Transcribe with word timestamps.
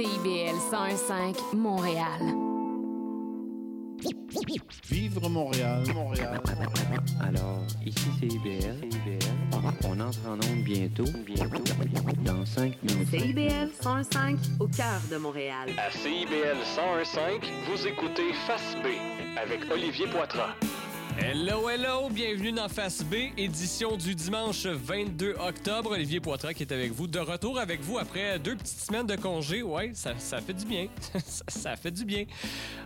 CIBL 0.00 0.56
101.5 0.72 1.54
Montréal. 1.54 2.20
Vivre 4.88 5.28
Montréal, 5.28 5.82
Montréal. 5.94 6.40
Alors, 7.20 7.60
ici 7.84 8.08
c'est 8.18 8.28
IBL. 8.28 8.80
On 9.84 10.00
entre 10.00 10.26
en 10.26 10.36
onde 10.36 10.64
bientôt. 10.64 11.04
Bientôt. 11.26 11.62
Dans 12.24 12.46
5 12.46 12.82
minutes. 12.82 13.10
CIBL 13.10 13.68
105 13.78 14.38
au 14.58 14.68
cœur 14.68 15.02
de 15.10 15.18
Montréal. 15.18 15.68
À 15.76 15.90
CIBL 15.90 16.56
101.5, 16.64 17.44
vous 17.68 17.86
écoutez 17.86 18.32
Face 18.46 18.76
B 18.82 18.86
avec 19.36 19.70
Olivier 19.70 20.06
Poitras. 20.06 20.54
Hello, 21.18 21.68
hello, 21.68 22.08
bienvenue 22.08 22.52
dans 22.52 22.68
Face 22.68 23.02
B, 23.02 23.32
édition 23.36 23.96
du 23.96 24.14
dimanche 24.14 24.66
22 24.66 25.34
octobre. 25.40 25.90
Olivier 25.90 26.20
Poitras 26.20 26.54
qui 26.54 26.62
est 26.62 26.72
avec 26.72 26.92
vous, 26.92 27.08
de 27.08 27.18
retour 27.18 27.58
avec 27.58 27.80
vous 27.80 27.98
après 27.98 28.38
deux 28.38 28.54
petites 28.54 28.78
semaines 28.78 29.06
de 29.06 29.16
congé. 29.16 29.62
Ouais, 29.62 29.90
ça, 29.94 30.14
fait 30.14 30.54
du 30.54 30.64
bien. 30.64 30.86
ça, 31.48 31.76
fait 31.76 31.90
du 31.90 32.04
bien. 32.04 32.26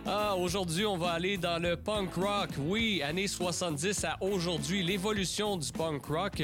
Ah, 0.05 0.35
aujourd'hui, 0.35 0.85
on 0.85 0.97
va 0.97 1.11
aller 1.11 1.37
dans 1.37 1.61
le 1.61 1.77
punk 1.77 2.15
rock. 2.15 2.49
Oui, 2.57 3.01
années 3.03 3.27
70 3.27 4.03
à 4.03 4.17
aujourd'hui, 4.21 4.81
l'évolution 4.81 5.57
du 5.57 5.71
punk 5.71 6.05
rock. 6.05 6.43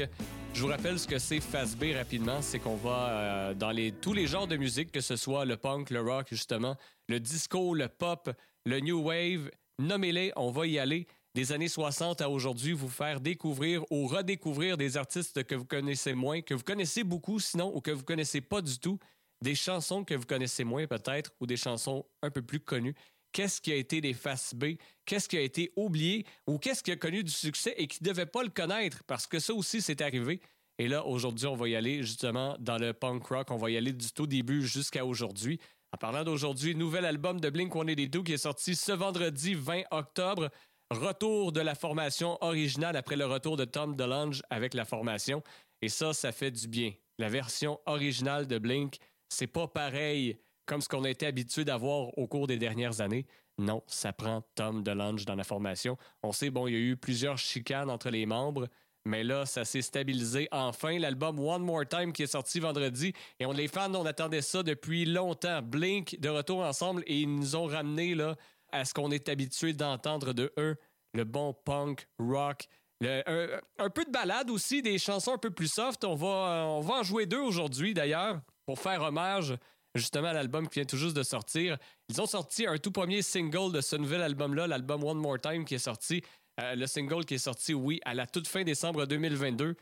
Je 0.54 0.62
vous 0.62 0.68
rappelle 0.68 0.98
ce 0.98 1.08
que 1.08 1.18
c'est 1.18 1.40
Fast 1.40 1.78
B 1.78 1.94
rapidement, 1.96 2.42
c'est 2.42 2.58
qu'on 2.58 2.76
va 2.76 3.08
euh, 3.08 3.54
dans 3.54 3.74
tous 4.00 4.12
les 4.12 4.26
genres 4.26 4.46
de 4.46 4.56
musique, 4.56 4.92
que 4.92 5.00
ce 5.00 5.16
soit 5.16 5.44
le 5.44 5.56
punk, 5.56 5.90
le 5.90 6.00
rock 6.00 6.28
justement, 6.30 6.76
le 7.08 7.18
disco, 7.18 7.74
le 7.74 7.88
pop, 7.88 8.30
le 8.66 8.80
new 8.80 9.00
wave, 9.00 9.50
nommez-les, 9.78 10.32
on 10.36 10.50
va 10.50 10.66
y 10.66 10.78
aller. 10.78 11.06
Des 11.34 11.52
années 11.52 11.68
60 11.68 12.20
à 12.20 12.28
aujourd'hui, 12.28 12.72
vous 12.72 12.90
faire 12.90 13.20
découvrir 13.20 13.84
ou 13.90 14.06
redécouvrir 14.06 14.76
des 14.76 14.96
artistes 14.96 15.44
que 15.44 15.54
vous 15.54 15.64
connaissez 15.64 16.12
moins, 16.12 16.42
que 16.42 16.54
vous 16.54 16.62
connaissez 16.62 17.04
beaucoup 17.04 17.40
sinon 17.40 17.74
ou 17.74 17.80
que 17.80 17.90
vous 17.90 18.04
connaissez 18.04 18.40
pas 18.40 18.60
du 18.60 18.78
tout, 18.78 18.98
des 19.40 19.54
chansons 19.54 20.04
que 20.04 20.14
vous 20.14 20.26
connaissez 20.26 20.64
moins 20.64 20.86
peut-être 20.86 21.32
ou 21.40 21.46
des 21.46 21.56
chansons 21.56 22.04
un 22.22 22.30
peu 22.30 22.42
plus 22.42 22.60
connues 22.60 22.94
qu'est-ce 23.32 23.60
qui 23.60 23.72
a 23.72 23.76
été 23.76 24.00
des 24.00 24.12
faces 24.12 24.54
B, 24.54 24.76
qu'est-ce 25.04 25.28
qui 25.28 25.36
a 25.36 25.40
été 25.40 25.72
oublié? 25.74 26.24
Ou 26.46 26.58
qu'est-ce 26.58 26.82
qui 26.82 26.92
a 26.92 26.96
connu 26.96 27.24
du 27.24 27.30
succès 27.30 27.74
et 27.76 27.86
qui 27.86 28.02
ne 28.02 28.08
devait 28.08 28.26
pas 28.26 28.42
le 28.42 28.50
connaître? 28.50 29.02
Parce 29.04 29.26
que 29.26 29.38
ça 29.38 29.54
aussi 29.54 29.82
c'est 29.82 30.00
arrivé. 30.00 30.40
Et 30.78 30.88
là, 30.88 31.04
aujourd'hui, 31.04 31.46
on 31.46 31.54
va 31.54 31.68
y 31.68 31.76
aller 31.76 32.02
justement 32.02 32.56
dans 32.58 32.78
le 32.78 32.92
punk 32.92 33.24
rock. 33.26 33.50
On 33.50 33.56
va 33.56 33.70
y 33.70 33.76
aller 33.76 33.92
du 33.92 34.10
tout 34.12 34.26
début 34.26 34.66
jusqu'à 34.66 35.04
aujourd'hui. 35.04 35.60
En 35.92 35.98
parlant 35.98 36.24
d'aujourd'hui, 36.24 36.74
nouvel 36.74 37.04
album 37.04 37.40
de 37.40 37.50
Blink-182 37.50 38.22
qui 38.22 38.32
est 38.32 38.38
sorti 38.38 38.74
ce 38.74 38.92
vendredi 38.92 39.54
20 39.54 39.82
octobre. 39.90 40.48
Retour 40.92 41.52
de 41.52 41.60
la 41.62 41.74
formation 41.74 42.36
originale 42.42 42.96
après 42.96 43.16
le 43.16 43.24
retour 43.24 43.56
de 43.56 43.64
Tom 43.64 43.96
DeLonge 43.96 44.42
avec 44.50 44.74
la 44.74 44.84
formation. 44.84 45.42
Et 45.80 45.88
ça, 45.88 46.12
ça 46.12 46.32
fait 46.32 46.50
du 46.50 46.68
bien. 46.68 46.92
La 47.18 47.30
version 47.30 47.80
originale 47.86 48.46
de 48.46 48.58
Blink, 48.58 48.98
c'est 49.30 49.46
pas 49.46 49.66
pareil 49.66 50.36
comme 50.66 50.82
ce 50.82 50.88
qu'on 50.88 51.04
a 51.04 51.10
été 51.10 51.26
habitué 51.26 51.64
d'avoir 51.64 52.16
au 52.18 52.26
cours 52.26 52.46
des 52.46 52.58
dernières 52.58 53.00
années. 53.00 53.24
Non, 53.58 53.82
ça 53.86 54.12
prend 54.12 54.42
Tom 54.54 54.82
DeLonge 54.82 55.24
dans 55.24 55.34
la 55.34 55.44
formation. 55.44 55.96
On 56.22 56.32
sait, 56.32 56.50
bon, 56.50 56.66
il 56.66 56.74
y 56.74 56.76
a 56.76 56.80
eu 56.80 56.96
plusieurs 56.96 57.38
chicanes 57.38 57.90
entre 57.90 58.10
les 58.10 58.26
membres, 58.26 58.68
mais 59.06 59.24
là, 59.24 59.46
ça 59.46 59.64
s'est 59.64 59.82
stabilisé 59.82 60.46
enfin. 60.52 60.98
L'album 60.98 61.40
One 61.40 61.62
More 61.62 61.86
Time 61.88 62.12
qui 62.12 62.22
est 62.22 62.26
sorti 62.26 62.60
vendredi, 62.60 63.14
et 63.40 63.46
on 63.46 63.52
les 63.52 63.66
fans, 63.66 63.94
on 63.94 64.04
attendait 64.04 64.42
ça 64.42 64.62
depuis 64.62 65.06
longtemps. 65.06 65.62
Blink 65.62 66.20
de 66.20 66.28
retour 66.28 66.60
ensemble, 66.60 67.02
et 67.06 67.20
ils 67.20 67.34
nous 67.34 67.56
ont 67.56 67.66
ramené 67.66 68.14
là, 68.14 68.36
à 68.72 68.84
ce 68.84 68.94
qu'on 68.94 69.10
est 69.10 69.28
habitué 69.28 69.72
d'entendre 69.72 70.32
de 70.32 70.52
eux, 70.58 70.76
le 71.14 71.24
bon 71.24 71.54
punk, 71.54 72.08
rock, 72.18 72.66
un, 73.04 73.90
peu 73.90 74.04
de 74.04 74.10
balade 74.10 74.50
aussi, 74.50 74.82
des 74.82 74.98
chansons 74.98 75.34
un 75.34 75.38
peu 75.38 75.50
plus 75.50 75.72
soft. 75.72 76.04
On 76.04 76.14
va, 76.14 76.66
on 76.68 76.80
va 76.80 76.94
en 76.94 77.02
jouer 77.02 77.26
deux 77.26 77.40
aujourd'hui 77.40 77.94
d'ailleurs, 77.94 78.40
pour 78.66 78.78
faire 78.78 79.02
hommage 79.02 79.54
justement 79.94 80.28
à 80.28 80.32
l'album 80.32 80.68
qui 80.68 80.80
vient 80.80 80.84
tout 80.84 80.96
juste 80.96 81.16
de 81.16 81.22
sortir. 81.22 81.76
Ils 82.08 82.20
ont 82.20 82.26
sorti 82.26 82.66
un 82.66 82.78
tout 82.78 82.92
premier 82.92 83.22
single 83.22 83.72
de 83.72 83.80
ce 83.80 83.96
nouvel 83.96 84.22
album-là, 84.22 84.66
l'album 84.66 85.04
One 85.04 85.18
More 85.18 85.40
Time 85.40 85.64
qui 85.64 85.74
est 85.74 85.78
sorti. 85.78 86.22
Euh, 86.60 86.74
le 86.74 86.86
single 86.86 87.24
qui 87.24 87.34
est 87.34 87.38
sorti, 87.38 87.74
oui, 87.74 88.00
à 88.04 88.14
la 88.14 88.26
toute 88.26 88.46
fin 88.46 88.62
décembre 88.62 89.06
2022, 89.06 89.74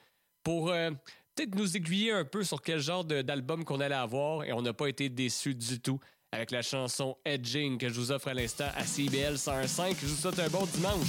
pour 0.42 0.70
euh, 0.70 0.90
peut-être 1.34 1.54
nous 1.54 1.76
aiguiller 1.76 2.12
un 2.12 2.24
peu 2.24 2.42
sur 2.42 2.62
quel 2.62 2.80
genre 2.80 3.04
d'album 3.04 3.64
qu'on 3.64 3.80
allait 3.80 3.94
avoir, 3.94 4.44
et 4.44 4.52
on 4.52 4.62
n'a 4.62 4.72
pas 4.72 4.88
été 4.88 5.08
déçus 5.08 5.54
du 5.54 5.80
tout 5.80 6.00
avec 6.32 6.50
la 6.50 6.62
chanson 6.62 7.16
Edging 7.24 7.78
que 7.78 7.88
je 7.88 7.94
vous 7.94 8.12
offre 8.12 8.28
à 8.28 8.34
l'instant 8.34 8.68
à 8.76 8.84
CBL 8.84 9.36
105. 9.38 9.96
Je 10.00 10.06
vous 10.06 10.16
souhaite 10.16 10.38
un 10.38 10.48
bon 10.48 10.66
dimanche. 10.66 11.08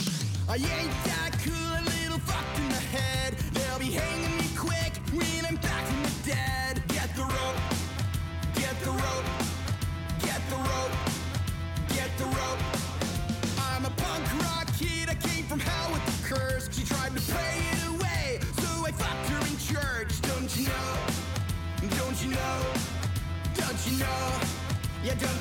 Yeah, 25.04 25.16
don't 25.16 25.41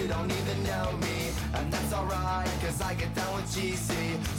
you 0.00 0.08
don't 0.08 0.30
even 0.30 0.58
know 0.64 0.92
me. 1.04 1.30
And 1.54 1.70
that's 1.72 1.92
alright, 1.92 2.48
cause 2.62 2.80
I 2.80 2.94
get 2.94 3.12
down 3.14 3.34
with 3.34 3.44
GC 3.46 3.90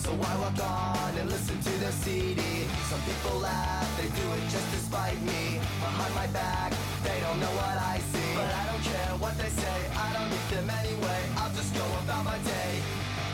So 0.04 0.12
I 0.12 0.34
walk 0.40 0.58
on 0.64 1.12
and 1.20 1.30
listen 1.30 1.60
to 1.60 1.70
their 1.84 1.92
CD 1.92 2.42
Some 2.90 3.02
people 3.02 3.38
laugh, 3.40 3.86
they 3.98 4.08
do 4.08 4.26
it 4.38 4.44
just 4.50 4.68
to 4.74 4.78
spite 4.78 5.22
me. 5.22 5.60
Behind 5.84 6.16
my 6.16 6.28
back, 6.28 6.72
they 7.04 7.20
don't 7.20 7.40
know 7.40 7.54
what 7.62 7.78
I 7.94 8.00
see. 8.12 8.32
But 8.34 8.50
I 8.62 8.64
don't 8.70 8.84
care 8.84 9.14
what 9.20 9.38
they 9.38 9.50
say, 9.50 9.78
I 10.06 10.08
don't 10.16 10.30
need 10.34 10.48
them 10.56 10.70
anyway. 10.70 11.22
I'll 11.38 11.54
just 11.54 11.76
go 11.76 11.86
about 12.04 12.24
my 12.26 12.40
day. 12.40 12.72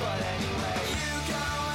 But 0.01 0.19
anyway, 0.35 0.79
you 1.00 1.13
go 1.31 1.66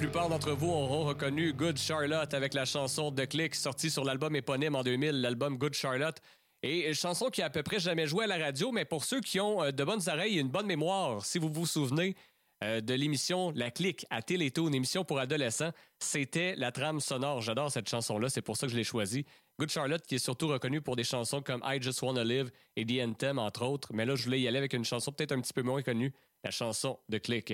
plupart 0.00 0.30
d'entre 0.30 0.52
vous 0.52 0.70
auront 0.70 1.04
reconnu 1.04 1.52
Good 1.52 1.76
Charlotte 1.76 2.32
avec 2.32 2.54
la 2.54 2.64
chanson 2.64 3.10
de 3.10 3.22
Click 3.26 3.54
sortie 3.54 3.90
sur 3.90 4.02
l'album 4.02 4.34
éponyme 4.34 4.74
en 4.74 4.82
2000, 4.82 5.20
l'album 5.20 5.58
Good 5.58 5.74
Charlotte. 5.74 6.16
Et 6.62 6.88
une 6.88 6.94
chanson 6.94 7.28
qui 7.28 7.42
a 7.42 7.46
à 7.46 7.50
peu 7.50 7.62
près 7.62 7.80
jamais 7.80 8.06
joué 8.06 8.24
à 8.24 8.26
la 8.26 8.38
radio, 8.38 8.72
mais 8.72 8.86
pour 8.86 9.04
ceux 9.04 9.20
qui 9.20 9.40
ont 9.40 9.62
euh, 9.62 9.72
de 9.72 9.84
bonnes 9.84 10.00
oreilles 10.06 10.38
et 10.38 10.40
une 10.40 10.48
bonne 10.48 10.64
mémoire, 10.64 11.22
si 11.22 11.38
vous 11.38 11.50
vous 11.52 11.66
souvenez 11.66 12.16
euh, 12.64 12.80
de 12.80 12.94
l'émission 12.94 13.52
La 13.54 13.70
Clique 13.70 14.06
à 14.08 14.22
Téléto, 14.22 14.68
une 14.68 14.74
émission 14.74 15.04
pour 15.04 15.18
adolescents, 15.18 15.72
c'était 15.98 16.56
la 16.56 16.72
trame 16.72 17.00
sonore. 17.00 17.42
J'adore 17.42 17.70
cette 17.70 17.90
chanson-là, 17.90 18.30
c'est 18.30 18.40
pour 18.40 18.56
ça 18.56 18.68
que 18.68 18.72
je 18.72 18.78
l'ai 18.78 18.84
choisie. 18.84 19.26
Good 19.58 19.68
Charlotte, 19.68 20.06
qui 20.06 20.14
est 20.14 20.18
surtout 20.18 20.48
reconnue 20.48 20.80
pour 20.80 20.96
des 20.96 21.04
chansons 21.04 21.42
comme 21.42 21.62
I 21.62 21.76
Just 21.78 22.00
Wanna 22.00 22.24
Live 22.24 22.50
et 22.74 22.86
The 22.86 23.06
Anthem, 23.06 23.38
entre 23.38 23.66
autres. 23.66 23.92
Mais 23.92 24.06
là, 24.06 24.14
je 24.16 24.24
voulais 24.24 24.40
y 24.40 24.48
aller 24.48 24.56
avec 24.56 24.72
une 24.72 24.86
chanson 24.86 25.12
peut-être 25.12 25.32
un 25.32 25.42
petit 25.42 25.52
peu 25.52 25.62
moins 25.62 25.82
connue, 25.82 26.14
la 26.42 26.50
chanson 26.50 26.98
de 27.10 27.18
Click. 27.18 27.52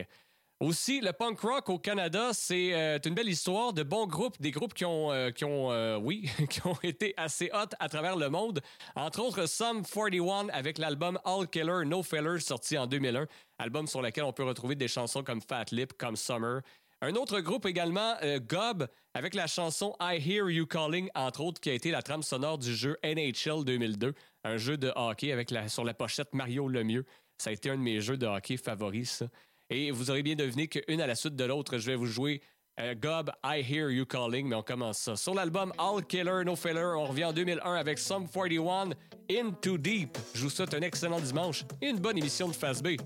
Aussi, 0.60 1.02
le 1.02 1.12
punk 1.12 1.38
rock 1.40 1.68
au 1.68 1.78
Canada, 1.78 2.30
c'est 2.32 2.72
euh, 2.72 2.98
une 3.04 3.12
belle 3.12 3.28
histoire 3.28 3.74
de 3.74 3.82
bons 3.82 4.06
groupes, 4.06 4.40
des 4.40 4.52
groupes 4.52 4.72
qui 4.72 4.86
ont, 4.86 5.12
euh, 5.12 5.30
qui 5.30 5.44
ont 5.44 5.70
euh, 5.70 5.98
oui, 5.98 6.30
qui 6.48 6.66
ont 6.66 6.78
été 6.82 7.12
assez 7.18 7.50
hot 7.52 7.68
à 7.78 7.90
travers 7.90 8.16
le 8.16 8.30
monde. 8.30 8.62
Entre 8.94 9.20
autres, 9.20 9.44
Sum 9.44 9.82
41 9.84 10.48
avec 10.48 10.78
l'album 10.78 11.18
All 11.26 11.46
Killer 11.48 11.84
No 11.84 12.02
Filler 12.02 12.38
sorti 12.38 12.78
en 12.78 12.86
2001, 12.86 13.26
album 13.58 13.86
sur 13.86 14.00
lequel 14.00 14.24
on 14.24 14.32
peut 14.32 14.44
retrouver 14.44 14.76
des 14.76 14.88
chansons 14.88 15.22
comme 15.22 15.42
Fat 15.42 15.66
Lip, 15.72 15.92
comme 15.98 16.16
Summer. 16.16 16.62
Un 17.02 17.14
autre 17.16 17.40
groupe 17.40 17.66
également, 17.66 18.14
Gob, 18.48 18.88
avec 19.12 19.34
la 19.34 19.46
chanson 19.46 19.94
I 20.00 20.16
Hear 20.16 20.48
You 20.48 20.64
Calling, 20.64 21.10
entre 21.14 21.42
autres, 21.42 21.60
qui 21.60 21.68
a 21.68 21.74
été 21.74 21.90
la 21.90 22.00
trame 22.00 22.22
sonore 22.22 22.56
du 22.56 22.74
jeu 22.74 22.96
NHL 23.04 23.62
2002, 23.66 24.14
un 24.44 24.56
jeu 24.56 24.78
de 24.78 24.90
hockey 24.96 25.30
avec 25.32 25.52
sur 25.68 25.84
la 25.84 25.92
pochette 25.92 26.32
Mario 26.32 26.66
Lemieux. 26.66 27.04
Ça 27.36 27.50
a 27.50 27.52
été 27.52 27.68
un 27.68 27.76
de 27.76 27.82
mes 27.82 28.00
jeux 28.00 28.16
de 28.16 28.26
hockey 28.26 28.56
favoris, 28.56 29.10
ça. 29.10 29.26
Et 29.70 29.90
vous 29.90 30.10
aurez 30.10 30.22
bien 30.22 30.34
deviné 30.34 30.68
qu'une 30.68 31.00
à 31.00 31.06
la 31.06 31.14
suite 31.14 31.36
de 31.36 31.44
l'autre, 31.44 31.78
je 31.78 31.86
vais 31.86 31.96
vous 31.96 32.06
jouer 32.06 32.40
euh, 32.78 32.94
Gob, 32.94 33.32
I 33.44 33.62
Hear 33.62 33.90
You 33.90 34.04
Calling, 34.04 34.46
mais 34.46 34.54
on 34.54 34.62
commence 34.62 34.98
ça. 34.98 35.16
Sur 35.16 35.34
l'album 35.34 35.72
All 35.78 36.04
Killer, 36.04 36.44
No 36.44 36.54
Filler, 36.54 36.94
on 36.96 37.06
revient 37.06 37.24
en 37.24 37.32
2001 37.32 37.74
avec 37.74 37.98
Sum 37.98 38.28
41, 38.28 38.90
Into 39.30 39.78
Deep. 39.78 40.16
Je 40.34 40.42
vous 40.42 40.50
souhaite 40.50 40.74
un 40.74 40.82
excellent 40.82 41.20
dimanche 41.20 41.64
et 41.80 41.88
une 41.88 41.98
bonne 41.98 42.18
émission 42.18 42.48
de 42.48 42.52
Fast 42.52 42.82
B. 42.82 42.96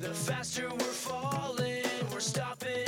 The 0.00 0.14
faster 0.14 0.68
we're 0.68 0.92
falling, 0.92 1.84
we're 2.10 2.20
stopping 2.20 2.86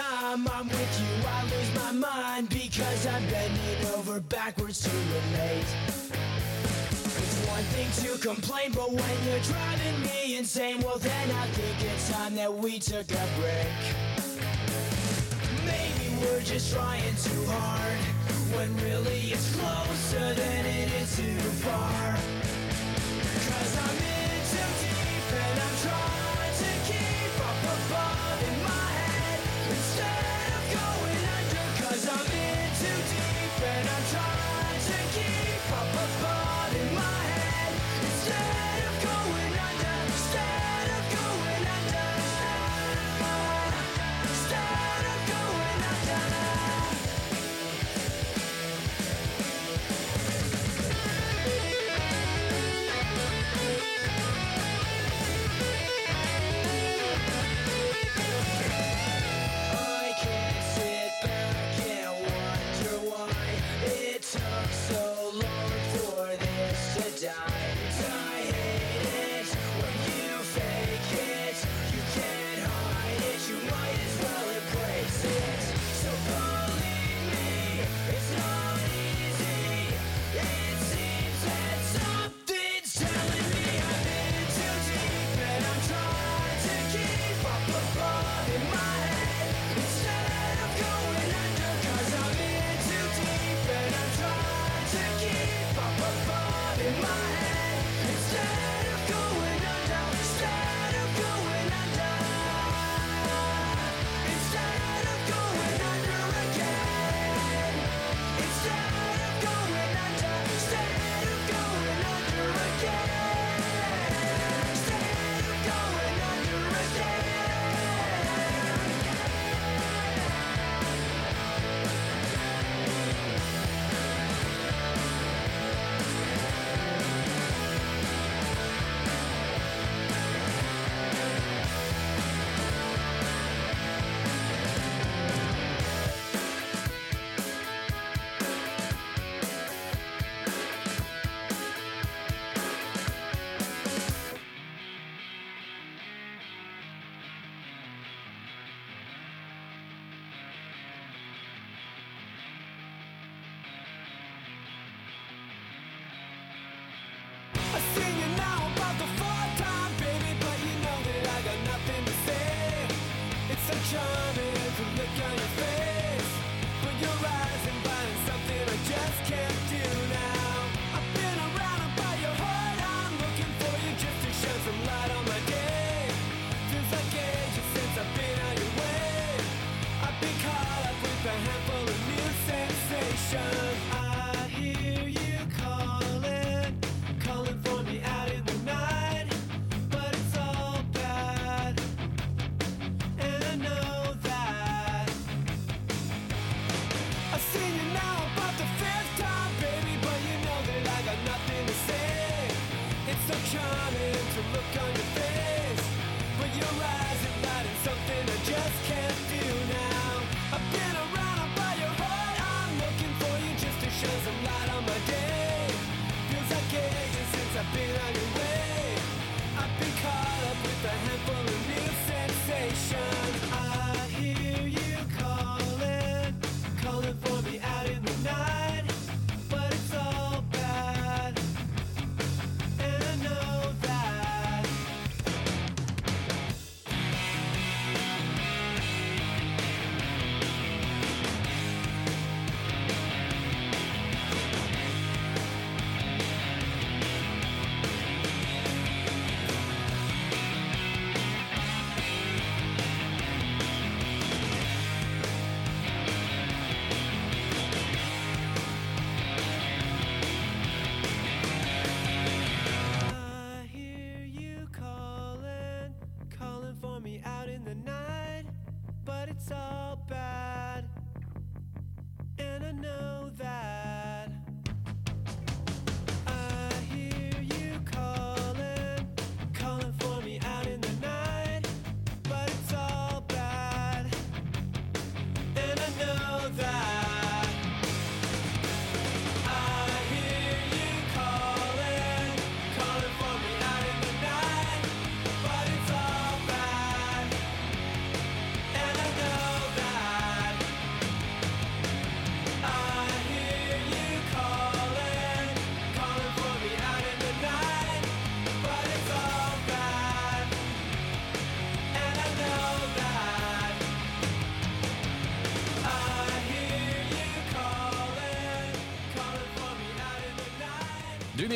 time 0.00 0.48
I'm 0.48 0.68
with 0.68 1.00
you, 1.00 1.28
I 1.28 1.42
lose 1.44 1.74
my 1.74 1.92
mind 1.92 2.48
because 2.48 3.06
I'm 3.06 3.24
bending 3.28 3.86
over 3.96 4.20
backwards 4.20 4.80
to 4.82 4.90
relate. 4.90 5.70
It's 7.22 7.46
one 7.46 7.64
thing 7.74 7.90
to 8.04 8.18
complain, 8.18 8.72
but 8.72 8.90
when 8.90 9.16
you're 9.26 9.44
driving 9.52 10.02
me 10.02 10.38
insane, 10.38 10.80
well 10.80 10.98
then 10.98 11.30
I 11.30 11.46
think 11.48 11.92
it's 11.92 12.10
time 12.10 12.34
that 12.36 12.52
we 12.52 12.78
took 12.78 13.10
a 13.10 13.26
break. 13.38 13.80
Maybe 15.66 16.06
we're 16.22 16.42
just 16.42 16.72
trying 16.72 17.14
too 17.16 17.44
hard 17.46 18.00
when 18.56 18.74
really 18.78 19.32
it's 19.34 19.54
closer 19.56 20.34
than 20.34 20.66
it 20.66 20.88
is 21.02 21.16
too 21.16 21.40
far. 21.64 22.16
Cause 23.48 23.72
I'm 23.84 23.98
in 24.16 24.40
too 24.52 24.70
deep 24.80 25.32
and 25.44 25.60
I'm 25.60 25.76
trying. 25.82 26.19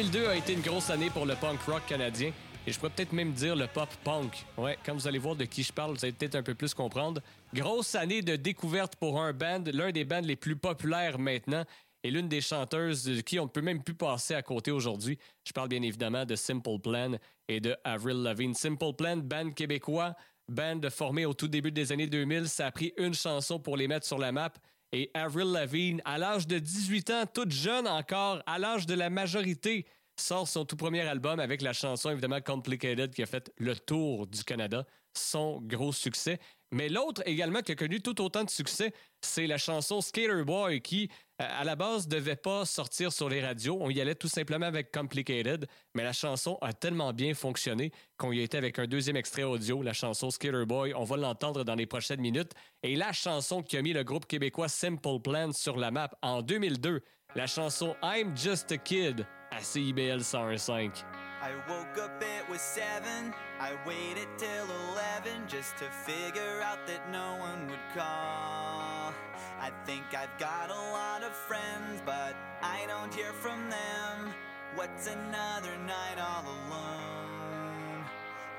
2002 0.04 0.28
a 0.28 0.36
été 0.36 0.52
une 0.52 0.60
grosse 0.60 0.90
année 0.90 1.08
pour 1.08 1.24
le 1.24 1.34
punk 1.34 1.60
rock 1.62 1.82
canadien. 1.86 2.30
Et 2.66 2.72
je 2.72 2.78
pourrais 2.78 2.90
peut-être 2.90 3.12
même 3.12 3.32
dire 3.32 3.56
le 3.56 3.66
pop 3.66 3.88
punk. 4.02 4.44
Ouais, 4.58 4.76
quand 4.84 4.92
vous 4.92 5.06
allez 5.06 5.18
voir 5.18 5.34
de 5.34 5.44
qui 5.44 5.62
je 5.62 5.72
parle, 5.72 5.92
vous 5.92 6.04
allez 6.04 6.12
peut-être 6.12 6.34
un 6.34 6.42
peu 6.42 6.54
plus 6.54 6.74
comprendre. 6.74 7.22
Grosse 7.54 7.94
année 7.94 8.20
de 8.20 8.36
découverte 8.36 8.96
pour 8.96 9.20
un 9.20 9.32
band, 9.32 9.64
l'un 9.72 9.92
des 9.92 10.04
bands 10.04 10.20
les 10.20 10.36
plus 10.36 10.56
populaires 10.56 11.18
maintenant 11.18 11.64
et 12.02 12.10
l'une 12.10 12.28
des 12.28 12.42
chanteuses 12.42 13.04
de 13.04 13.20
qui 13.20 13.38
on 13.38 13.44
ne 13.44 13.48
peut 13.48 13.62
même 13.62 13.82
plus 13.82 13.94
passer 13.94 14.34
à 14.34 14.42
côté 14.42 14.70
aujourd'hui. 14.70 15.18
Je 15.46 15.52
parle 15.52 15.68
bien 15.68 15.82
évidemment 15.82 16.26
de 16.26 16.36
Simple 16.36 16.78
Plan 16.82 17.12
et 17.48 17.60
de 17.60 17.74
Avril 17.84 18.22
Lavigne. 18.22 18.54
Simple 18.54 18.92
Plan, 18.92 19.16
band 19.16 19.52
québécois, 19.52 20.14
band 20.48 20.80
formé 20.90 21.24
au 21.24 21.32
tout 21.32 21.48
début 21.48 21.72
des 21.72 21.92
années 21.92 22.08
2000. 22.08 22.48
Ça 22.48 22.66
a 22.66 22.72
pris 22.72 22.92
une 22.98 23.14
chanson 23.14 23.58
pour 23.58 23.76
les 23.76 23.88
mettre 23.88 24.06
sur 24.06 24.18
la 24.18 24.32
map. 24.32 24.52
Et 24.96 25.10
Avril 25.12 25.50
Lavigne, 25.50 26.00
à 26.04 26.18
l'âge 26.18 26.46
de 26.46 26.60
18 26.60 27.10
ans, 27.10 27.24
toute 27.26 27.50
jeune 27.50 27.88
encore, 27.88 28.40
à 28.46 28.60
l'âge 28.60 28.86
de 28.86 28.94
la 28.94 29.10
majorité, 29.10 29.86
sort 30.16 30.46
son 30.46 30.64
tout 30.64 30.76
premier 30.76 31.00
album 31.00 31.40
avec 31.40 31.62
la 31.62 31.72
chanson 31.72 32.10
évidemment 32.10 32.40
Complicated 32.40 33.12
qui 33.12 33.20
a 33.20 33.26
fait 33.26 33.52
le 33.58 33.74
tour 33.74 34.28
du 34.28 34.44
Canada, 34.44 34.86
son 35.12 35.60
gros 35.60 35.92
succès. 35.92 36.38
Mais 36.74 36.88
l'autre 36.88 37.22
également 37.24 37.60
qui 37.60 37.70
a 37.70 37.76
connu 37.76 38.00
tout 38.00 38.20
autant 38.20 38.42
de 38.42 38.50
succès, 38.50 38.92
c'est 39.20 39.46
la 39.46 39.58
chanson 39.58 40.00
Skater 40.00 40.42
Boy 40.44 40.80
qui, 40.80 41.08
euh, 41.40 41.46
à 41.48 41.62
la 41.62 41.76
base, 41.76 42.08
devait 42.08 42.34
pas 42.34 42.64
sortir 42.64 43.12
sur 43.12 43.28
les 43.28 43.40
radios. 43.40 43.78
On 43.80 43.90
y 43.90 44.00
allait 44.00 44.16
tout 44.16 44.26
simplement 44.26 44.66
avec 44.66 44.90
Complicated, 44.90 45.68
mais 45.94 46.02
la 46.02 46.12
chanson 46.12 46.58
a 46.62 46.72
tellement 46.72 47.12
bien 47.12 47.32
fonctionné 47.32 47.92
qu'on 48.16 48.32
y 48.32 48.40
était 48.40 48.58
avec 48.58 48.80
un 48.80 48.88
deuxième 48.88 49.14
extrait 49.14 49.44
audio, 49.44 49.82
la 49.82 49.92
chanson 49.92 50.30
Skater 50.30 50.64
Boy. 50.66 50.92
On 50.94 51.04
va 51.04 51.16
l'entendre 51.16 51.62
dans 51.62 51.76
les 51.76 51.86
prochaines 51.86 52.20
minutes. 52.20 52.54
Et 52.82 52.96
la 52.96 53.12
chanson 53.12 53.62
qui 53.62 53.76
a 53.76 53.82
mis 53.82 53.92
le 53.92 54.02
groupe 54.02 54.26
québécois 54.26 54.66
Simple 54.66 55.20
Plan 55.22 55.52
sur 55.52 55.76
la 55.76 55.92
map 55.92 56.10
en 56.22 56.42
2002, 56.42 57.02
la 57.36 57.46
chanson 57.46 57.94
I'm 58.02 58.36
Just 58.36 58.72
a 58.72 58.78
Kid 58.78 59.24
à 59.52 59.62
CIBL 59.62 60.22
101.5. 60.22 61.04
I 61.44 61.52
woke 61.68 61.98
up, 62.02 62.22
it 62.22 62.48
was 62.48 62.62
seven. 62.62 63.34
I 63.60 63.72
waited 63.86 64.28
till 64.38 64.64
eleven 64.88 65.42
just 65.46 65.76
to 65.76 65.84
figure 65.90 66.62
out 66.62 66.78
that 66.86 67.12
no 67.12 67.36
one 67.36 67.68
would 67.68 67.86
call. 67.94 69.12
I 69.60 69.70
think 69.84 70.04
I've 70.16 70.38
got 70.38 70.70
a 70.70 70.82
lot 70.92 71.22
of 71.22 71.32
friends, 71.32 72.00
but 72.06 72.34
I 72.62 72.86
don't 72.88 73.12
hear 73.12 73.34
from 73.34 73.68
them. 73.68 74.32
What's 74.74 75.06
another 75.06 75.76
night 75.86 76.16
all 76.18 76.44
alone? 76.44 78.06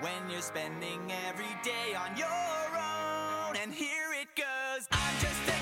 When 0.01 0.29
you're 0.29 0.41
spending 0.41 1.11
every 1.27 1.57
day 1.63 1.95
on 1.95 2.15
your 2.15 2.27
own, 2.29 3.55
and 3.63 3.73
here 3.73 4.13
it 4.13 4.27
goes. 4.35 4.87
I'm 4.91 5.19
just 5.19 5.54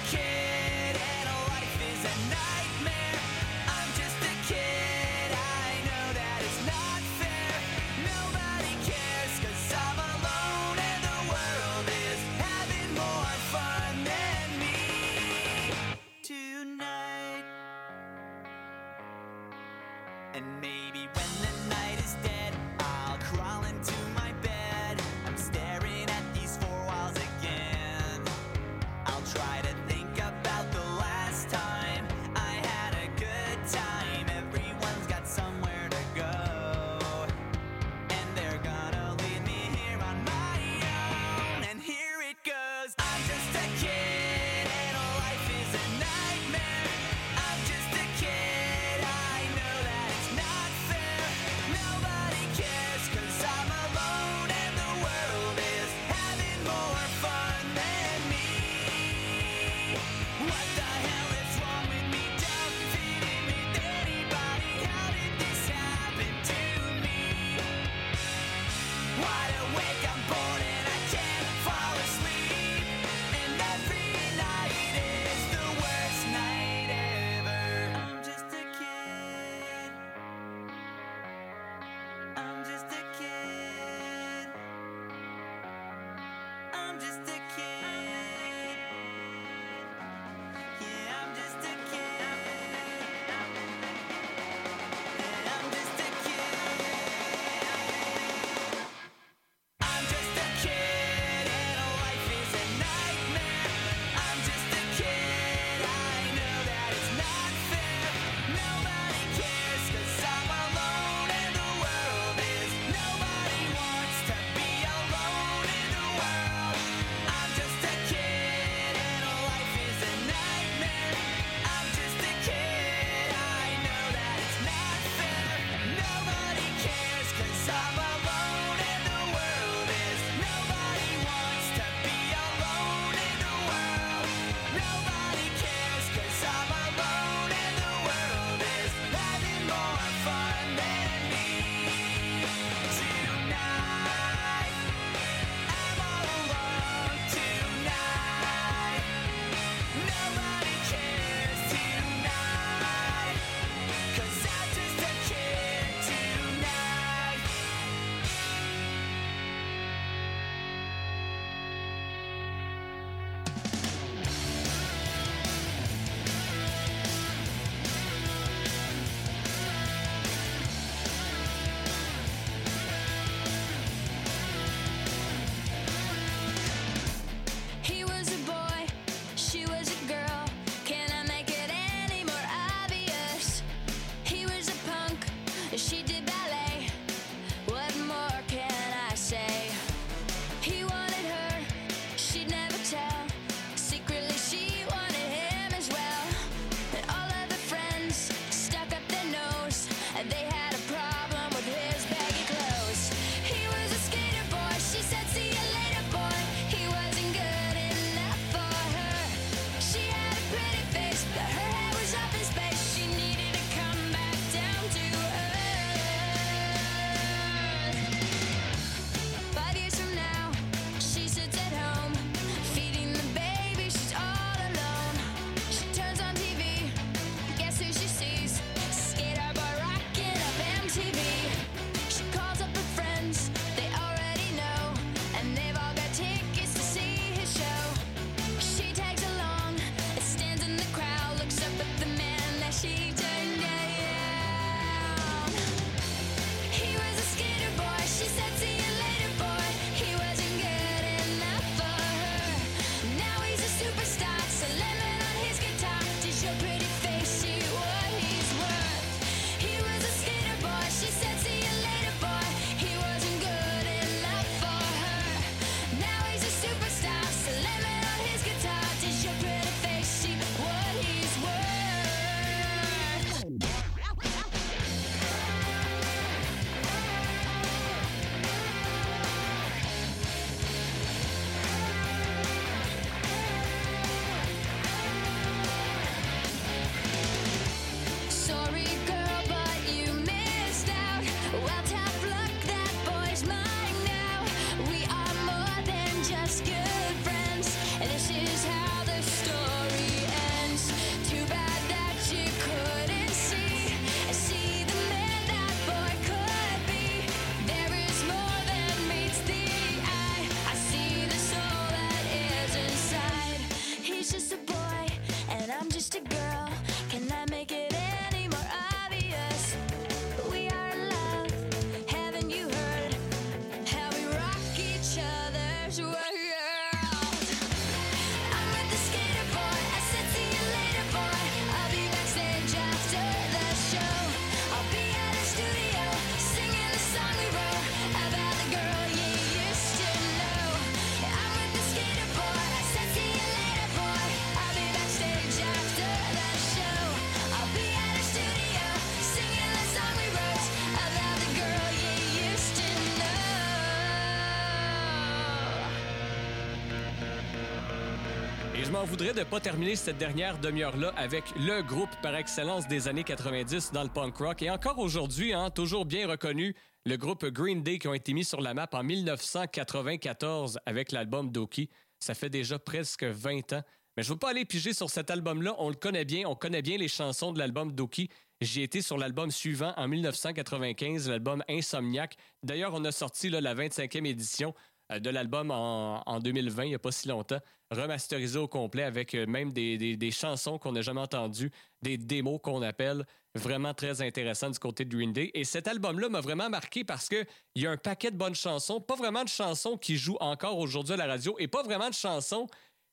m'en 359.04 359.10
voudrais 359.10 359.34
de 359.34 359.40
ne 359.40 359.44
pas 359.44 359.60
terminer 359.60 359.98
cette 359.98 360.18
dernière 360.18 360.58
demi-heure-là 360.60 361.12
avec 361.18 361.44
le 361.58 361.82
groupe 361.82 362.16
par 362.22 362.38
excellence 362.38 362.88
des 362.88 363.10
années 363.10 363.26
90 363.26 363.92
dans 363.92 364.04
le 364.04 364.08
punk 364.08 364.38
rock. 364.38 364.62
Et 364.62 364.70
encore 364.70 364.98
aujourd'hui, 364.98 365.52
hein, 365.52 365.70
toujours 365.72 366.06
bien 366.06 366.26
reconnu, 366.26 366.74
le 367.06 367.18
groupe 367.18 367.46
Green 367.46 367.84
Day 367.84 368.00
qui 368.00 368.08
ont 368.08 368.14
été 368.14 368.32
mis 368.32 368.46
sur 368.46 368.62
la 368.62 368.74
map 368.74 368.88
en 368.94 369.04
1994 369.04 370.80
avec 370.86 371.12
l'album 371.12 371.52
Doki. 371.52 371.90
Ça 372.22 372.34
fait 372.34 372.50
déjà 372.50 372.80
presque 372.80 373.26
20 373.26 373.74
ans. 373.74 373.82
Mais 374.16 374.24
je 374.24 374.30
ne 374.30 374.36
veux 374.36 374.40
pas 374.40 374.52
aller 374.52 374.64
piger 374.64 374.94
sur 374.94 375.10
cet 375.10 375.30
album-là. 375.30 375.76
On 375.80 375.90
le 375.90 375.96
connaît 375.96 376.24
bien. 376.24 376.48
On 376.48 376.56
connaît 376.56 376.82
bien 376.82 376.98
les 376.98 377.10
chansons 377.10 377.52
de 377.52 377.60
l'album 377.60 377.92
Doki. 377.92 378.30
J'ai 378.62 378.84
été 378.84 379.02
sur 379.02 379.18
l'album 379.18 379.52
suivant 379.52 379.94
en 379.98 380.08
1995, 380.08 381.28
l'album 381.28 381.62
Insomniac. 381.68 382.38
D'ailleurs, 382.64 382.94
on 382.94 383.04
a 383.04 383.12
sorti 383.12 383.50
la 383.50 383.76
25e 383.76 384.26
édition 384.26 384.74
de 385.20 385.30
l'album 385.30 385.72
en, 385.72 386.22
en 386.26 386.40
2020, 386.40 386.84
il 386.84 386.90
n'y 386.90 386.96
a 386.96 387.00
pas 387.00 387.12
si 387.12 387.28
longtemps, 387.28 387.60
remasterisé 387.92 388.58
au 388.58 388.68
complet 388.68 389.04
avec 389.04 389.36
euh, 389.36 389.46
même 389.46 389.72
des 389.72 390.32
chansons 390.32 390.78
qu'on 390.78 390.92
n'a 390.94 391.02
jamais 391.02 391.22
entendues, 391.22 391.72
des 392.02 392.18
démos 392.18 392.60
qu'on 392.62 392.82
appelle. 392.82 393.26
Vraiment 393.56 393.94
très 393.94 394.22
intéressant 394.24 394.72
du 394.72 394.80
côté 394.80 395.06
de 395.06 395.16
Green 395.16 395.32
Day. 395.32 395.52
Et 395.54 395.64
cet 395.64 395.88
album-là 395.88 396.28
m'a 396.28 396.42
vraiment 396.42 396.70
marqué 396.70 397.04
parce 397.04 397.30
qu'il 397.30 397.46
y 397.76 397.86
a 397.86 397.92
un 397.92 397.98
paquet 397.98 398.32
de 398.32 398.36
bonnes 398.36 398.56
chansons, 398.56 399.00
pas 399.00 399.16
vraiment 399.16 399.44
de 399.44 399.50
chansons 399.50 399.96
qui 399.96 400.18
jouent 400.18 400.40
encore 400.40 400.80
aujourd'hui 400.80 401.14
à 401.14 401.18
la 401.18 401.28
radio 401.28 401.56
et 401.60 401.68
pas 401.68 401.84
vraiment 401.84 402.10
de 402.10 402.16
chansons 402.16 402.68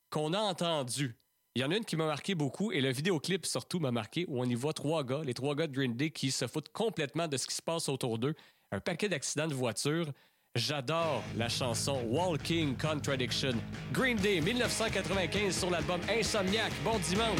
qu'on 0.09 0.33
a 0.33 0.39
entendues. 0.39 1.15
Il 1.53 1.61
y 1.61 1.65
en 1.65 1.71
a 1.71 1.75
une 1.75 1.85
qui 1.85 1.95
m'a 1.95 2.07
marqué 2.07 2.33
beaucoup 2.33 2.71
et 2.71 2.81
le 2.81 2.91
vidéoclip 2.91 3.45
surtout 3.45 3.79
m'a 3.79 3.91
marqué 3.91 4.25
où 4.27 4.39
on 4.39 4.45
y 4.45 4.55
voit 4.55 4.73
trois 4.73 5.03
gars, 5.03 5.21
les 5.23 5.33
trois 5.33 5.53
gars 5.53 5.67
de 5.67 5.73
Green 5.73 5.95
Day 5.95 6.09
qui 6.09 6.31
se 6.31 6.47
foutent 6.47 6.69
complètement 6.69 7.27
de 7.27 7.37
ce 7.37 7.45
qui 7.45 7.53
se 7.53 7.61
passe 7.61 7.87
autour 7.87 8.17
d'eux. 8.17 8.33
Un 8.71 8.79
paquet 8.79 9.09
d'accidents 9.09 9.47
de 9.47 9.53
voiture. 9.53 10.11
J'adore 10.55 11.23
la 11.37 11.47
chanson 11.47 12.01
Walking 12.09 12.75
Contradiction. 12.75 13.53
Green 13.93 14.17
Day 14.17 14.41
1995 14.41 15.57
sur 15.57 15.69
l'album 15.69 16.01
Insomniac. 16.09 16.73
Bon 16.83 16.99
dimanche. 16.99 17.39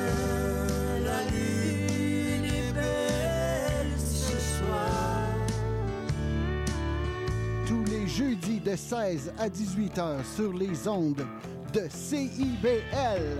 Jeudis 8.17 8.59
de 8.59 8.75
16 8.75 9.33
à 9.39 9.47
18 9.47 9.97
heures 9.97 10.25
sur 10.25 10.51
les 10.51 10.85
ondes 10.85 11.25
de 11.73 11.87
CIBL. 11.89 13.39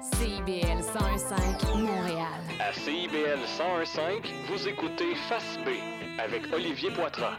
CIBL 0.00 0.80
101.5 0.80 1.76
Montréal. 1.76 2.40
À 2.58 2.72
CIBL 2.72 3.38
101.5, 3.58 4.24
vous 4.48 4.66
écoutez 4.66 5.14
Face 5.28 5.58
B 5.58 5.70
avec 6.18 6.50
Olivier 6.54 6.90
Poitras. 6.90 7.36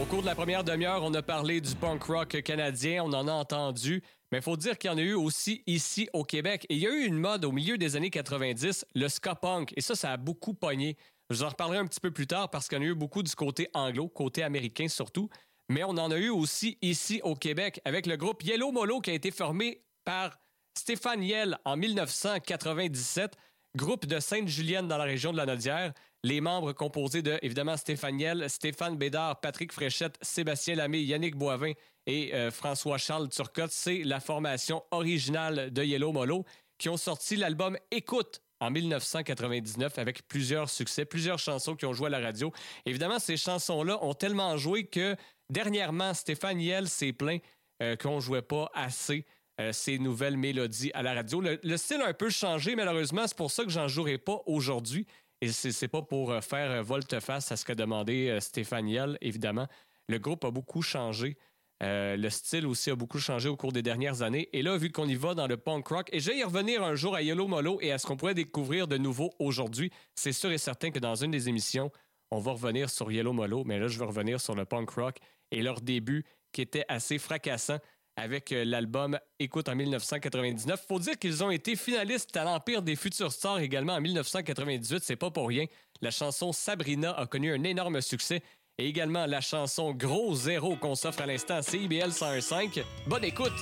Au 0.00 0.04
cours 0.06 0.22
de 0.22 0.26
la 0.26 0.34
première 0.34 0.64
demi-heure, 0.64 1.02
on 1.02 1.12
a 1.12 1.22
parlé 1.22 1.60
du 1.60 1.74
punk 1.74 2.04
rock 2.04 2.40
canadien, 2.42 3.02
on 3.04 3.12
en 3.12 3.28
a 3.28 3.32
entendu, 3.32 4.02
mais 4.32 4.38
il 4.38 4.42
faut 4.42 4.56
dire 4.56 4.78
qu'il 4.78 4.90
y 4.90 4.94
en 4.94 4.98
a 4.98 5.02
eu 5.02 5.14
aussi 5.14 5.62
ici 5.66 6.08
au 6.14 6.24
Québec. 6.24 6.66
Et 6.70 6.74
il 6.74 6.80
y 6.80 6.86
a 6.86 6.90
eu 6.90 7.04
une 7.04 7.18
mode 7.18 7.44
au 7.44 7.52
milieu 7.52 7.76
des 7.76 7.96
années 7.96 8.10
90, 8.10 8.86
le 8.94 9.08
ska 9.08 9.34
punk, 9.34 9.72
et 9.76 9.80
ça, 9.82 9.94
ça 9.94 10.12
a 10.12 10.16
beaucoup 10.16 10.54
pogné. 10.54 10.96
Je 11.30 11.36
vous 11.36 11.42
en 11.42 11.48
reparlerai 11.48 11.78
un 11.78 11.86
petit 11.86 12.00
peu 12.00 12.10
plus 12.10 12.26
tard 12.26 12.50
parce 12.50 12.72
en 12.72 12.80
a 12.80 12.84
eu 12.84 12.94
beaucoup 12.94 13.22
du 13.22 13.34
côté 13.34 13.68
anglo, 13.74 14.08
côté 14.08 14.42
américain 14.42 14.86
surtout, 14.88 15.28
mais 15.68 15.82
on 15.82 15.90
en 15.90 16.10
a 16.10 16.18
eu 16.18 16.28
aussi 16.28 16.78
ici 16.82 17.20
au 17.24 17.34
Québec 17.34 17.80
avec 17.84 18.06
le 18.06 18.16
groupe 18.16 18.44
Yellow 18.44 18.70
Molo 18.70 19.00
qui 19.00 19.10
a 19.10 19.14
été 19.14 19.32
formé 19.32 19.82
par 20.04 20.38
Stéphane 20.78 21.24
Yell 21.24 21.58
en 21.64 21.76
1997, 21.76 23.36
groupe 23.74 24.06
de 24.06 24.20
Sainte-Julienne 24.20 24.86
dans 24.86 24.98
la 24.98 25.04
région 25.04 25.32
de 25.32 25.36
la 25.36 25.46
Nodière. 25.46 25.92
Les 26.22 26.40
membres 26.40 26.72
composés 26.72 27.22
de, 27.22 27.38
évidemment, 27.42 27.76
Stéphane 27.76 28.20
Yell, 28.20 28.48
Stéphane 28.48 28.96
Bédard, 28.96 29.40
Patrick 29.40 29.72
Fréchette, 29.72 30.16
Sébastien 30.22 30.76
Lamé, 30.76 31.00
Yannick 31.00 31.36
Boivin 31.36 31.72
et 32.06 32.34
euh, 32.34 32.50
François-Charles 32.50 33.28
Turcotte. 33.30 33.72
C'est 33.72 34.02
la 34.04 34.20
formation 34.20 34.84
originale 34.90 35.72
de 35.72 35.82
Yellow 35.82 36.12
Molo 36.12 36.44
qui 36.78 36.88
ont 36.88 36.96
sorti 36.96 37.36
l'album 37.36 37.76
Écoute 37.90 38.42
en 38.60 38.70
1999 38.70 39.98
avec 39.98 40.26
plusieurs 40.28 40.70
succès, 40.70 41.04
plusieurs 41.04 41.38
chansons 41.38 41.76
qui 41.76 41.86
ont 41.86 41.92
joué 41.92 42.06
à 42.06 42.10
la 42.10 42.20
radio. 42.20 42.52
Évidemment, 42.84 43.18
ces 43.18 43.36
chansons-là 43.36 44.02
ont 44.02 44.14
tellement 44.14 44.56
joué 44.56 44.86
que 44.86 45.16
dernièrement, 45.50 46.14
Stéphane 46.14 46.60
Yell 46.60 46.88
s'est 46.88 47.12
plaint 47.12 47.42
euh, 47.82 47.96
qu'on 47.96 48.20
jouait 48.20 48.42
pas 48.42 48.70
assez 48.74 49.26
euh, 49.58 49.72
ces 49.72 49.98
nouvelles 49.98 50.36
mélodies 50.36 50.90
à 50.92 51.02
la 51.02 51.14
radio. 51.14 51.40
Le, 51.40 51.58
le 51.62 51.76
style 51.78 52.02
a 52.02 52.08
un 52.08 52.12
peu 52.12 52.28
changé, 52.28 52.76
malheureusement. 52.76 53.26
C'est 53.26 53.36
pour 53.36 53.50
ça 53.50 53.64
que 53.64 53.70
j'en 53.70 53.88
jouerai 53.88 54.18
pas 54.18 54.42
aujourd'hui. 54.44 55.06
Et 55.40 55.48
c'est 55.48 55.72
c'est 55.72 55.88
pas 55.88 56.02
pour 56.02 56.30
euh, 56.30 56.42
faire 56.42 56.70
euh, 56.70 56.82
volte-face 56.82 57.50
à 57.52 57.56
ce 57.56 57.64
qu'a 57.64 57.74
demandé 57.74 58.36
Stéphane 58.40 58.88
Yell, 58.88 59.16
évidemment. 59.22 59.66
Le 60.08 60.18
groupe 60.18 60.44
a 60.44 60.50
beaucoup 60.50 60.82
changé. 60.82 61.38
Euh, 61.82 62.16
le 62.16 62.30
style 62.30 62.66
aussi 62.66 62.90
a 62.90 62.96
beaucoup 62.96 63.18
changé 63.18 63.48
au 63.48 63.56
cours 63.56 63.72
des 63.72 63.82
dernières 63.82 64.22
années. 64.22 64.48
Et 64.52 64.62
là, 64.62 64.76
vu 64.76 64.90
qu'on 64.90 65.06
y 65.06 65.14
va 65.14 65.34
dans 65.34 65.46
le 65.46 65.56
punk 65.56 65.86
rock, 65.88 66.08
et 66.12 66.20
je 66.20 66.30
vais 66.30 66.38
y 66.38 66.44
revenir 66.44 66.82
un 66.82 66.94
jour 66.94 67.14
à 67.14 67.22
Yellow 67.22 67.48
Molo 67.48 67.78
et 67.82 67.92
à 67.92 67.98
ce 67.98 68.06
qu'on 68.06 68.16
pourrait 68.16 68.34
découvrir 68.34 68.88
de 68.88 68.96
nouveau 68.96 69.32
aujourd'hui, 69.38 69.90
c'est 70.14 70.32
sûr 70.32 70.50
et 70.50 70.58
certain 70.58 70.90
que 70.90 70.98
dans 70.98 71.14
une 71.14 71.30
des 71.30 71.48
émissions, 71.48 71.90
on 72.30 72.38
va 72.38 72.52
revenir 72.52 72.90
sur 72.90 73.12
Yellow 73.12 73.32
Molo, 73.32 73.64
mais 73.64 73.78
là, 73.78 73.88
je 73.88 73.98
vais 73.98 74.06
revenir 74.06 74.40
sur 74.40 74.54
le 74.54 74.64
punk 74.64 74.90
rock 74.90 75.18
et 75.50 75.62
leur 75.62 75.80
début 75.80 76.24
qui 76.52 76.62
était 76.62 76.84
assez 76.88 77.18
fracassant 77.18 77.78
avec 78.16 78.50
euh, 78.52 78.64
l'album 78.64 79.18
Écoute 79.38 79.68
en 79.68 79.76
1999. 79.76 80.86
Faut 80.88 80.98
dire 80.98 81.18
qu'ils 81.18 81.44
ont 81.44 81.50
été 81.50 81.76
finalistes 81.76 82.34
à 82.36 82.44
l'Empire 82.44 82.80
des 82.82 82.96
Futurs 82.96 83.30
Stars 83.30 83.58
également 83.58 83.92
en 83.92 84.00
1998, 84.00 85.04
c'est 85.04 85.16
pas 85.16 85.30
pour 85.30 85.48
rien. 85.48 85.66
La 86.00 86.10
chanson 86.10 86.52
Sabrina 86.52 87.12
a 87.12 87.26
connu 87.26 87.52
un 87.52 87.62
énorme 87.62 88.00
succès 88.00 88.42
et 88.78 88.88
également 88.88 89.26
la 89.26 89.40
chanson 89.40 89.92
Gros 89.92 90.34
Zéro 90.34 90.76
qu'on 90.76 90.94
s'offre 90.94 91.22
à 91.22 91.26
l'instant 91.26 91.56
à 91.56 91.62
CIBL 91.62 92.10
101.5. 92.10 92.82
Bonne 93.06 93.24
écoute! 93.24 93.52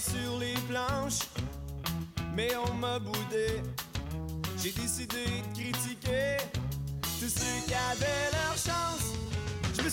Sur 0.00 0.40
les 0.40 0.54
planches, 0.68 1.20
mais 2.34 2.50
on 2.56 2.74
m'a 2.74 2.98
boudé. 2.98 3.62
J'ai 4.60 4.72
décidé 4.72 5.24
de 5.26 5.58
critiquer 5.58 6.38
tous 7.20 7.28
ceux 7.28 7.66
qui 7.66 7.72
avaient 7.72 8.30
leur 8.32 8.56
chance. 8.56 9.31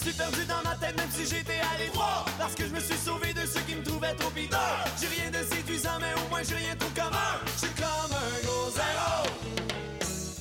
Suis 0.10 0.18
perdu 0.18 0.44
dans 0.46 0.64
ma 0.68 0.76
tête 0.76 0.98
même 0.98 1.12
si 1.12 1.24
j'étais 1.24 1.60
à 1.60 1.78
l'étroit 1.78 2.26
Parce 2.40 2.56
que 2.56 2.64
je 2.64 2.74
me 2.74 2.80
suis 2.80 2.98
sauvé 2.98 3.32
de 3.32 3.42
ceux 3.42 3.60
qui 3.62 3.76
me 3.76 3.84
trouvaient 3.84 4.16
trop 4.16 4.32
piteux. 4.32 4.58
J'ai 5.00 5.06
rien 5.22 5.30
de 5.30 5.46
séduisant 5.46 6.00
mais 6.02 6.14
au 6.20 6.30
moins 6.30 6.42
j'ai 6.42 6.56
rien 6.56 6.74
de 6.74 6.80
tout 6.80 6.92
commun. 6.96 7.38
Je 7.46 7.68
suis 7.68 7.76
comme 7.76 8.12
un 8.12 8.40
gros 8.44 8.72
zéro 8.72 9.30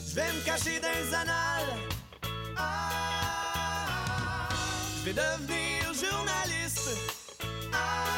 Je 0.09 0.15
vais 0.15 0.33
me 0.33 0.41
cacher 0.47 0.81
dans 0.81 0.89
les 0.89 1.15
annales. 1.15 1.77
Ah, 2.57 4.49
Je 5.01 5.11
vais 5.11 5.13
devenir 5.13 5.93
journaliste. 5.93 6.89
Ah, 7.71 8.09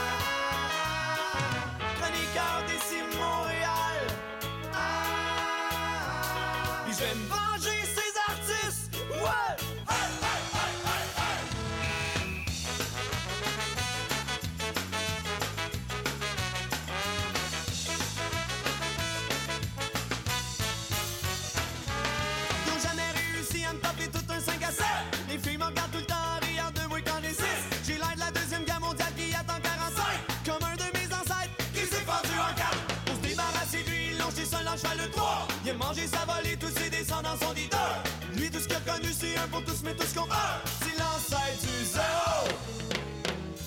Connu 39.00 39.12
c'est 39.12 39.36
un 39.38 39.48
pour 39.48 39.64
tous 39.64 39.82
mais 39.84 39.94
tous 39.94 40.12
contre 40.14 40.34
un. 40.34 40.60
C'est 40.82 40.98
l'ancêtre 40.98 41.60
du 41.60 41.84
zéro. 41.84 42.48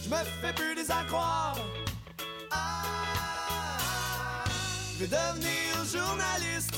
Je 0.03 0.09
me 0.09 0.15
fais 0.41 0.53
plus 0.53 0.75
des 0.75 0.91
à 0.91 1.03
croire 1.07 1.55
Ah, 2.51 4.43
Je 4.93 5.05
vais 5.05 5.07
devenir 5.07 5.85
journaliste 5.91 6.75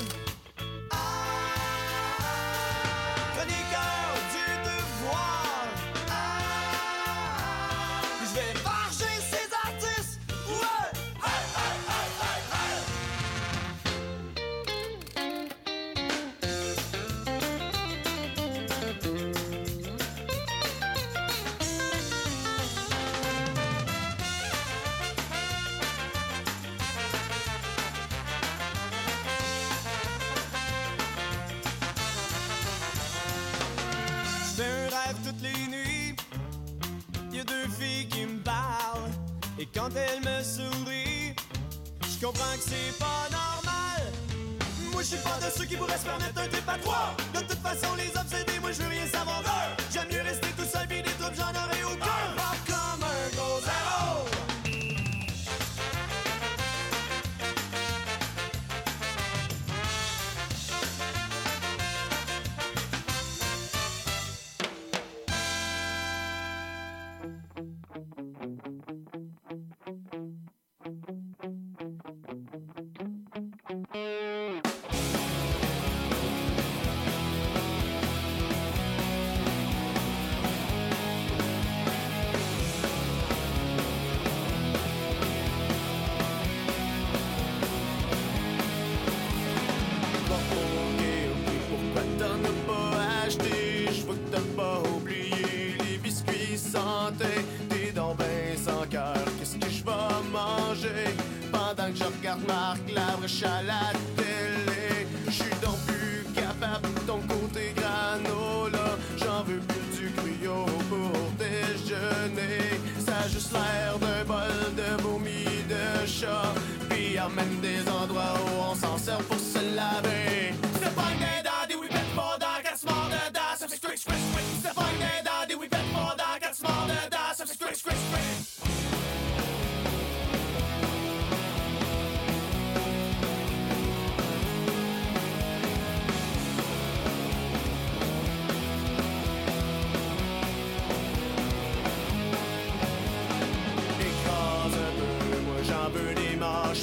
quand 39.75 39.89
elles 39.95 40.21
me 40.21 40.41
sourient, 40.41 41.35
je 42.01 42.25
comprends 42.25 42.55
que 42.55 42.63
c'est 42.63 42.97
pas 42.97 43.27
normal. 43.29 44.13
Moi, 44.91 45.01
je 45.01 45.07
suis 45.07 45.17
pas 45.17 45.37
de 45.45 45.51
ceux 45.51 45.65
qui 45.65 45.75
pourraient 45.75 45.97
se 45.97 46.05
permettre 46.05 46.39
un 46.39 46.47
trip 46.47 46.69
à 46.69 46.77
trois. 46.77 47.15
De 47.33 47.39
toute 47.41 47.59
façon, 47.59 47.93
les 47.95 48.09
obsédés, 48.17 48.59
moi, 48.61 48.71
je 48.71 48.81
veux 48.81 48.89
rien 48.89 49.07
savoir 49.07 49.41
d'eux. 49.43 49.84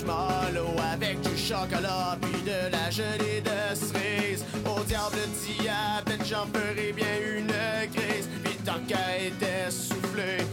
Des 0.02 0.06
marshmallows 0.06 0.76
avec 0.92 1.20
du 1.20 1.36
chocolat 1.36 2.16
puis 2.20 2.42
de 2.42 2.70
la 2.70 2.90
gelée 2.90 3.40
de 3.40 3.74
cerise. 3.74 4.44
Au 4.64 4.82
diable 4.84 5.16
le 5.16 5.62
diabète, 5.62 6.26
j'en 6.28 6.46
ferai 6.46 6.92
bien 6.92 7.06
une 7.36 7.46
grise. 7.92 8.28
Puis 8.44 8.56
tant 8.64 8.80
qu'elle 8.86 9.28
était 9.28 9.70
soufflée, 9.70 10.44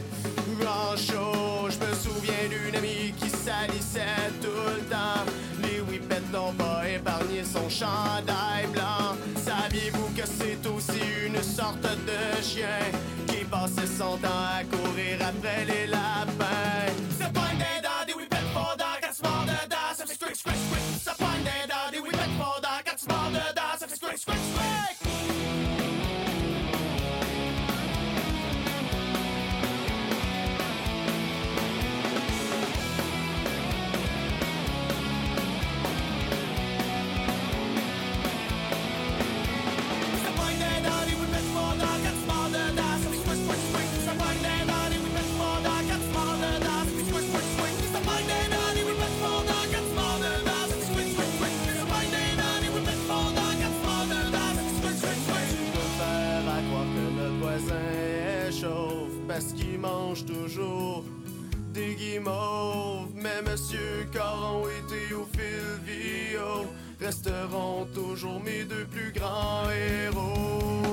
en 0.65 0.95
chaud, 0.95 1.69
je 1.69 1.77
me 1.85 1.93
souviens 1.95 2.47
d'une 2.49 2.75
amie 2.75 3.13
qui 3.17 3.29
salissait 3.29 4.31
tout 4.41 4.47
le 4.47 4.81
temps. 4.89 5.25
Les 5.61 5.81
whippets 5.81 6.21
n'ont 6.31 6.53
pas 6.53 6.87
épargné 6.87 7.43
son 7.43 7.69
chandail 7.69 8.67
blanc. 8.71 9.15
Saviez-vous 9.35 10.09
que 10.15 10.25
c'est 10.25 10.67
aussi 10.67 11.01
une 11.25 11.41
sorte 11.41 11.81
de 11.81 12.43
chien 12.43 12.85
qui 13.27 13.45
passait 13.45 13.87
son 13.87 14.17
temps 14.17 14.27
à 14.27 14.63
courir 14.63 15.17
après 15.21 15.65
les 15.65 15.87
lapins? 15.87 16.38
Toujours 60.15 61.03
des 61.73 61.95
guimauves. 61.95 63.09
Mais 63.15 63.41
Monsieur 63.43 64.07
Caron 64.11 64.63
et 64.67 64.81
Théophile 64.89 65.79
Vio 65.85 66.65
resteront 66.99 67.85
toujours 67.93 68.41
mes 68.41 68.63
deux 68.63 68.85
plus 68.85 69.11
grands 69.11 69.69
héros. 69.69 70.88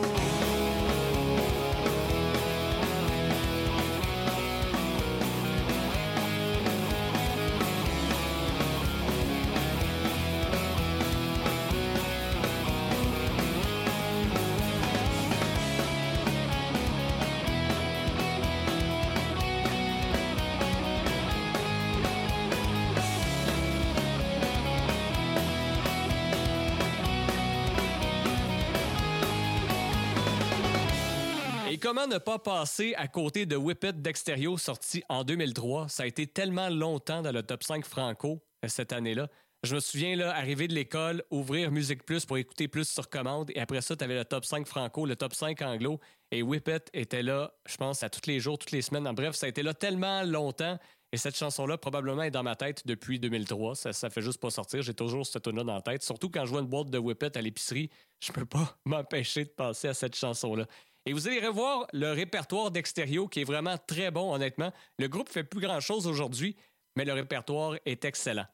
Comment 31.86 32.08
ne 32.08 32.18
pas 32.18 32.40
passer 32.40 32.96
à 32.96 33.06
côté 33.06 33.46
de 33.46 33.54
Whippet 33.54 33.92
d'Extérieur 33.92 34.58
sorti 34.58 35.04
en 35.08 35.22
2003? 35.22 35.88
Ça 35.88 36.02
a 36.02 36.06
été 36.06 36.26
tellement 36.26 36.68
longtemps 36.68 37.22
dans 37.22 37.30
le 37.30 37.44
top 37.44 37.62
5 37.62 37.84
franco 37.86 38.42
euh, 38.64 38.68
cette 38.68 38.92
année-là. 38.92 39.28
Je 39.62 39.76
me 39.76 39.78
souviens, 39.78 40.16
là, 40.16 40.34
arriver 40.34 40.66
de 40.66 40.74
l'école, 40.74 41.22
ouvrir 41.30 41.70
Musique 41.70 42.04
Plus 42.04 42.26
pour 42.26 42.38
écouter 42.38 42.66
plus 42.66 42.88
sur 42.88 43.08
commande, 43.08 43.52
et 43.54 43.60
après 43.60 43.82
ça, 43.82 43.94
tu 43.94 44.02
avais 44.02 44.16
le 44.16 44.24
top 44.24 44.44
5 44.44 44.66
franco, 44.66 45.06
le 45.06 45.14
top 45.14 45.32
5 45.32 45.62
anglo, 45.62 46.00
et 46.32 46.42
Whippet 46.42 46.86
était 46.92 47.22
là, 47.22 47.54
je 47.68 47.76
pense, 47.76 48.02
à 48.02 48.10
tous 48.10 48.26
les 48.26 48.40
jours, 48.40 48.58
toutes 48.58 48.72
les 48.72 48.82
semaines. 48.82 49.06
En 49.06 49.14
bref, 49.14 49.36
ça 49.36 49.46
a 49.46 49.48
été 49.48 49.62
là 49.62 49.72
tellement 49.72 50.24
longtemps, 50.24 50.80
et 51.12 51.16
cette 51.16 51.36
chanson-là, 51.36 51.78
probablement, 51.78 52.24
est 52.24 52.32
dans 52.32 52.42
ma 52.42 52.56
tête 52.56 52.84
depuis 52.84 53.20
2003. 53.20 53.76
Ça, 53.76 53.92
ça 53.92 54.10
fait 54.10 54.22
juste 54.22 54.40
pas 54.40 54.50
sortir. 54.50 54.82
J'ai 54.82 54.94
toujours 54.94 55.24
cette 55.24 55.44
tune-là 55.44 55.62
dans 55.62 55.74
la 55.76 55.82
tête. 55.82 56.02
Surtout 56.02 56.30
quand 56.30 56.44
je 56.46 56.50
vois 56.50 56.62
une 56.62 56.66
boîte 56.66 56.90
de 56.90 56.98
Whippet 56.98 57.38
à 57.38 57.40
l'épicerie, 57.40 57.90
je 58.18 58.32
peux 58.32 58.44
pas 58.44 58.76
m'empêcher 58.84 59.44
de 59.44 59.50
penser 59.50 59.86
à 59.86 59.94
cette 59.94 60.16
chanson-là. 60.16 60.66
Et 61.06 61.12
vous 61.12 61.28
allez 61.28 61.38
revoir 61.38 61.86
le 61.92 62.12
répertoire 62.12 62.72
d'Extérieur 62.72 63.30
qui 63.30 63.40
est 63.40 63.44
vraiment 63.44 63.78
très 63.78 64.10
bon, 64.10 64.34
honnêtement. 64.34 64.72
Le 64.98 65.06
groupe 65.06 65.28
fait 65.28 65.44
plus 65.44 65.60
grand-chose 65.60 66.08
aujourd'hui, 66.08 66.56
mais 66.96 67.04
le 67.04 67.12
répertoire 67.12 67.76
est 67.84 68.04
excellent. 68.04 68.46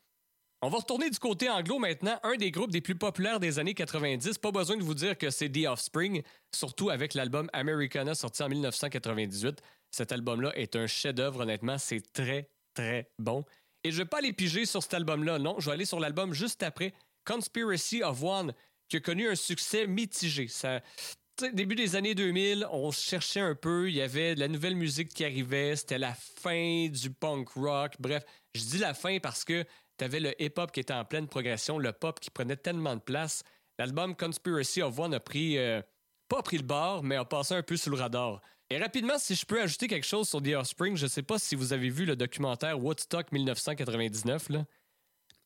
On 0.61 0.69
va 0.69 0.79
retourner 0.79 1.11
du 1.11 1.19
côté 1.19 1.49
anglo 1.49 1.79
maintenant, 1.79 2.21
un 2.23 2.37
des 2.37 2.51
groupes 2.53 2.71
des 2.71 2.83
plus 2.83 2.95
populaires 2.95 3.41
des 3.41 3.59
années 3.59 3.75
90. 3.75 4.39
Pas 4.39 4.53
besoin 4.53 4.77
de 4.77 4.83
vous 4.83 4.95
dire 4.95 5.19
que 5.19 5.31
c'est 5.31 5.49
The 5.49 5.67
Offspring, 5.67 6.23
surtout 6.55 6.91
avec 6.91 7.15
l'album 7.15 7.49
Americana 7.55 8.15
sorti 8.15 8.43
en 8.43 8.49
1998. 8.51 9.61
Cet 9.91 10.13
album-là 10.13 10.53
est 10.55 10.77
un 10.77 10.87
chef-d'œuvre, 10.87 11.41
honnêtement, 11.41 11.79
c'est 11.79 12.13
très, 12.13 12.49
très 12.75 13.11
bon. 13.19 13.45
Et 13.83 13.91
je 13.91 13.97
vais 13.97 14.05
pas 14.05 14.19
aller 14.19 14.33
piger 14.33 14.67
sur 14.67 14.83
cet 14.83 14.95
album-là, 14.95 15.39
non, 15.39 15.57
je 15.59 15.67
vais 15.67 15.73
aller 15.73 15.85
sur 15.85 15.99
l'album 15.99 16.33
juste 16.33 16.63
après, 16.63 16.95
Conspiracy 17.25 18.03
of 18.03 18.23
One, 18.23 18.55
qui 18.89 18.99
a 18.99 19.01
connu 19.01 19.29
un 19.29 19.35
succès 19.35 19.87
mitigé. 19.87 20.47
Ça, 20.47 20.81
début 21.51 21.75
des 21.75 21.97
années 21.97 22.15
2000, 22.15 22.67
on 22.71 22.91
cherchait 22.91 23.41
un 23.41 23.55
peu, 23.55 23.89
il 23.89 23.97
y 23.97 24.03
avait 24.03 24.35
de 24.35 24.41
la 24.41 24.49
nouvelle 24.49 24.77
musique 24.77 25.09
qui 25.09 25.25
arrivait, 25.25 25.77
c'était 25.77 25.99
la 25.99 26.15
fin 26.15 26.89
du 26.89 27.11
punk 27.11 27.49
rock. 27.51 27.95
Bref, 27.99 28.25
je 28.55 28.63
dis 28.63 28.79
la 28.79 28.95
fin 28.95 29.19
parce 29.19 29.45
que 29.45 29.65
tu 29.99 30.05
avais 30.05 30.21
le 30.21 30.41
hip-hop 30.43 30.73
qui 30.73 30.81
était 30.81 30.93
en 30.93 31.05
pleine 31.05 31.27
progression, 31.27 31.79
le 31.79 31.93
pop 31.93 32.21
qui 32.21 32.31
prenait 32.31 32.57
tellement 32.57 32.95
de 32.95 33.01
place. 33.01 33.43
L'album 33.79 34.15
Conspiracy 34.15 34.83
of 34.83 34.99
One 34.99 35.15
a 35.15 35.21
pris, 35.21 35.59
euh, 35.59 35.83
pas 36.29 36.43
pris 36.43 36.59
le 36.59 36.65
bord, 36.65 37.03
mais 37.03 37.17
a 37.17 37.25
passé 37.25 37.55
un 37.55 37.63
peu 37.63 37.77
sous 37.77 37.91
le 37.91 37.97
radar. 37.97 38.41
Et 38.71 38.79
rapidement, 38.79 39.19
si 39.19 39.35
je 39.35 39.45
peux 39.45 39.61
ajouter 39.61 39.87
quelque 39.87 40.07
chose 40.07 40.29
sur 40.29 40.41
The 40.41 40.55
Offspring, 40.55 40.97
je 40.97 41.07
sais 41.07 41.23
pas 41.23 41.39
si 41.39 41.55
vous 41.55 41.73
avez 41.73 41.91
vu 41.91 42.07
le 42.07 42.17
documentaire 42.17 42.83
Woodstock 42.83 43.31
1999, 43.33 44.49
là. 44.49 44.65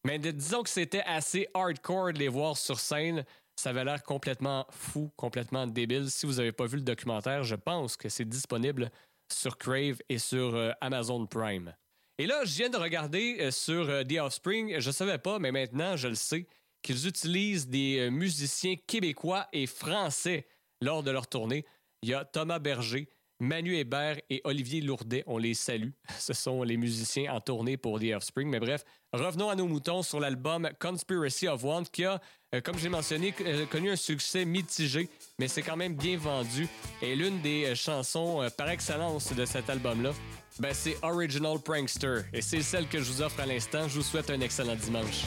Mais 0.04 0.20
disons 0.20 0.62
que 0.62 0.70
c'était 0.70 1.02
assez 1.02 1.48
hardcore 1.52 2.12
de 2.12 2.18
les 2.18 2.28
voir 2.28 2.56
sur 2.56 2.78
scène. 2.78 3.24
Ça 3.56 3.70
avait 3.70 3.84
l'air 3.84 4.02
complètement 4.02 4.66
fou, 4.70 5.10
complètement 5.16 5.66
débile. 5.66 6.10
Si 6.10 6.26
vous 6.26 6.34
n'avez 6.34 6.52
pas 6.52 6.66
vu 6.66 6.76
le 6.76 6.82
documentaire, 6.82 7.42
je 7.42 7.54
pense 7.54 7.96
que 7.96 8.08
c'est 8.10 8.26
disponible 8.26 8.90
sur 9.32 9.56
Crave 9.56 9.98
et 10.08 10.18
sur 10.18 10.54
euh, 10.54 10.72
Amazon 10.80 11.26
Prime. 11.26 11.74
Et 12.18 12.26
là, 12.26 12.44
je 12.44 12.54
viens 12.54 12.70
de 12.70 12.76
regarder 12.76 13.38
euh, 13.40 13.50
sur 13.50 13.88
euh, 13.88 14.04
The 14.04 14.18
Offspring, 14.20 14.78
je 14.78 14.90
savais 14.90 15.18
pas, 15.18 15.38
mais 15.38 15.52
maintenant 15.52 15.96
je 15.96 16.08
le 16.08 16.14
sais, 16.14 16.46
qu'ils 16.82 17.06
utilisent 17.06 17.68
des 17.68 18.10
musiciens 18.10 18.76
québécois 18.86 19.48
et 19.52 19.66
français 19.66 20.46
lors 20.80 21.02
de 21.02 21.10
leur 21.10 21.26
tournée. 21.26 21.64
Il 22.02 22.10
y 22.10 22.14
a 22.14 22.24
Thomas 22.24 22.58
Berger, 22.58 23.08
Manu 23.40 23.76
Hébert 23.76 24.18
et 24.30 24.40
Olivier 24.44 24.80
Lourdet. 24.80 25.24
On 25.26 25.38
les 25.38 25.54
salue. 25.54 25.90
Ce 26.18 26.32
sont 26.32 26.62
les 26.62 26.76
musiciens 26.76 27.32
en 27.32 27.40
tournée 27.40 27.76
pour 27.76 28.00
The 28.00 28.14
Offspring. 28.14 28.48
Mais 28.48 28.60
bref, 28.60 28.84
revenons 29.12 29.48
à 29.48 29.54
nos 29.54 29.66
moutons 29.66 30.02
sur 30.02 30.20
l'album 30.20 30.68
Conspiracy 30.78 31.48
of 31.48 31.64
One 31.64 31.84
qui 31.86 32.04
a, 32.04 32.20
euh, 32.54 32.60
comme 32.60 32.78
j'ai 32.78 32.88
mentionné, 32.88 33.34
euh, 33.42 33.66
connu 33.66 33.90
un 33.90 33.96
succès 33.96 34.44
mitigé, 34.44 35.08
mais 35.38 35.48
c'est 35.48 35.62
quand 35.62 35.76
même 35.76 35.94
bien 35.94 36.16
vendu. 36.16 36.68
Et 37.02 37.14
l'une 37.14 37.40
des 37.40 37.66
euh, 37.66 37.74
chansons 37.74 38.48
par 38.56 38.70
excellence 38.70 39.32
de 39.32 39.44
cet 39.44 39.68
album-là, 39.70 40.12
ben, 40.58 40.72
c'est 40.72 40.96
Original 41.02 41.58
Prankster. 41.58 42.22
Et 42.32 42.40
c'est 42.40 42.62
celle 42.62 42.88
que 42.88 42.98
je 42.98 43.12
vous 43.12 43.22
offre 43.22 43.40
à 43.40 43.46
l'instant. 43.46 43.88
Je 43.88 43.96
vous 43.96 44.02
souhaite 44.02 44.30
un 44.30 44.40
excellent 44.40 44.76
dimanche. 44.76 45.26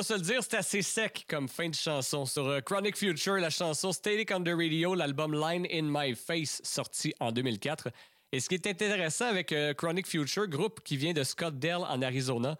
va 0.00 0.04
se 0.04 0.14
le 0.14 0.20
dire, 0.20 0.42
c'est 0.42 0.56
assez 0.56 0.80
sec 0.80 1.26
comme 1.28 1.46
fin 1.46 1.68
de 1.68 1.74
chanson. 1.74 2.24
Sur 2.24 2.46
euh, 2.46 2.60
Chronic 2.62 2.96
Future, 2.96 3.34
la 3.34 3.50
chanson 3.50 3.92
Static 3.92 4.30
on 4.30 4.42
the 4.42 4.48
Radio, 4.48 4.94
l'album 4.94 5.34
Line 5.34 5.66
in 5.70 5.90
My 5.90 6.14
Face, 6.14 6.62
sorti 6.64 7.12
en 7.20 7.32
2004. 7.32 7.90
Et 8.32 8.40
ce 8.40 8.48
qui 8.48 8.54
est 8.54 8.66
intéressant 8.66 9.26
avec 9.26 9.52
euh, 9.52 9.74
Chronic 9.74 10.06
Future, 10.06 10.48
groupe 10.48 10.80
qui 10.82 10.96
vient 10.96 11.12
de 11.12 11.22
Scottsdale 11.22 11.82
en 11.82 12.00
Arizona, 12.00 12.56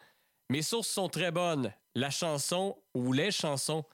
mes 0.50 0.60
sources 0.60 0.88
sont 0.88 1.08
très 1.08 1.30
bonnes. 1.30 1.72
La 1.94 2.10
chanson 2.10 2.76
ou 2.94 3.14
les 3.14 3.30
chansons 3.30 3.84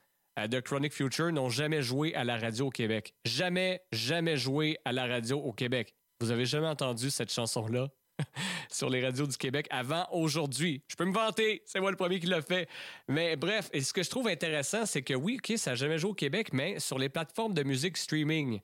euh, 0.41 0.49
de 0.49 0.59
Chronic 0.59 0.93
Future 0.93 1.31
n'ont 1.31 1.49
jamais 1.49 1.83
joué 1.83 2.17
à 2.17 2.25
la 2.25 2.39
radio 2.39 2.67
au 2.67 2.71
Québec. 2.71 3.15
Jamais, 3.25 3.81
jamais 3.93 4.37
joué 4.37 4.77
à 4.85 4.91
la 4.91 5.07
radio 5.07 5.39
au 5.39 5.53
Québec. 5.53 5.95
Vous 6.21 6.33
avez 6.33 6.47
jamais 6.47 6.67
entendu 6.67 7.11
cette 7.11 7.33
chanson-là? 7.33 7.91
sur 8.71 8.91
les 8.91 9.05
radios 9.05 9.27
du 9.27 9.37
Québec 9.37 9.67
avant 9.71 10.07
aujourd'hui. 10.13 10.83
Je 10.89 10.97
peux 10.97 11.05
me 11.05 11.13
vanter, 11.13 11.63
c'est 11.65 11.81
moi 11.81 11.91
le 11.91 11.97
premier 11.97 12.21
qui 12.21 12.27
l'a 12.27 12.43
fait. 12.43 12.69
Mais 13.09 13.37
bref, 13.37 13.69
et 13.73 13.81
ce 13.81 13.93
que 13.93 14.03
je 14.03 14.11
trouve 14.11 14.29
intéressant, 14.29 14.87
c'est 14.87 15.03
que 15.03 15.15
oui, 15.15 15.39
OK, 15.39 15.57
ça 15.57 15.71
n'a 15.71 15.75
jamais 15.77 15.99
joué 15.99 16.11
au 16.11 16.15
Québec, 16.15 16.53
mais 16.53 16.79
sur 16.81 16.99
les 16.99 17.09
plateformes 17.09 17.55
de 17.55 17.63
musique 17.63 17.97
streaming, 17.97 18.61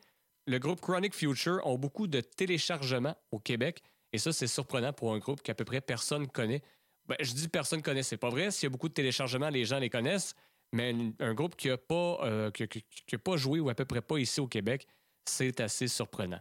le 0.46 0.58
groupe 0.58 0.80
Chronic 0.80 1.14
Future 1.14 1.60
ont 1.64 1.78
beaucoup 1.78 2.06
de 2.06 2.20
téléchargements 2.20 3.16
au 3.30 3.38
Québec. 3.38 3.82
Et 4.12 4.18
ça, 4.18 4.32
c'est 4.32 4.46
surprenant 4.46 4.92
pour 4.92 5.12
un 5.14 5.18
groupe 5.18 5.42
qu'à 5.42 5.54
peu 5.54 5.64
près 5.64 5.80
personne 5.80 6.26
connaît. 6.28 6.62
Ben, 7.06 7.16
je 7.20 7.32
dis 7.32 7.48
personne 7.48 7.82
connaît, 7.82 8.02
c'est 8.02 8.16
pas 8.16 8.30
vrai. 8.30 8.50
S'il 8.50 8.64
y 8.64 8.66
a 8.66 8.70
beaucoup 8.70 8.88
de 8.88 8.94
téléchargements, 8.94 9.48
les 9.48 9.64
gens 9.64 9.78
les 9.78 9.90
connaissent. 9.90 10.34
Mais 10.72 10.94
un 11.18 11.34
groupe 11.34 11.56
qui 11.56 11.68
n'a 11.68 11.76
pas, 11.76 12.18
euh, 12.22 12.50
a 12.50 13.18
pas 13.18 13.36
joué 13.36 13.60
ou 13.60 13.68
à 13.68 13.74
peu 13.74 13.84
près 13.84 14.00
pas 14.00 14.18
ici 14.18 14.40
au 14.40 14.46
Québec, 14.46 14.86
c'est 15.26 15.60
assez 15.60 15.86
surprenant. 15.86 16.40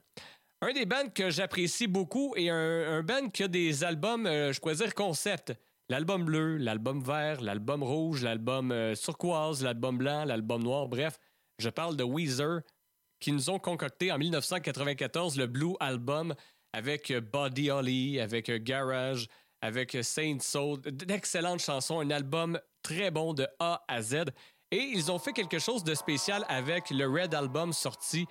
Un 0.62 0.74
des 0.74 0.86
bands 0.86 1.10
que 1.14 1.30
j'apprécie 1.30 1.88
beaucoup 1.88 2.34
et 2.38 2.50
un, 2.50 3.02
band 3.02 3.30
qui 3.30 3.44
a 3.44 3.48
des 3.48 3.84
albums, 3.84 4.28
euh, 4.28 4.54
je 4.54 4.60
pourrais 4.60 4.76
dire 4.76 4.94
concept. 4.94 5.54
L'album 5.90 6.24
bleu, 6.24 6.58
l'album 6.58 7.02
vert, 7.02 7.42
l'album 7.42 7.84
rouge, 7.84 8.24
l'album 8.24 8.72
euh, 8.72 8.94
turquoise, 8.96 9.64
l'album 9.64 9.98
blanc, 9.98 10.24
l'album 10.24 10.62
noir, 10.64 10.88
bref. 10.88 11.18
Je 11.58 11.70
parle 11.70 11.96
de 11.98 12.04
Weezer 12.04 12.62
qui 13.22 13.32
nous 13.32 13.50
ont 13.50 13.60
concocté 13.60 14.12
en 14.12 14.18
1994 14.18 15.38
le 15.38 15.48
Blue 15.48 15.76
Album 15.80 16.34
avec 16.74 17.12
euh, 17.12 17.22
Buddy 17.22 17.70
Holly, 17.70 18.20
avec 18.20 18.50
euh, 18.50 18.60
Garage, 18.60 19.28
avec 19.62 19.98
Saint 20.02 20.38
Soul. 20.40 20.82
D'excellentes 20.82 21.62
chansons, 21.62 22.00
un 22.00 22.10
album 22.10 22.60
très 22.82 23.12
bon 23.12 23.34
de 23.34 23.48
A 23.60 23.84
à 23.88 24.02
Z. 24.02 24.26
Et 24.72 24.78
ils 24.78 25.12
ont 25.12 25.20
fait 25.20 25.34
quelque 25.34 25.60
chose 25.60 25.84
de 25.84 25.94
spécial 25.94 26.46
avec 26.50 26.90
le 26.90 27.08
Red 27.08 27.34
Album 27.34 27.74
sorti 27.74 28.26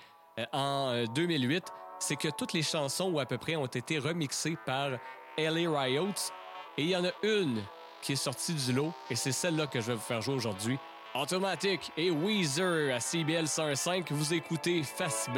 en 0.53 0.91
euh, 0.91 1.05
2008. 1.14 1.64
C'est 2.01 2.16
que 2.16 2.28
toutes 2.28 2.55
les 2.55 2.62
chansons, 2.62 3.11
ou 3.11 3.20
à 3.20 3.26
peu 3.26 3.38
près, 3.38 3.55
ont 3.57 3.66
été 3.66 3.98
remixées 3.98 4.57
par 4.66 4.90
LA 5.38 5.70
Riots. 5.70 6.32
Et 6.76 6.82
il 6.82 6.88
y 6.88 6.96
en 6.96 7.05
a 7.05 7.12
une 7.22 7.62
qui 8.03 8.14
est 8.14 8.16
sortie 8.16 8.55
du 8.55 8.72
lot, 8.72 8.92
et 9.11 9.14
c'est 9.14 9.32
celle-là 9.32 9.66
que 9.66 9.80
je 9.80 9.88
vais 9.88 9.94
vous 9.94 10.01
faire 10.01 10.22
jouer 10.22 10.34
aujourd'hui. 10.34 10.78
Automatic 11.14 11.92
et 11.96 12.11
Weezer 12.11 12.94
à 12.94 13.01
CBL 13.01 13.46
105, 13.46 14.11
vous 14.12 14.34
écoutez 14.34 14.82
Face 14.82 15.28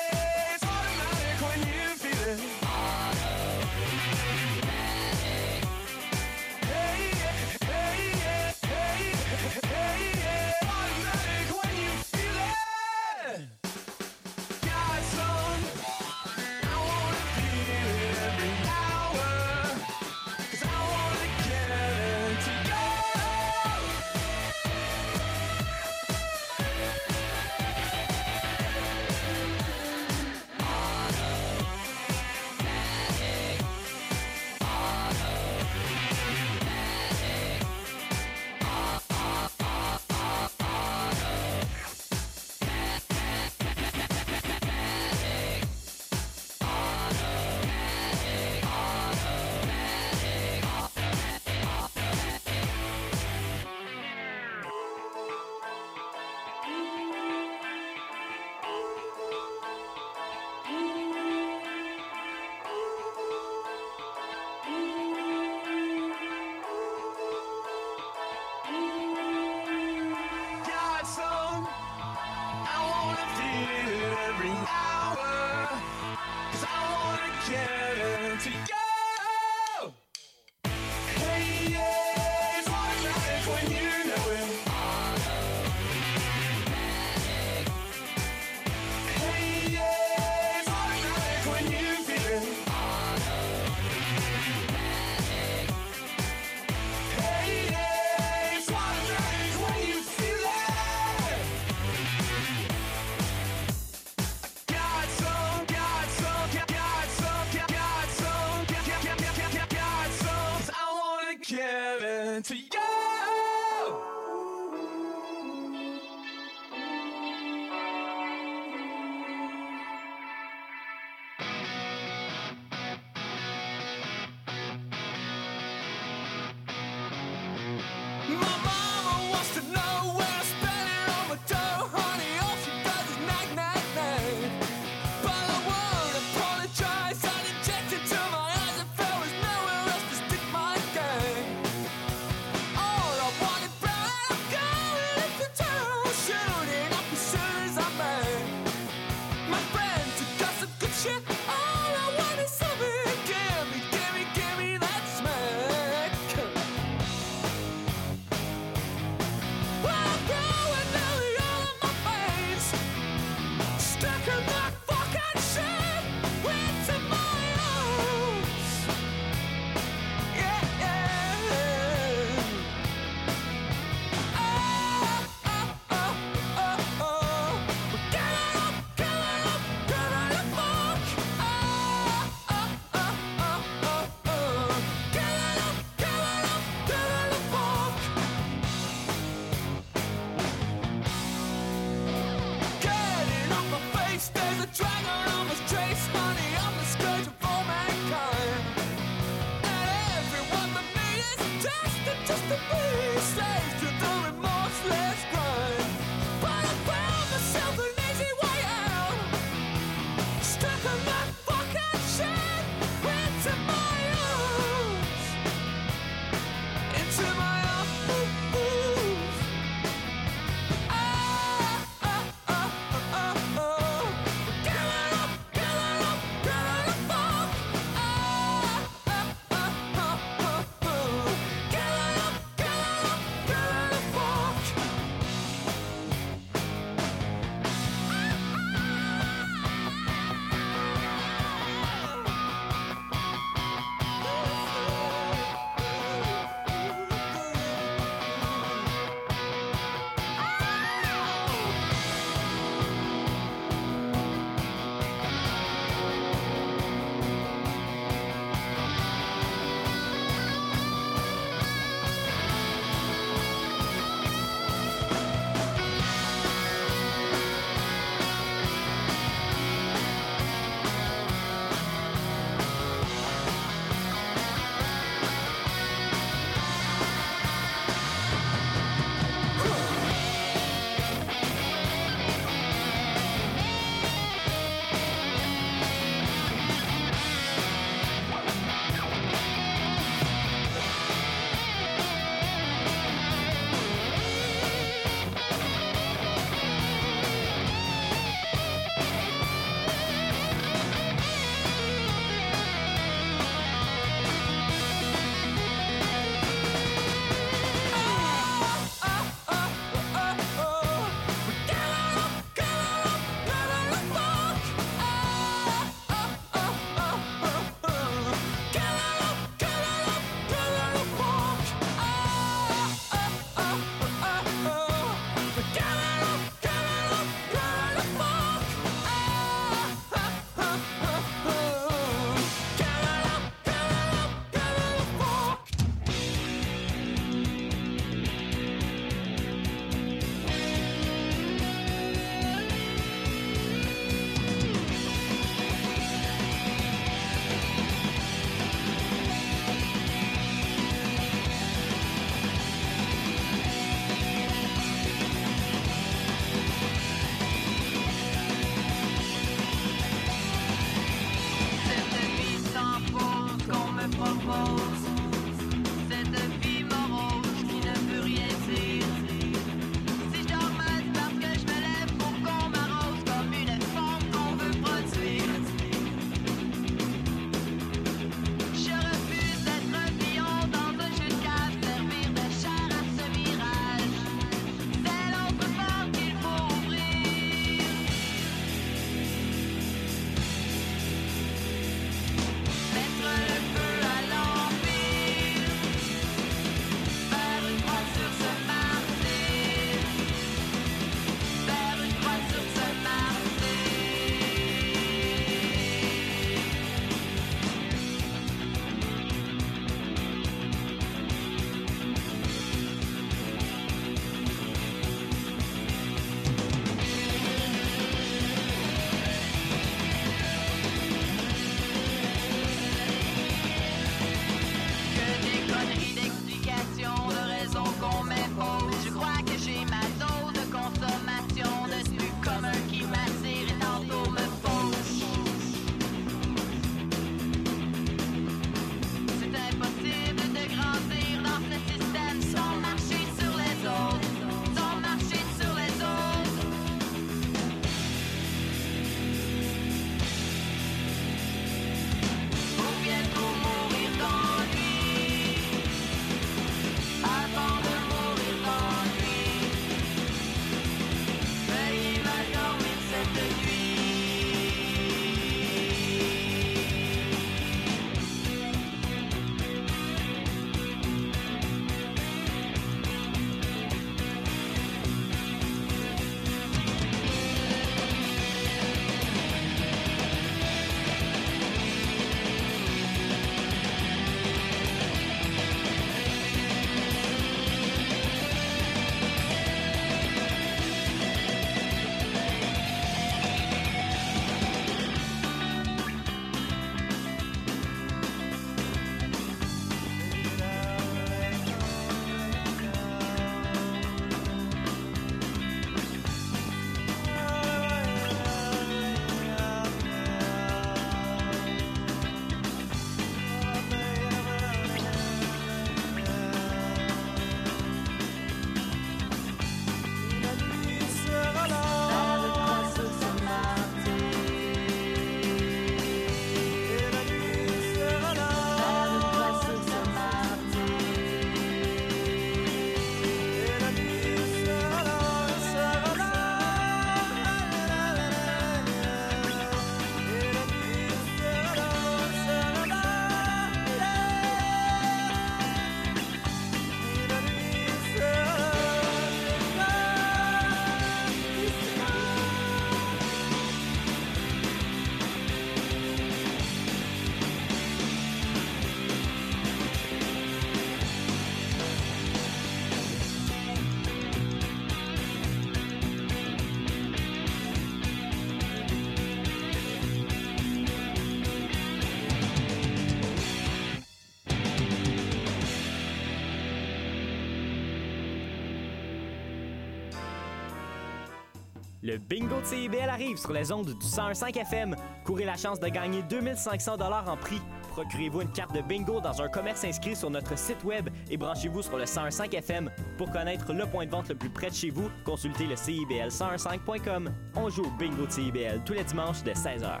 Le 582.08 582.16
bingo 582.16 582.58
de 582.62 582.64
CIBL 582.64 583.10
arrive 583.10 583.36
sur 583.36 583.52
les 583.52 583.70
ondes 583.70 583.92
du 583.92 584.06
101.5 584.06 584.58
FM. 584.60 584.96
Courez 585.26 585.44
la 585.44 585.58
chance 585.58 585.78
de 585.78 585.88
gagner 585.88 586.22
2500 586.22 586.96
dollars 586.96 587.28
en 587.28 587.36
prix. 587.36 587.60
Procurez-vous 587.90 588.40
une 588.40 588.50
carte 588.50 588.74
de 588.74 588.80
bingo 588.80 589.20
dans 589.20 589.42
un 589.42 589.48
commerce 589.48 589.84
inscrit 589.84 590.16
sur 590.16 590.30
notre 590.30 590.56
site 590.56 590.82
web 590.84 591.10
et 591.30 591.36
branchez-vous 591.36 591.82
sur 591.82 591.98
le 591.98 592.04
101.5 592.04 592.54
FM. 592.54 592.90
Pour 593.18 593.30
connaître 593.30 593.74
le 593.74 593.84
point 593.84 594.06
de 594.06 594.10
vente 594.10 594.30
le 594.30 594.36
plus 594.36 594.48
près 594.48 594.70
de 594.70 594.74
chez 594.74 594.88
vous, 594.88 595.10
consultez 595.26 595.66
le 595.66 595.74
CIBL1015.com. 595.74 597.30
On 597.56 597.68
joue 597.68 597.84
au 597.84 597.90
bingo 597.98 598.24
de 598.24 598.32
CIBL 598.32 598.80
tous 598.86 598.94
les 598.94 599.04
dimanches 599.04 599.42
dès 599.42 599.52
16h. 599.52 600.00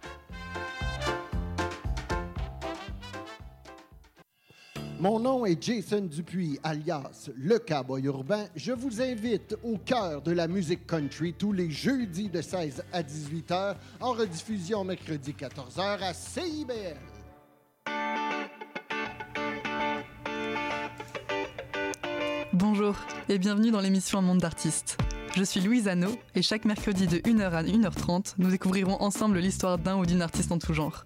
Mon 5.01 5.19
nom 5.19 5.47
est 5.47 5.59
Jason 5.59 6.01
Dupuis, 6.01 6.59
alias 6.61 7.31
Le 7.35 7.57
Cowboy 7.57 8.03
Urbain. 8.03 8.45
Je 8.55 8.71
vous 8.71 9.01
invite 9.01 9.57
au 9.63 9.79
cœur 9.79 10.21
de 10.21 10.31
la 10.31 10.47
musique 10.47 10.85
country 10.85 11.33
tous 11.33 11.53
les 11.53 11.71
jeudis 11.71 12.29
de 12.29 12.39
16 12.39 12.83
à 12.93 13.01
18 13.01 13.49
h, 13.49 13.75
en 13.99 14.11
rediffusion 14.11 14.83
mercredi 14.83 15.33
14 15.33 15.75
h 15.75 16.03
à 16.03 16.13
CIBL. 16.13 16.99
Bonjour 22.53 22.95
et 23.27 23.39
bienvenue 23.39 23.71
dans 23.71 23.81
l'émission 23.81 24.19
Un 24.19 24.21
monde 24.21 24.37
d'artistes. 24.37 24.99
Je 25.35 25.43
suis 25.43 25.61
Louise 25.61 25.87
Anneau 25.87 26.15
et 26.35 26.43
chaque 26.43 26.63
mercredi 26.65 27.07
de 27.07 27.17
1h 27.17 27.49
à 27.49 27.63
1h30, 27.63 28.35
nous 28.37 28.51
découvrirons 28.51 29.01
ensemble 29.01 29.39
l'histoire 29.39 29.79
d'un 29.79 29.97
ou 29.97 30.05
d'une 30.05 30.21
artiste 30.21 30.51
en 30.51 30.59
tout 30.59 30.75
genre. 30.75 31.05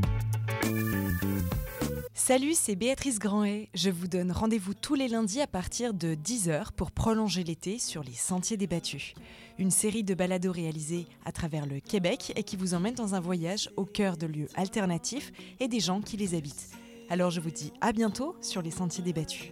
Salut, 2.31 2.53
c'est 2.53 2.77
Béatrice 2.77 3.19
Grandet. 3.19 3.67
Je 3.73 3.89
vous 3.89 4.07
donne 4.07 4.31
rendez-vous 4.31 4.73
tous 4.73 4.95
les 4.95 5.09
lundis 5.09 5.41
à 5.41 5.47
partir 5.47 5.93
de 5.93 6.15
10h 6.15 6.71
pour 6.77 6.91
prolonger 6.91 7.43
l'été 7.43 7.77
sur 7.77 8.03
les 8.03 8.13
Sentiers 8.13 8.55
débattus. 8.55 9.15
Une 9.59 9.69
série 9.69 10.05
de 10.05 10.13
balados 10.13 10.53
réalisés 10.53 11.07
à 11.25 11.33
travers 11.33 11.65
le 11.65 11.81
Québec 11.81 12.31
et 12.37 12.43
qui 12.43 12.55
vous 12.55 12.73
emmène 12.73 12.93
dans 12.93 13.15
un 13.15 13.19
voyage 13.19 13.69
au 13.75 13.83
cœur 13.83 14.15
de 14.15 14.27
lieux 14.27 14.47
alternatifs 14.55 15.33
et 15.59 15.67
des 15.67 15.81
gens 15.81 15.99
qui 15.99 16.15
les 16.15 16.33
habitent. 16.33 16.69
Alors 17.09 17.31
je 17.31 17.41
vous 17.41 17.51
dis 17.51 17.73
à 17.81 17.91
bientôt 17.91 18.37
sur 18.39 18.61
les 18.61 18.71
Sentiers 18.71 19.03
débattus. 19.03 19.51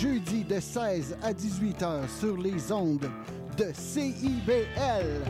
Jeudis 0.00 0.44
de 0.44 0.60
16 0.60 1.18
à 1.24 1.32
18 1.32 1.82
h 1.82 2.08
sur 2.20 2.36
les 2.36 2.70
ondes 2.70 3.10
de 3.56 3.72
CIBL. 3.74 5.24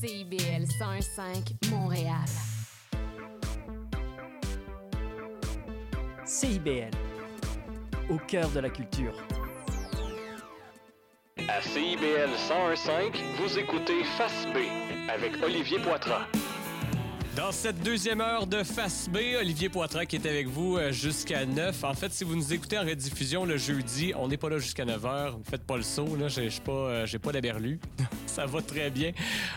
CIBL 0.00 0.66
105 0.80 1.54
Montréal. 1.70 2.16
CIBL, 6.24 6.90
au 8.10 8.18
cœur 8.26 8.50
de 8.50 8.58
la 8.58 8.70
culture. 8.70 9.14
À 11.48 11.62
CIBL 11.62 12.30
101.5, 12.48 13.14
vous 13.38 13.56
écoutez 13.56 14.02
Face 14.18 14.46
B 14.52 14.58
avec 15.08 15.40
Olivier 15.44 15.78
Poitras. 15.78 16.26
Dans 17.36 17.52
cette 17.52 17.80
deuxième 17.84 18.20
heure 18.20 18.48
de 18.48 18.64
Face 18.64 19.08
B, 19.08 19.18
Olivier 19.38 19.68
Poitras 19.68 20.06
qui 20.06 20.16
est 20.16 20.26
avec 20.26 20.48
vous 20.48 20.76
euh, 20.76 20.90
jusqu'à 20.90 21.46
9. 21.46 21.84
En 21.84 21.94
fait, 21.94 22.12
si 22.12 22.24
vous 22.24 22.34
nous 22.34 22.52
écoutez 22.52 22.76
en 22.76 22.82
rediffusion 22.82 23.44
le 23.44 23.58
jeudi, 23.58 24.12
on 24.16 24.26
n'est 24.26 24.36
pas 24.36 24.48
là 24.48 24.58
jusqu'à 24.58 24.84
9 24.84 25.00
h. 25.00 25.34
Faites 25.48 25.62
pas 25.62 25.76
le 25.76 25.84
saut, 25.84 26.16
là. 26.16 26.26
J'ai 26.26 26.48
pas, 26.64 26.72
euh, 26.72 27.06
j'ai 27.06 27.20
pas 27.20 27.30
la 27.30 27.40
berlue. 27.40 27.78
Ça 28.26 28.44
va 28.44 28.60
très 28.60 28.90
bien. 28.90 29.12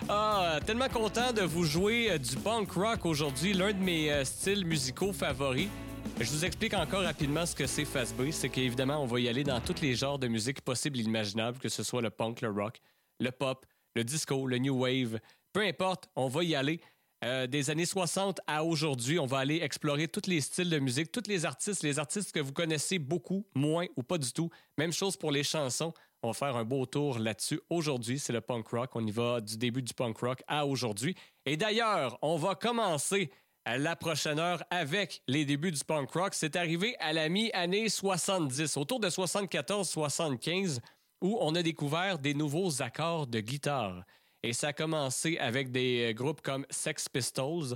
Ah, 0.07 0.59
tellement 0.65 0.89
content 0.89 1.33
de 1.33 1.41
vous 1.41 1.63
jouer 1.63 2.11
euh, 2.11 2.17
du 2.19 2.35
punk 2.35 2.71
rock 2.73 3.05
aujourd'hui, 3.05 3.53
l'un 3.53 3.73
de 3.73 3.79
mes 3.83 4.11
euh, 4.11 4.23
styles 4.25 4.65
musicaux 4.65 5.11
favoris. 5.11 5.69
Je 6.17 6.31
vous 6.31 6.45
explique 6.45 6.73
encore 6.73 7.03
rapidement 7.03 7.45
ce 7.45 7.55
que 7.55 7.65
c'est 7.65 7.85
Fast 7.85 8.15
B. 8.15 8.31
C'est 8.31 8.49
qu'évidemment, 8.49 9.01
on 9.01 9.05
va 9.05 9.19
y 9.19 9.29
aller 9.29 9.43
dans 9.43 9.59
tous 9.61 9.81
les 9.81 9.95
genres 9.95 10.19
de 10.19 10.27
musique 10.27 10.61
possibles 10.61 10.99
et 10.99 11.03
imaginables, 11.03 11.59
que 11.59 11.69
ce 11.69 11.83
soit 11.83 12.01
le 12.01 12.09
punk, 12.09 12.41
le 12.41 12.49
rock, 12.49 12.81
le 13.19 13.31
pop, 13.31 13.65
le 13.95 14.03
disco, 14.03 14.45
le 14.47 14.57
new 14.57 14.77
wave. 14.77 15.19
Peu 15.53 15.61
importe, 15.61 16.09
on 16.15 16.27
va 16.27 16.43
y 16.43 16.55
aller. 16.55 16.81
Euh, 17.25 17.47
des 17.47 17.69
années 17.69 17.85
60 17.85 18.39
à 18.47 18.63
aujourd'hui, 18.63 19.19
on 19.19 19.25
va 19.25 19.39
aller 19.39 19.57
explorer 19.61 20.07
tous 20.07 20.29
les 20.29 20.39
styles 20.39 20.69
de 20.69 20.79
musique, 20.79 21.11
tous 21.11 21.27
les 21.27 21.45
artistes, 21.45 21.83
les 21.83 21.99
artistes 21.99 22.31
que 22.31 22.39
vous 22.39 22.53
connaissez 22.53 22.97
beaucoup, 22.97 23.45
moins 23.53 23.85
ou 23.97 24.03
pas 24.03 24.17
du 24.17 24.31
tout. 24.31 24.49
Même 24.77 24.93
chose 24.93 25.17
pour 25.17 25.31
les 25.31 25.43
chansons. 25.43 25.93
On 26.21 26.29
va 26.29 26.33
faire 26.33 26.55
un 26.55 26.65
beau 26.65 26.85
tour 26.85 27.19
là-dessus. 27.19 27.59
Aujourd'hui, 27.69 28.19
c'est 28.19 28.33
le 28.33 28.41
punk 28.41 28.67
rock. 28.67 28.91
On 28.95 29.05
y 29.05 29.11
va 29.11 29.41
du 29.41 29.57
début 29.57 29.81
du 29.81 29.93
punk 29.93 30.17
rock 30.17 30.43
à 30.47 30.65
aujourd'hui. 30.65 31.15
Et 31.45 31.57
d'ailleurs, 31.57 32.17
on 32.21 32.37
va 32.37 32.55
commencer 32.55 33.31
à 33.65 33.77
la 33.77 33.95
prochaine 33.95 34.39
heure 34.39 34.63
avec 34.69 35.21
les 35.27 35.45
débuts 35.45 35.71
du 35.71 35.79
punk 35.85 36.11
rock. 36.11 36.33
C'est 36.33 36.55
arrivé 36.55 36.95
à 36.99 37.13
la 37.13 37.29
mi-année 37.29 37.89
70, 37.89 38.77
autour 38.77 38.99
de 38.99 39.09
74-75, 39.09 40.79
où 41.21 41.37
on 41.41 41.55
a 41.55 41.61
découvert 41.63 42.17
des 42.19 42.33
nouveaux 42.33 42.81
accords 42.81 43.27
de 43.27 43.39
guitare. 43.39 44.03
Et 44.43 44.53
ça 44.53 44.69
a 44.69 44.73
commencé 44.73 45.37
avec 45.37 45.71
des 45.71 46.09
euh, 46.09 46.13
groupes 46.13 46.41
comme 46.41 46.65
Sex 46.69 47.09
Pistols, 47.09 47.75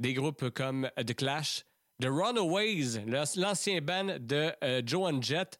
des 0.00 0.12
groupes 0.14 0.50
comme 0.50 0.90
The 0.96 1.14
Clash, 1.14 1.64
The 2.02 2.06
Runaways, 2.06 3.04
l'an- 3.06 3.24
l'ancien 3.36 3.80
band 3.80 4.16
de 4.18 4.52
euh, 4.64 4.82
Joan 4.84 5.22
Jett. 5.22 5.58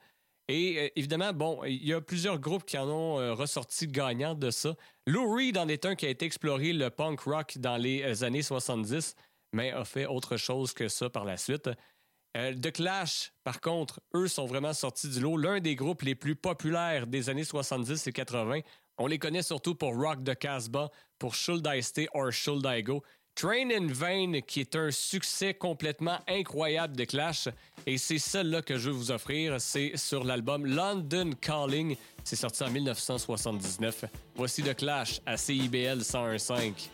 Et 0.48 0.76
euh, 0.78 0.88
évidemment, 0.96 1.32
bon, 1.32 1.62
il 1.64 1.86
y 1.86 1.92
a 1.94 2.00
plusieurs 2.00 2.40
groupes 2.40 2.64
qui 2.64 2.76
en 2.78 2.88
ont 2.88 3.20
euh, 3.20 3.32
ressorti 3.34 3.86
gagnants 3.86 4.34
de 4.34 4.50
ça. 4.50 4.74
Lou 5.06 5.32
Reed 5.32 5.56
en 5.56 5.68
est 5.68 5.86
un 5.86 5.94
qui 5.94 6.06
a 6.06 6.08
été 6.08 6.26
exploré 6.26 6.72
le 6.72 6.90
punk 6.90 7.20
rock 7.20 7.58
dans 7.58 7.76
les 7.76 8.24
années 8.24 8.42
70, 8.42 9.14
mais 9.52 9.70
a 9.72 9.84
fait 9.84 10.06
autre 10.06 10.36
chose 10.36 10.72
que 10.72 10.88
ça 10.88 11.10
par 11.10 11.24
la 11.24 11.36
suite. 11.36 11.70
Euh, 12.36 12.54
The 12.54 12.72
Clash, 12.72 13.32
par 13.42 13.60
contre, 13.60 14.00
eux 14.14 14.28
sont 14.28 14.46
vraiment 14.46 14.72
sortis 14.72 15.08
du 15.08 15.20
lot. 15.20 15.36
L'un 15.36 15.60
des 15.60 15.74
groupes 15.74 16.02
les 16.02 16.14
plus 16.14 16.36
populaires 16.36 17.06
des 17.06 17.28
années 17.28 17.44
70 17.44 18.06
et 18.06 18.12
80. 18.12 18.60
On 18.98 19.06
les 19.06 19.18
connaît 19.18 19.42
surtout 19.42 19.74
pour 19.74 19.96
Rock 19.96 20.22
the 20.24 20.36
Casbah, 20.36 20.90
pour 21.18 21.34
Should 21.34 21.66
I 21.66 21.82
Stay 21.82 22.08
or 22.12 22.30
Should 22.30 22.64
I 22.66 22.82
Go. 22.82 23.02
Train 23.34 23.70
in 23.70 23.86
Vain, 23.86 24.40
qui 24.46 24.60
est 24.60 24.76
un 24.76 24.90
succès 24.90 25.54
complètement 25.54 26.18
incroyable 26.28 26.96
de 26.96 27.04
Clash. 27.04 27.48
Et 27.86 27.96
c'est 27.96 28.18
celle-là 28.18 28.60
que 28.60 28.76
je 28.76 28.90
veux 28.90 28.96
vous 28.96 29.10
offrir. 29.10 29.60
C'est 29.60 29.96
sur 29.96 30.24
l'album 30.24 30.66
London 30.66 31.30
Calling. 31.40 31.96
C'est 32.22 32.36
sorti 32.36 32.62
en 32.62 32.70
1979. 32.70 34.04
Voici 34.34 34.62
The 34.62 34.76
Clash 34.76 35.20
à 35.24 35.36
CIBL 35.36 36.00
101.5. 36.00 36.90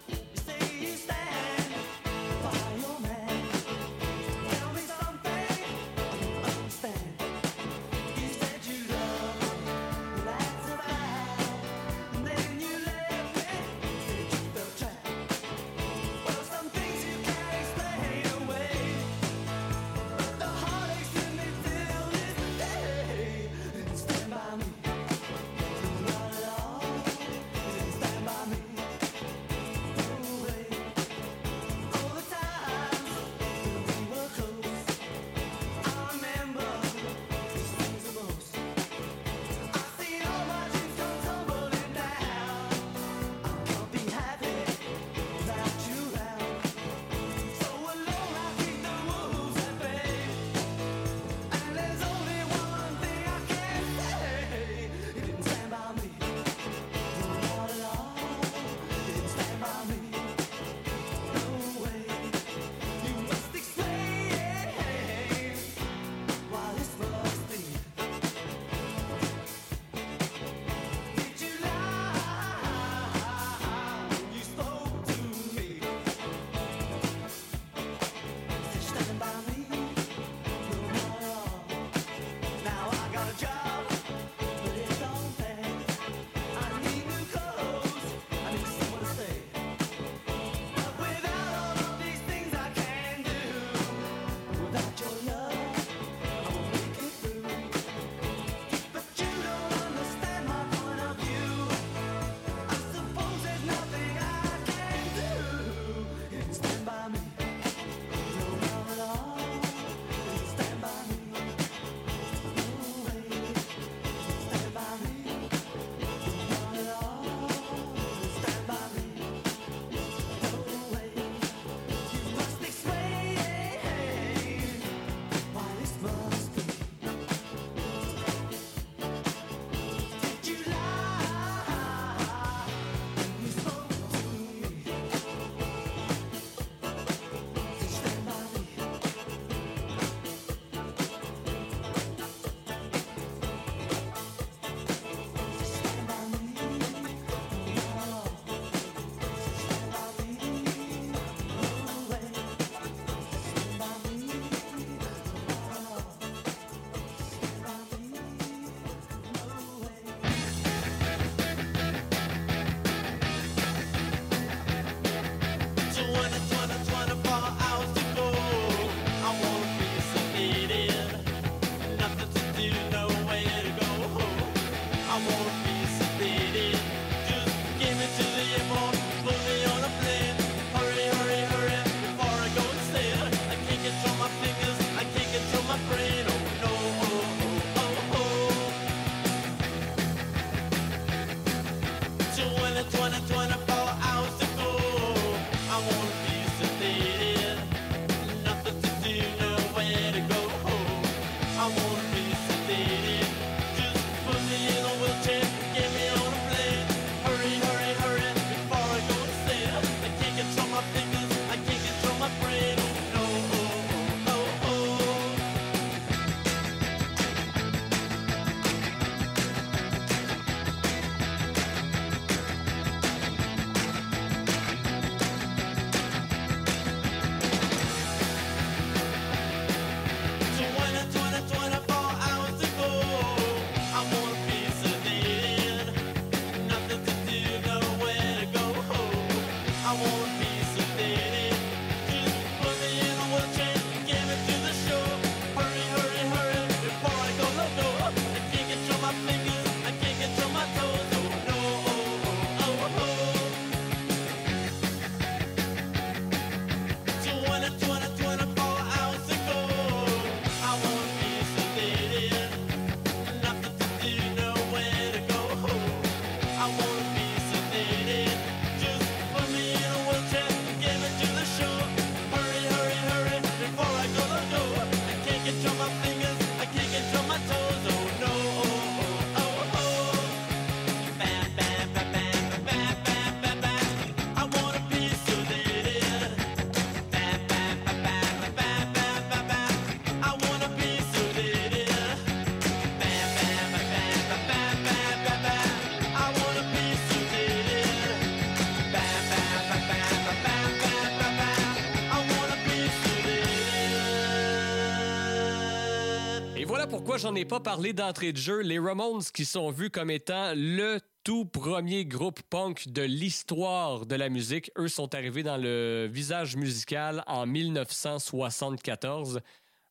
pourquoi 307.07 307.19
j'en 307.19 307.37
ai 307.37 307.45
pas 307.45 307.61
parlé 307.61 307.93
d'entrée 307.93 308.33
de 308.33 308.37
jeu? 308.37 308.63
Les 308.63 308.81
Ramones 308.81 309.23
qui 309.33 309.45
sont 309.45 309.71
vus 309.71 309.91
comme 309.91 310.11
étant 310.11 310.55
le 310.57 310.99
tout 311.23 311.45
premier 311.45 312.05
groupe 312.05 312.43
punk 312.51 312.89
de 312.89 313.03
l'histoire 313.03 314.07
de 314.07 314.17
la 314.17 314.29
musique. 314.29 314.73
Eux 314.77 314.89
sont 314.89 315.15
arrivés 315.15 315.45
dans 315.45 315.57
le 315.57 316.09
visage 316.11 316.57
musical 316.57 317.23
en 317.29 317.47
1974. 317.47 319.41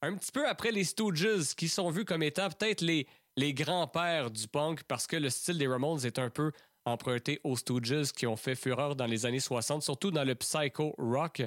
Un 0.02 0.16
petit 0.16 0.34
peu 0.34 0.46
après 0.46 0.74
les 0.74 0.84
Stooges 0.84 1.56
qui 1.56 1.70
sont 1.70 1.90
vus 1.90 2.04
comme 2.04 2.22
étant 2.22 2.50
peut-être 2.50 2.82
les, 2.82 3.08
les 3.38 3.54
grands-pères 3.54 4.30
du 4.30 4.50
punk 4.50 4.84
parce 4.84 5.08
que 5.08 5.16
le 5.16 5.30
style 5.30 5.58
des 5.58 5.68
Ramones 5.68 6.06
est 6.06 6.20
un 6.20 6.30
peu 6.30 6.52
emprunté 6.84 7.40
aux 7.46 7.56
Stooges 7.56 8.12
qui 8.12 8.28
ont 8.28 8.36
fait 8.36 8.56
fureur 8.56 8.98
dans 8.98 9.06
les 9.06 9.26
années 9.26 9.40
60, 9.40 9.84
surtout 9.84 10.12
dans 10.12 10.26
le 10.26 10.36
psycho 10.36 10.94
rock. 10.98 11.44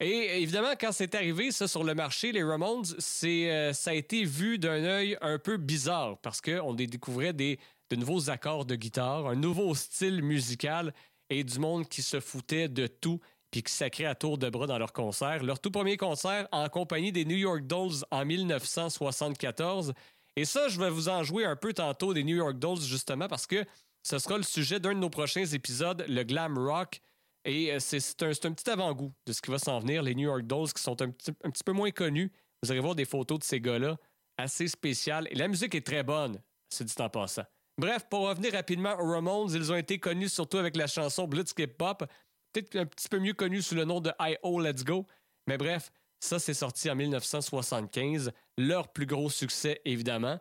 Et 0.00 0.42
évidemment, 0.42 0.72
quand 0.80 0.92
c'est 0.92 1.14
arrivé, 1.14 1.52
ça, 1.52 1.68
sur 1.68 1.84
le 1.84 1.94
marché, 1.94 2.32
les 2.32 2.42
Ramones, 2.42 2.86
euh, 3.24 3.72
ça 3.74 3.90
a 3.90 3.94
été 3.94 4.24
vu 4.24 4.58
d'un 4.58 4.82
œil 4.82 5.18
un 5.20 5.38
peu 5.38 5.58
bizarre 5.58 6.16
parce 6.22 6.40
qu'on 6.40 6.72
découvrait 6.72 7.34
de 7.34 7.56
nouveaux 7.96 8.30
accords 8.30 8.64
de 8.64 8.76
guitare, 8.76 9.26
un 9.26 9.34
nouveau 9.34 9.74
style 9.74 10.22
musical 10.22 10.94
et 11.28 11.44
du 11.44 11.58
monde 11.58 11.86
qui 11.86 12.00
se 12.00 12.18
foutait 12.18 12.68
de 12.68 12.86
tout 12.86 13.20
puis 13.50 13.62
qui 13.62 13.72
sacrait 13.72 14.04
à 14.04 14.14
tour 14.14 14.38
de 14.38 14.48
bras 14.48 14.66
dans 14.66 14.78
leur 14.78 14.92
concert. 14.92 15.42
Leur 15.42 15.60
tout 15.60 15.70
premier 15.70 15.96
concert 15.96 16.48
en 16.52 16.68
compagnie 16.68 17.12
des 17.12 17.24
New 17.24 17.36
York 17.36 17.66
Dolls 17.66 18.04
en 18.10 18.24
1974. 18.24 19.92
Et 20.36 20.44
ça, 20.44 20.68
je 20.68 20.78
vais 20.78 20.90
vous 20.90 21.08
en 21.08 21.24
jouer 21.24 21.44
un 21.44 21.56
peu 21.56 21.72
tantôt 21.72 22.14
des 22.14 22.22
New 22.22 22.36
York 22.36 22.58
Dolls, 22.58 22.80
justement, 22.80 23.28
parce 23.28 23.46
que 23.46 23.64
ce 24.02 24.18
sera 24.18 24.36
le 24.36 24.44
sujet 24.44 24.80
d'un 24.80 24.94
de 24.94 25.00
nos 25.00 25.10
prochains 25.10 25.44
épisodes, 25.46 26.04
le 26.08 26.22
glam 26.22 26.56
rock. 26.56 27.00
Et 27.44 27.72
euh, 27.72 27.78
c'est 27.80 28.22
un, 28.22 28.52
petit 28.52 28.68
avant-goût 28.68 29.12
de 29.26 29.32
ce 29.32 29.40
qui 29.40 29.50
va 29.50 29.58
s'en 29.58 29.78
venir. 29.80 30.02
Les 30.02 30.14
New 30.14 30.28
York 30.28 30.42
Dolls 30.42 30.72
qui 30.72 30.82
sont 30.82 31.00
un 31.00 31.10
petit, 31.10 31.32
un 31.42 31.50
petit 31.50 31.64
peu 31.64 31.72
moins 31.72 31.90
connus. 31.90 32.30
Vous 32.62 32.70
allez 32.70 32.80
voir 32.80 32.94
des 32.94 33.06
photos 33.06 33.38
de 33.38 33.44
ces 33.44 33.60
gars-là, 33.60 33.96
assez 34.36 34.68
spéciales. 34.68 35.26
Et 35.30 35.34
la 35.34 35.48
musique 35.48 35.74
est 35.74 35.86
très 35.86 36.02
bonne, 36.02 36.40
c'est 36.68 36.84
dit 36.84 36.94
en 36.98 37.08
passant. 37.08 37.44
Bref, 37.78 38.06
pour 38.10 38.28
revenir 38.28 38.52
rapidement 38.52 38.98
aux 39.00 39.10
Ramones, 39.10 39.50
ils 39.54 39.72
ont 39.72 39.76
été 39.76 39.98
connus 39.98 40.28
surtout 40.28 40.58
avec 40.58 40.76
la 40.76 40.86
chanson 40.86 41.26
Blitzkrieg 41.26 41.72
Pop, 41.78 42.04
peut-être 42.52 42.76
un 42.76 42.84
petit 42.84 43.08
peu 43.08 43.18
mieux 43.18 43.32
connue 43.32 43.62
sous 43.62 43.74
le 43.74 43.84
nom 43.84 44.00
de 44.00 44.12
I.O. 44.20 44.60
Let's 44.60 44.84
Go. 44.84 45.06
Mais 45.46 45.56
bref, 45.56 45.90
ça, 46.20 46.38
c'est 46.38 46.52
sorti 46.52 46.90
en 46.90 46.96
1975. 46.96 48.32
Leur 48.58 48.88
plus 48.88 49.06
gros 49.06 49.30
succès, 49.30 49.80
évidemment. 49.86 50.38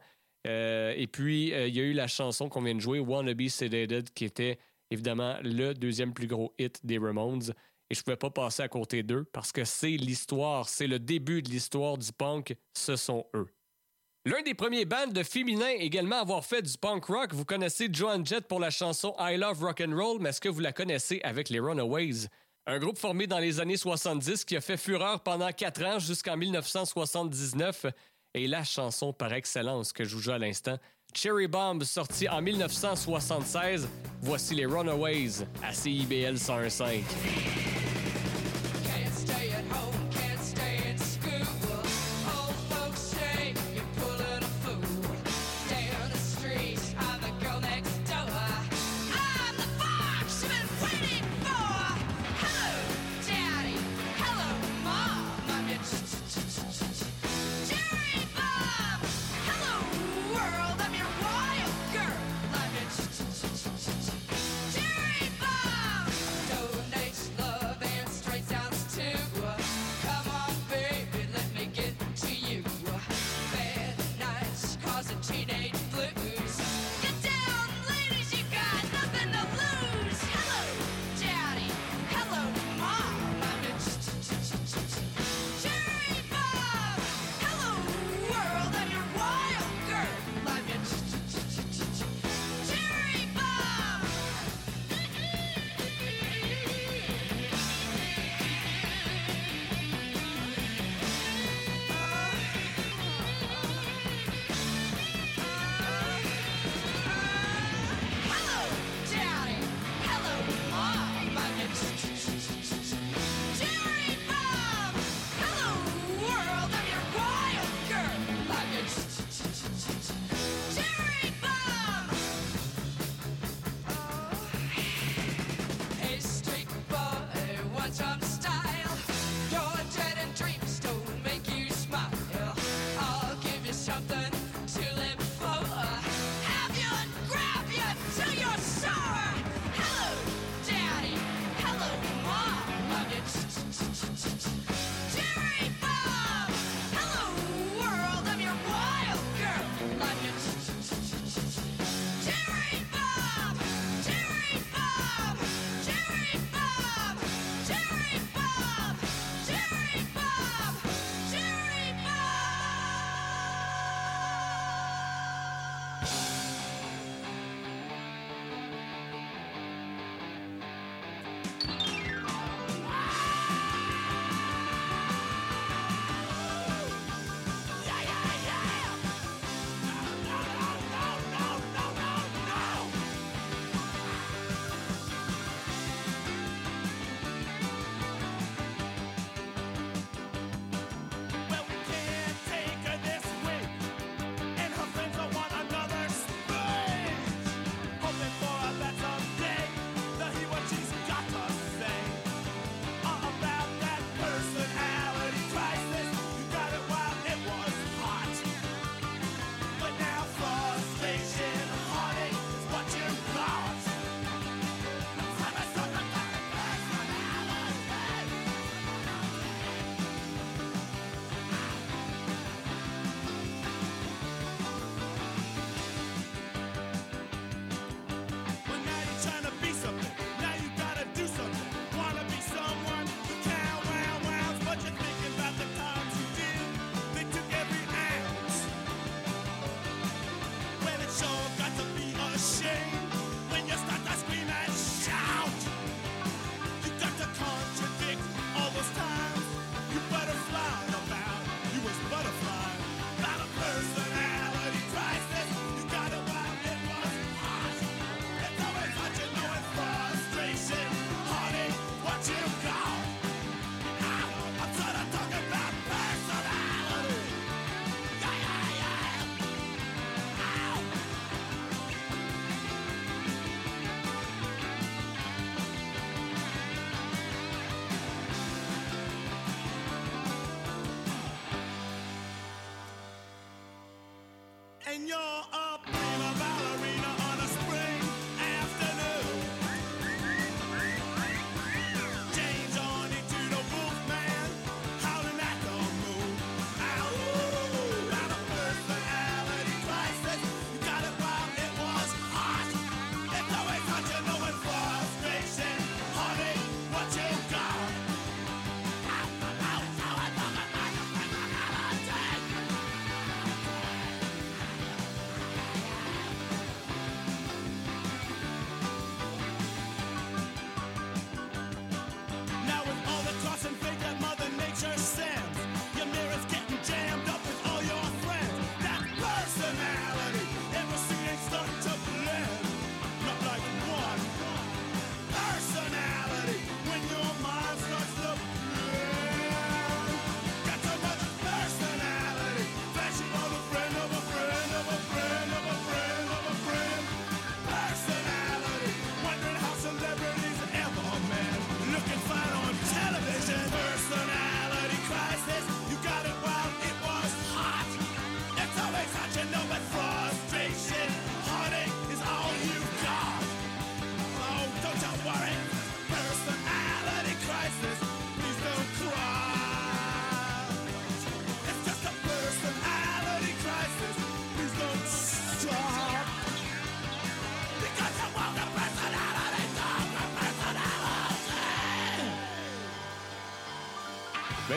Euh, 0.47 0.93
et 0.97 1.07
puis, 1.07 1.53
euh, 1.53 1.67
il 1.67 1.76
y 1.76 1.80
a 1.80 1.84
eu 1.84 1.93
la 1.93 2.07
chanson 2.07 2.49
qu'on 2.49 2.61
vient 2.61 2.76
de 2.76 2.81
jouer, 2.81 2.99
Wanna 2.99 3.34
Be 3.34 3.47
Sedated, 3.47 4.11
qui 4.13 4.26
était 4.26 4.59
évidemment 4.91 5.38
le 5.41 5.74
deuxième 5.74 6.14
plus 6.14 6.28
gros 6.28 6.53
hit 6.57 6.86
des 6.86 6.98
Ramones. 6.98 7.53
Et 7.90 7.95
je 7.95 8.02
ne 8.02 8.03
pouvais 8.03 8.18
pas 8.18 8.30
passer 8.30 8.61
à 8.61 8.68
côté 8.68 9.02
d'eux 9.02 9.24
parce 9.24 9.52
que 9.52 9.66
c'est 9.66 9.98
l'histoire, 9.98 10.70
c'est 10.70 10.88
le 10.88 10.99
début 10.99 11.41
de 11.41 11.49
l'histoire 11.49 11.98
du 11.98 12.11
punk, 12.14 12.56
ce 12.74 12.95
sont 12.95 13.26
eux. 13.36 13.48
L'un 14.26 14.41
des 14.44 14.53
premiers 14.53 14.86
bands 14.86 15.07
de 15.07 15.24
féminins 15.24 15.74
également 15.80 16.18
à 16.18 16.22
avoir 16.22 16.45
fait 16.45 16.61
du 16.61 16.78
punk 16.78 17.06
rock, 17.06 17.34
vous 17.34 17.45
connaissez 17.45 17.88
Joan 17.91 18.24
Jett 18.26 18.48
pour 18.48 18.60
la 18.60 18.70
chanson 18.70 19.16
I 19.18 19.38
Love 19.38 19.64
Rock 19.64 19.82
and 19.82 19.95
Roll, 19.95 20.20
mais 20.20 20.30
est-ce 20.30 20.41
que 20.41 20.49
vous 20.49 20.60
la 20.60 20.74
connaissez 20.74 21.20
avec 21.24 21.49
les 21.49 21.60
Runaways? 21.60 22.28
Un 22.68 22.78
groupe 22.78 22.99
formé 22.99 23.26
dans 23.26 23.40
les 23.40 23.60
années 23.60 23.78
70 23.78 24.45
qui 24.45 24.56
a 24.56 24.61
fait 24.61 24.78
fureur 24.78 25.24
pendant 25.24 25.52
quatre 25.52 25.84
ans 25.84 25.98
jusqu'en 25.98 26.38
1979 26.38 27.88
et 28.36 28.48
la 28.48 28.64
chanson 28.64 29.14
par 29.14 29.34
excellence 29.34 29.94
que 29.94 30.03
je 30.03 30.18
joue 30.18 30.32
à 30.32 30.38
l'instant, 30.38 30.78
Cherry 31.14 31.48
Bomb, 31.48 31.84
sorti 31.84 32.27
en 32.30 32.41
1976. 32.41 33.88
Voici 34.22 34.56
les 34.56 34.65
Runaways 34.65 35.45
à 35.64 35.73
CIBL 35.73 36.36
101.5. 36.36 37.78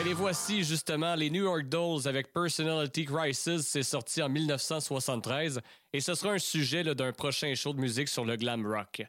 Ben 0.03 0.09
les 0.09 0.15
voici 0.15 0.65
justement, 0.65 1.15
les 1.15 1.29
New 1.29 1.43
York 1.43 1.69
Dolls 1.69 2.09
avec 2.09 2.33
Personality 2.33 3.05
Crisis. 3.05 3.61
C'est 3.61 3.83
sorti 3.83 4.21
en 4.21 4.27
1973 4.27 5.61
et 5.93 6.01
ce 6.01 6.13
sera 6.13 6.33
un 6.33 6.39
sujet 6.39 6.83
d'un 6.83 7.13
prochain 7.13 7.55
show 7.55 7.71
de 7.71 7.79
musique 7.79 8.09
sur 8.09 8.25
le 8.25 8.35
glam 8.35 8.67
rock. 8.67 9.03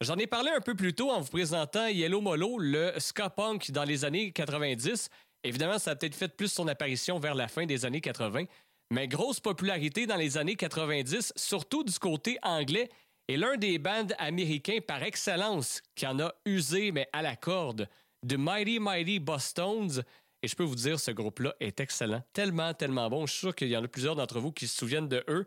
J'en 0.00 0.16
ai 0.16 0.26
parlé 0.26 0.50
un 0.50 0.60
peu 0.60 0.74
plus 0.74 0.94
tôt 0.94 1.12
en 1.12 1.20
vous 1.20 1.30
présentant 1.30 1.86
Yellow 1.86 2.20
Molo, 2.20 2.58
le 2.58 2.92
ska 2.98 3.30
punk 3.30 3.70
dans 3.70 3.84
les 3.84 4.04
années 4.04 4.32
90. 4.32 5.10
Évidemment, 5.44 5.78
ça 5.78 5.92
a 5.92 5.94
peut-être 5.94 6.16
fait 6.16 6.34
plus 6.34 6.52
son 6.52 6.66
apparition 6.66 7.20
vers 7.20 7.36
la 7.36 7.46
fin 7.46 7.64
des 7.64 7.84
années 7.84 8.00
80, 8.00 8.46
mais 8.90 9.06
grosse 9.06 9.38
popularité 9.38 10.06
dans 10.06 10.16
les 10.16 10.38
années 10.38 10.56
90, 10.56 11.34
surtout 11.36 11.84
du 11.84 11.96
côté 12.00 12.38
anglais, 12.42 12.88
et 13.28 13.36
l'un 13.36 13.56
des 13.56 13.78
bands 13.78 14.08
américains 14.18 14.78
par 14.84 15.04
excellence 15.04 15.82
qui 15.94 16.04
en 16.04 16.18
a 16.18 16.34
usé, 16.46 16.90
mais 16.90 17.08
à 17.12 17.22
la 17.22 17.36
corde, 17.36 17.88
de 18.24 18.36
Mighty 18.36 18.78
Mighty 18.78 19.18
Bosstones. 19.18 20.02
Et 20.42 20.48
je 20.48 20.56
peux 20.56 20.64
vous 20.64 20.74
dire, 20.74 20.98
ce 20.98 21.12
groupe-là 21.12 21.54
est 21.60 21.78
excellent. 21.78 22.22
Tellement, 22.32 22.74
tellement 22.74 23.08
bon. 23.08 23.26
Je 23.26 23.32
suis 23.32 23.40
sûr 23.40 23.54
qu'il 23.54 23.68
y 23.68 23.76
en 23.76 23.84
a 23.84 23.88
plusieurs 23.88 24.16
d'entre 24.16 24.40
vous 24.40 24.50
qui 24.50 24.66
se 24.66 24.76
souviennent 24.76 25.08
de 25.08 25.24
eux. 25.28 25.46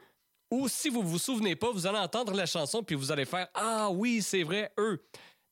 Ou 0.52 0.70
si 0.70 0.90
vous 0.90 1.02
vous 1.02 1.18
souvenez 1.18 1.56
pas, 1.56 1.72
vous 1.72 1.86
allez 1.86 1.98
entendre 1.98 2.34
la 2.34 2.46
chanson 2.46 2.82
puis 2.82 2.96
vous 2.96 3.12
allez 3.12 3.26
faire 3.26 3.48
Ah 3.54 3.90
oui, 3.92 4.22
c'est 4.22 4.44
vrai, 4.44 4.72
eux. 4.78 5.04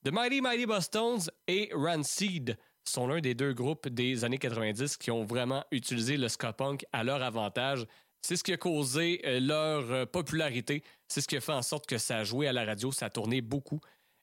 The 0.06 0.12
Mighty 0.12 0.40
Mighty 0.40 0.66
Bosstones 0.66 1.30
et 1.48 1.70
Rancid 1.74 2.58
sont 2.86 3.08
l'un 3.08 3.22
des 3.22 3.34
deux 3.34 3.54
groupes 3.54 3.88
des 3.88 4.24
années 4.24 4.38
90 4.38 4.98
qui 4.98 5.12
ont 5.12 5.24
vraiment 5.24 5.64
utilisé 5.72 6.18
le 6.18 6.28
ska 6.28 6.54
punk 6.54 6.86
à 6.92 7.04
leur 7.04 7.22
avantage. 7.24 7.86
C'est 8.22 8.36
ce 8.36 8.44
qui 8.44 8.54
a 8.54 8.58
causé 8.58 9.22
euh, 9.26 9.40
leur 9.40 9.92
euh, 9.92 10.06
popularité. 10.06 10.84
C'est 11.08 11.22
ce 11.22 11.28
qui 11.28 11.36
a 11.36 11.42
fait 11.42 11.54
en 11.54 11.62
sorte 11.62 11.86
que 11.86 11.98
ça 11.98 12.20
a 12.20 12.24
joué 12.24 12.48
à 12.48 12.54
la 12.54 12.64
radio, 12.64 12.92
ça 12.92 13.08
a 13.08 13.10
tourné 13.10 13.42
beaucoup. 13.42 13.80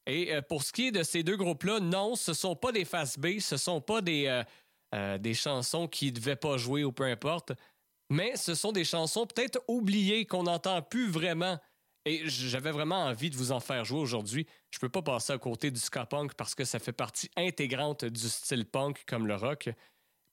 Et 0.07 0.33
euh, 0.33 0.41
pour 0.41 0.63
ce 0.63 0.73
qui 0.73 0.89
est 0.89 0.93
de 0.93 1.03
ces 1.03 1.23
deux 1.23 1.37
groupes-là, 1.37 1.81
non, 1.81 2.15
ce 2.15 2.33
sont 2.33 2.57
pas 2.57 2.73
des 2.73 2.85
face 2.85 3.19
B, 3.19 3.39
ce 3.41 3.57
sont 3.57 3.81
pas 3.81 4.01
des, 4.01 4.43
euh, 4.95 5.19
des 5.19 5.35
chansons 5.35 5.87
qui 5.89 6.13
devaient 6.13 6.37
pas 6.37 6.57
jouer 6.57 6.85
ou 6.85 6.93
peu 6.93 7.05
importe, 7.05 7.53
mais 8.11 8.37
ce 8.37 8.55
sont 8.55 8.73
des 8.73 8.85
chansons 8.85 9.27
peut-être 9.27 9.63
oubliées 9.69 10.27
qu'on 10.27 10.43
n'entend 10.43 10.83
plus 10.83 11.09
vraiment. 11.09 11.59
Et 12.05 12.23
j'avais 12.25 12.73
vraiment 12.73 13.05
envie 13.05 13.31
de 13.31 13.37
vous 13.37 13.53
en 13.53 13.61
faire 13.61 13.85
jouer 13.85 14.01
aujourd'hui. 14.01 14.47
Je 14.71 14.79
peux 14.79 14.89
pas 14.89 15.03
passer 15.03 15.33
à 15.33 15.39
côté 15.39 15.71
du 15.71 15.79
ska 15.79 16.07
punk 16.07 16.35
parce 16.35 16.55
que 16.55 16.65
ça 16.65 16.79
fait 16.79 16.93
partie 16.93 17.31
intégrante 17.37 18.05
du 18.05 18.29
style 18.29 18.65
punk 18.65 19.05
comme 19.07 19.27
le 19.27 19.37
rock. 19.37 19.69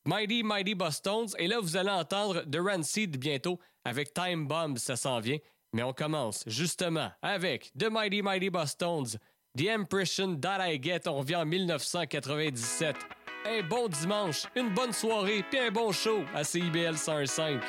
Mighty 0.06 0.42
Mighty 0.42 0.74
Bosstones. 0.74 1.28
Et 1.38 1.48
là, 1.48 1.60
vous 1.60 1.76
allez 1.76 1.90
entendre 1.90 2.42
The 2.50 2.58
Rancid 2.58 3.18
bientôt 3.18 3.60
avec 3.84 4.14
Time 4.14 4.48
Bomb, 4.48 4.78
ça 4.78 4.96
s'en 4.96 5.20
vient. 5.20 5.38
Mais 5.74 5.84
on 5.84 5.94
commence 5.94 6.44
justement 6.48 7.12
avec 7.22 7.72
The 7.78 7.92
Mighty 7.92 8.22
Mighty 8.22 8.50
Bosstones, 8.50 9.18
The 9.58 9.68
Impression 9.68 10.38
That 10.38 10.72
I 10.72 10.82
Get. 10.82 11.08
On 11.08 11.18
revient 11.18 11.36
en 11.36 11.46
1997. 11.46 12.96
Un 13.50 13.64
bon 13.64 13.88
dimanche, 13.88 14.44
une 14.58 14.70
bonne 14.74 14.92
soirée, 14.92 15.42
puis 15.50 15.58
un 15.60 15.72
bon 15.72 15.94
show 15.94 16.26
à 16.36 16.44
CIBL 16.44 16.98
105. 16.98 17.62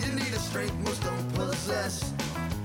You 0.00 0.12
need 0.14 0.32
a 0.32 0.38
strength 0.38 0.74
most 0.84 1.02
don't 1.02 1.34
possess 1.34 2.12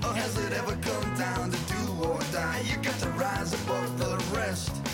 Or 0.04 0.14
has 0.14 0.38
it 0.38 0.54
ever 0.54 0.76
come 0.82 1.16
down 1.18 1.52
to 1.52 1.58
do 1.74 2.04
or 2.04 2.20
die? 2.32 2.64
You 2.70 2.78
got 2.78 2.98
to 3.00 3.10
rise 3.10 3.54
above 3.54 4.00
the 4.00 4.16
rest 4.36 4.87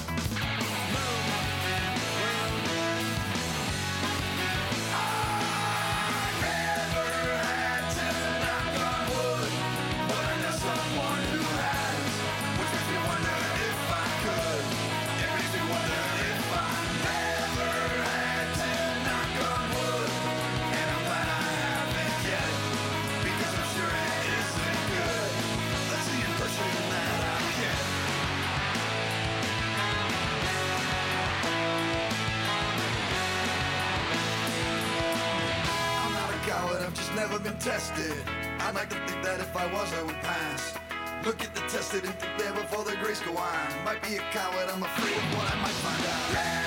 tested. 37.63 38.11
I'd 38.59 38.75
like 38.75 38.89
to 38.89 38.95
think 39.07 39.23
that 39.23 39.39
if 39.39 39.55
I 39.55 39.65
was, 39.71 39.93
I 39.93 40.03
would 40.03 40.15
pass. 40.15 40.77
Look 41.25 41.41
at 41.41 41.55
the 41.55 41.61
tested 41.61 42.03
and 42.03 42.13
think 42.15 42.37
there 42.37 42.51
before 42.51 42.83
the 42.83 42.97
grace 42.97 43.21
go 43.21 43.37
on. 43.37 43.85
Might 43.85 44.03
be 44.03 44.17
a 44.17 44.19
coward, 44.31 44.69
I'm 44.69 44.83
afraid 44.83 45.15
of 45.15 45.37
what 45.37 45.49
I 45.49 45.61
might 45.61 45.71
find 45.71 46.05
out. 46.05 46.62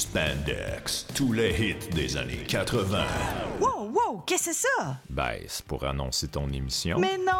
Spandex, 0.00 1.06
tous 1.14 1.34
les 1.34 1.50
hits 1.50 1.94
des 1.94 2.16
années 2.16 2.42
80. 2.48 3.04
Wow, 3.60 3.90
wow, 3.92 4.22
qu'est-ce 4.26 4.46
que 4.46 4.54
c'est 4.54 4.66
ça? 4.78 4.96
Ben, 5.10 5.36
c'est 5.46 5.66
pour 5.66 5.84
annoncer 5.84 6.26
ton 6.28 6.50
émission. 6.50 6.98
Mais 6.98 7.18
non! 7.18 7.39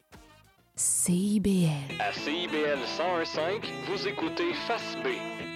CIBL. 0.81 1.69
À 1.99 2.11
CIBL 2.11 2.79
101.5, 2.97 3.61
vous 3.87 4.07
écoutez 4.07 4.51
Face 4.67 4.95
B 5.03 5.09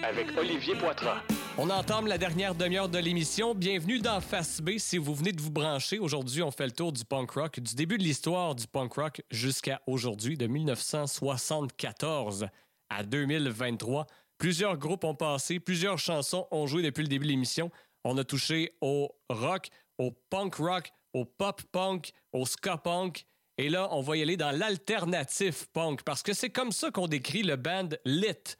avec 0.04 0.28
Olivier 0.38 0.76
Poitras. 0.76 1.20
On 1.58 1.68
entame 1.68 2.06
la 2.06 2.16
dernière 2.16 2.54
demi-heure 2.54 2.88
de 2.88 2.98
l'émission. 2.98 3.52
Bienvenue 3.52 3.98
dans 3.98 4.20
Face 4.20 4.60
B. 4.60 4.78
Si 4.78 4.98
vous 4.98 5.16
venez 5.16 5.32
de 5.32 5.42
vous 5.42 5.50
brancher, 5.50 5.98
aujourd'hui, 5.98 6.44
on 6.44 6.52
fait 6.52 6.66
le 6.66 6.70
tour 6.70 6.92
du 6.92 7.04
punk 7.04 7.32
rock, 7.32 7.58
du 7.58 7.74
début 7.74 7.98
de 7.98 8.04
l'histoire 8.04 8.54
du 8.54 8.68
punk 8.68 8.92
rock 8.92 9.20
jusqu'à 9.32 9.80
aujourd'hui, 9.88 10.36
de 10.36 10.46
1974 10.46 12.46
à 12.88 13.02
2023. 13.02 14.06
Plusieurs 14.38 14.78
groupes 14.78 15.02
ont 15.02 15.16
passé, 15.16 15.58
plusieurs 15.58 15.98
chansons 15.98 16.46
ont 16.52 16.68
joué 16.68 16.82
depuis 16.82 17.02
le 17.02 17.08
début 17.08 17.26
de 17.26 17.32
l'émission. 17.32 17.72
On 18.04 18.16
a 18.16 18.22
touché 18.22 18.76
au 18.80 19.10
rock, 19.28 19.70
au 19.98 20.12
punk 20.30 20.54
rock, 20.54 20.92
au 21.14 21.24
pop 21.24 21.62
punk, 21.72 22.12
au 22.32 22.46
ska 22.46 22.76
punk. 22.76 23.26
Et 23.58 23.68
là, 23.70 23.88
on 23.92 24.02
va 24.02 24.16
y 24.16 24.22
aller 24.22 24.36
dans 24.36 24.50
l'alternatif 24.50 25.66
punk 25.72 26.02
parce 26.02 26.22
que 26.22 26.34
c'est 26.34 26.50
comme 26.50 26.72
ça 26.72 26.90
qu'on 26.90 27.08
décrit 27.08 27.42
le 27.42 27.56
band 27.56 27.88
Lit. 28.04 28.56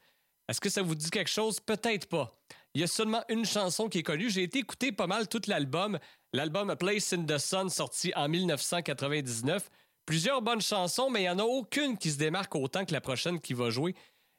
Est-ce 0.49 0.61
que 0.61 0.69
ça 0.69 0.81
vous 0.81 0.95
dit 0.95 1.09
quelque 1.09 1.29
chose? 1.29 1.59
Peut-être 1.59 2.07
pas. 2.07 2.35
Il 2.73 2.81
y 2.81 2.83
a 2.83 2.87
seulement 2.87 3.23
une 3.29 3.45
chanson 3.45 3.89
qui 3.89 3.99
est 3.99 4.03
connue. 4.03 4.29
J'ai 4.29 4.43
été 4.43 4.59
écouter 4.59 4.91
pas 4.91 5.07
mal 5.07 5.27
tout 5.27 5.41
l'album. 5.47 5.99
L'album 6.33 6.75
Place 6.75 7.13
in 7.13 7.25
the 7.25 7.37
Sun, 7.37 7.69
sorti 7.69 8.11
en 8.15 8.27
1999. 8.27 9.69
Plusieurs 10.05 10.41
bonnes 10.41 10.61
chansons, 10.61 11.09
mais 11.09 11.21
il 11.21 11.23
n'y 11.23 11.29
en 11.29 11.39
a 11.39 11.43
aucune 11.43 11.97
qui 11.97 12.11
se 12.11 12.17
démarque 12.17 12.55
autant 12.55 12.85
que 12.85 12.93
la 12.93 13.01
prochaine 13.01 13.39
qui 13.39 13.53
va 13.53 13.69
jouer. 13.69 13.93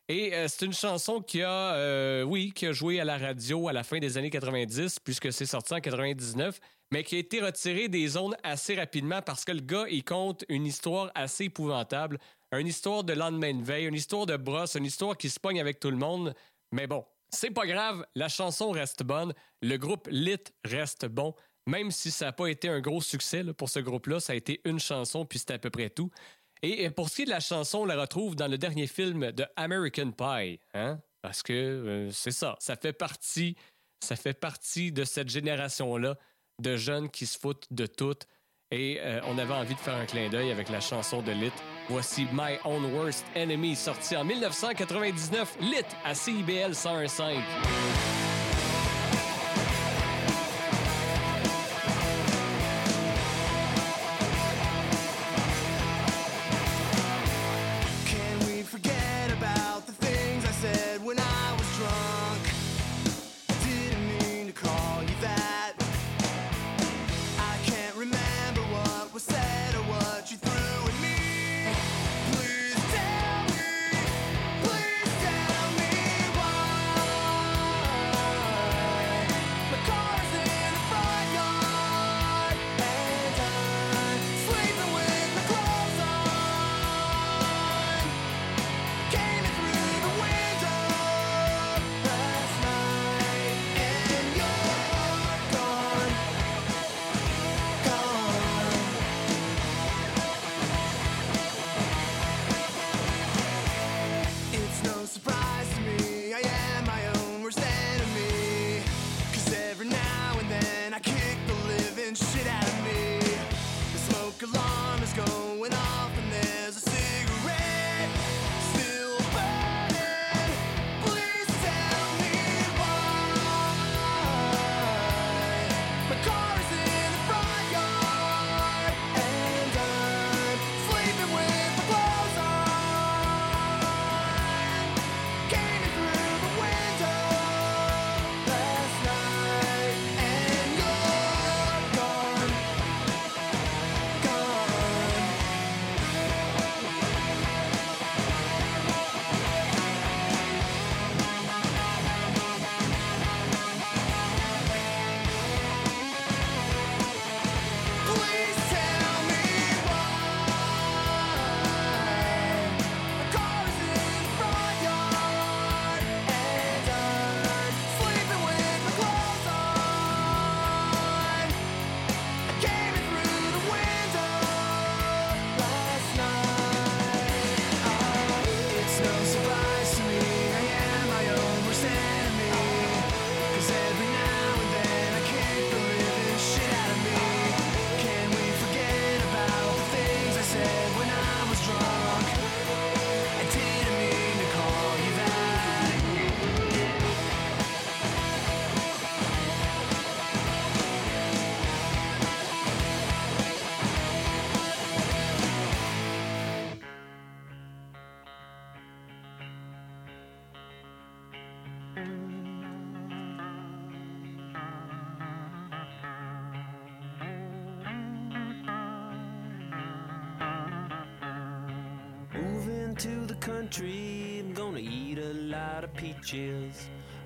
Et 0.08 0.34
euh, 0.34 0.48
c'est 0.48 0.64
une 0.64 0.72
chanson 0.72 1.20
qui 1.20 1.42
a, 1.42 1.74
euh, 1.74 2.22
oui, 2.22 2.52
qui 2.54 2.66
a 2.66 2.72
joué 2.72 2.98
à 2.98 3.04
la 3.04 3.18
radio 3.18 3.68
à 3.68 3.72
la 3.74 3.84
fin 3.84 3.98
des 3.98 4.16
années 4.16 4.30
90, 4.30 5.00
puisque 5.00 5.32
c'est 5.32 5.44
sorti 5.44 5.74
en 5.74 5.80
99, 5.80 6.58
mais 6.90 7.04
qui 7.04 7.16
a 7.16 7.18
été 7.18 7.40
retirée 7.40 7.88
des 7.88 8.06
zones 8.08 8.36
assez 8.42 8.74
rapidement 8.74 9.22
parce 9.22 9.44
que 9.44 9.52
le 9.52 9.60
gars, 9.60 9.86
il 9.90 10.04
compte 10.04 10.44
une 10.48 10.66
histoire 10.66 11.10
assez 11.14 11.44
épouvantable. 11.44 12.18
Une 12.52 12.66
histoire 12.66 13.04
de 13.04 13.12
lendemain 13.12 13.52
de 13.52 13.62
veille, 13.62 13.86
une 13.86 13.94
histoire 13.94 14.24
de 14.24 14.36
brosse, 14.36 14.74
une 14.74 14.86
histoire 14.86 15.16
qui 15.18 15.28
se 15.28 15.38
pogne 15.38 15.60
avec 15.60 15.80
tout 15.80 15.90
le 15.90 15.98
monde. 15.98 16.34
Mais 16.72 16.86
bon, 16.86 17.04
c'est 17.30 17.50
pas 17.50 17.66
grave, 17.66 18.06
la 18.14 18.28
chanson 18.28 18.70
reste 18.70 19.02
bonne, 19.02 19.34
le 19.60 19.76
groupe 19.76 20.08
Lit 20.10 20.38
reste 20.64 21.06
bon, 21.06 21.34
même 21.66 21.90
si 21.90 22.10
ça 22.10 22.26
n'a 22.26 22.32
pas 22.32 22.46
été 22.46 22.68
un 22.68 22.80
gros 22.80 23.02
succès 23.02 23.44
pour 23.56 23.68
ce 23.68 23.80
groupe-là, 23.80 24.20
ça 24.20 24.32
a 24.32 24.36
été 24.36 24.60
une 24.64 24.80
chanson, 24.80 25.26
puis 25.26 25.38
c'était 25.38 25.54
à 25.54 25.58
peu 25.58 25.70
près 25.70 25.90
tout. 25.90 26.10
Et 26.62 26.90
pour 26.90 27.08
ce 27.08 27.16
qui 27.16 27.22
est 27.22 27.26
de 27.26 27.30
la 27.30 27.40
chanson, 27.40 27.80
on 27.80 27.84
la 27.84 28.00
retrouve 28.00 28.34
dans 28.34 28.48
le 28.48 28.58
dernier 28.58 28.86
film 28.86 29.30
de 29.32 29.46
American 29.56 30.10
Pie, 30.10 30.58
hein? 30.74 31.00
Parce 31.20 31.42
que 31.42 31.52
euh, 31.52 32.10
c'est 32.10 32.30
ça, 32.30 32.56
ça 32.60 32.76
fait 32.76 32.92
partie, 32.92 33.56
ça 34.00 34.16
fait 34.16 34.32
partie 34.32 34.90
de 34.92 35.04
cette 35.04 35.28
génération-là 35.28 36.16
de 36.60 36.76
jeunes 36.76 37.08
qui 37.08 37.26
se 37.26 37.38
foutent 37.38 37.66
de 37.70 37.86
tout. 37.86 38.16
Et 38.70 38.98
euh, 39.00 39.20
on 39.26 39.38
avait 39.38 39.54
envie 39.54 39.74
de 39.74 39.80
faire 39.80 39.96
un 39.96 40.04
clin 40.04 40.28
d'œil 40.28 40.50
avec 40.50 40.68
la 40.68 40.80
chanson 40.80 41.22
de 41.22 41.32
Lit. 41.32 41.52
Voici 41.88 42.26
My 42.32 42.58
Own 42.64 42.92
Worst 42.92 43.24
Enemy, 43.34 43.74
sorti 43.74 44.14
en 44.14 44.24
1999, 44.24 45.56
Lit 45.60 45.86
à 46.04 46.14
CIBL 46.14 46.72
101.5. 46.72 48.27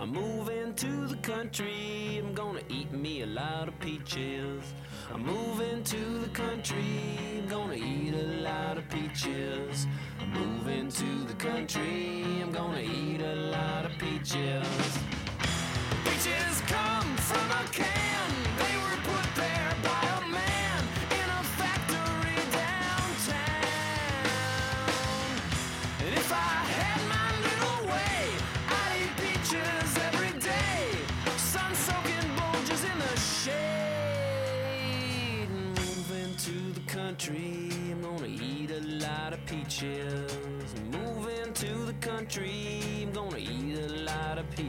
I'm 0.03 0.11
moving 0.11 0.75
to 0.75 1.07
the 1.07 1.17
country. 1.19 2.21
I'm 2.21 2.35
gonna 2.35 2.59
eat 2.69 2.91
me 2.91 3.23
a 3.23 3.27
lot 3.27 3.69
of 3.69 3.79
peaches. 3.79 4.75
I'm 5.15 5.25
moving 5.25 5.85
to 5.85 6.19
the 6.19 6.29
country. 6.31 7.39
I'm 7.39 7.47
gonna 7.47 7.75
eat 7.75 8.13
a 8.13 8.43
lot 8.43 8.79
of 8.79 8.89
peaches. 8.89 9.42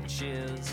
cheers. 0.07 0.72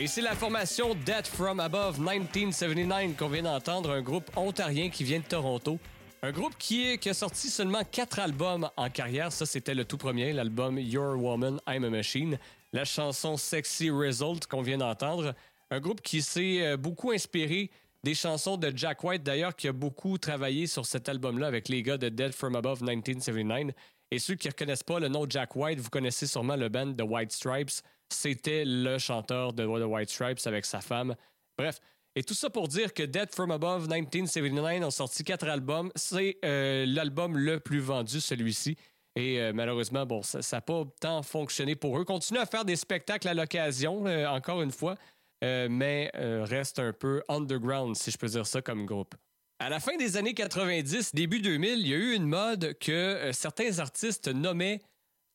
Et 0.00 0.06
c'est 0.06 0.22
la 0.22 0.34
formation 0.34 0.94
Death 0.94 1.26
From 1.26 1.60
Above 1.60 2.00
1979 2.00 3.18
qu'on 3.18 3.28
vient 3.28 3.42
d'entendre, 3.42 3.90
un 3.90 4.00
groupe 4.00 4.34
ontarien 4.34 4.88
qui 4.88 5.04
vient 5.04 5.18
de 5.18 5.24
Toronto. 5.24 5.78
Un 6.22 6.32
groupe 6.32 6.54
qui, 6.58 6.98
a 7.04 7.12
sorti 7.12 7.50
seulement 7.50 7.82
quatre 7.84 8.18
albums 8.18 8.70
en 8.78 8.88
carrière. 8.88 9.30
Ça, 9.30 9.44
c'était 9.44 9.74
le 9.74 9.84
tout 9.84 9.98
premier, 9.98 10.32
l'album 10.32 10.78
Your 10.78 11.22
Woman, 11.22 11.60
I'm 11.68 11.84
a 11.84 11.90
Machine. 11.90 12.38
La 12.72 12.86
chanson 12.86 13.36
Sexy 13.36 13.90
Result 13.90 14.46
qu'on 14.46 14.62
vient 14.62 14.78
d'entendre. 14.78 15.34
Un 15.70 15.80
groupe 15.80 16.00
qui 16.00 16.22
s'est 16.22 16.62
euh, 16.62 16.76
beaucoup 16.78 17.10
inspiré 17.10 17.70
des 18.02 18.14
chansons 18.14 18.56
de 18.56 18.72
Jack 18.74 19.04
White, 19.04 19.22
d'ailleurs, 19.22 19.54
qui 19.54 19.68
a 19.68 19.72
beaucoup 19.72 20.16
travaillé 20.16 20.66
sur 20.66 20.86
cet 20.86 21.10
album-là 21.10 21.46
avec 21.46 21.68
les 21.68 21.82
gars 21.82 21.98
de 21.98 22.08
Dead 22.08 22.32
From 22.32 22.56
Above 22.56 22.82
1979. 22.82 23.74
Et 24.12 24.18
ceux 24.18 24.34
qui 24.34 24.48
ne 24.48 24.52
reconnaissent 24.52 24.82
pas 24.82 24.98
le 24.98 25.08
nom 25.08 25.26
Jack 25.28 25.54
White, 25.56 25.78
vous 25.78 25.90
connaissez 25.90 26.26
sûrement 26.26 26.56
le 26.56 26.70
band 26.70 26.94
The 26.94 27.02
White 27.02 27.32
Stripes. 27.32 27.82
C'était 28.12 28.64
le 28.66 28.98
chanteur 28.98 29.52
de 29.52 29.64
The 29.64 29.86
White 29.86 30.10
Stripes 30.10 30.46
avec 30.46 30.64
sa 30.66 30.80
femme. 30.80 31.14
Bref. 31.56 31.80
Et 32.16 32.24
tout 32.24 32.34
ça 32.34 32.50
pour 32.50 32.66
dire 32.66 32.92
que 32.92 33.04
Dead 33.04 33.32
From 33.32 33.52
Above 33.52 33.82
1979 33.88 34.84
ont 34.84 34.90
sorti 34.90 35.22
quatre 35.22 35.48
albums. 35.48 35.92
C'est 35.94 36.38
euh, 36.44 36.84
l'album 36.86 37.38
le 37.38 37.60
plus 37.60 37.78
vendu, 37.78 38.20
celui-ci. 38.20 38.76
Et 39.14 39.40
euh, 39.40 39.52
malheureusement, 39.52 40.06
bon, 40.06 40.22
ça 40.22 40.40
n'a 40.52 40.60
pas 40.60 40.84
tant 41.00 41.22
fonctionné 41.22 41.76
pour 41.76 41.98
eux. 41.98 42.04
Continuent 42.04 42.40
à 42.40 42.46
faire 42.46 42.64
des 42.64 42.76
spectacles 42.76 43.28
à 43.28 43.34
l'occasion, 43.34 44.06
euh, 44.06 44.26
encore 44.26 44.62
une 44.62 44.72
fois, 44.72 44.96
mais 45.42 46.10
reste 46.14 46.80
un 46.80 46.92
peu 46.92 47.22
underground, 47.28 47.96
si 47.96 48.10
je 48.10 48.18
peux 48.18 48.26
dire 48.26 48.46
ça 48.46 48.60
comme 48.60 48.84
groupe. 48.84 49.14
À 49.58 49.70
la 49.70 49.80
fin 49.80 49.96
des 49.96 50.16
années 50.16 50.34
90, 50.34 51.14
début 51.14 51.40
2000, 51.40 51.78
il 51.78 51.88
y 51.88 51.94
a 51.94 51.96
eu 51.96 52.14
une 52.14 52.26
mode 52.26 52.76
que 52.78 53.30
certains 53.32 53.78
artistes 53.78 54.28
nommaient 54.28 54.80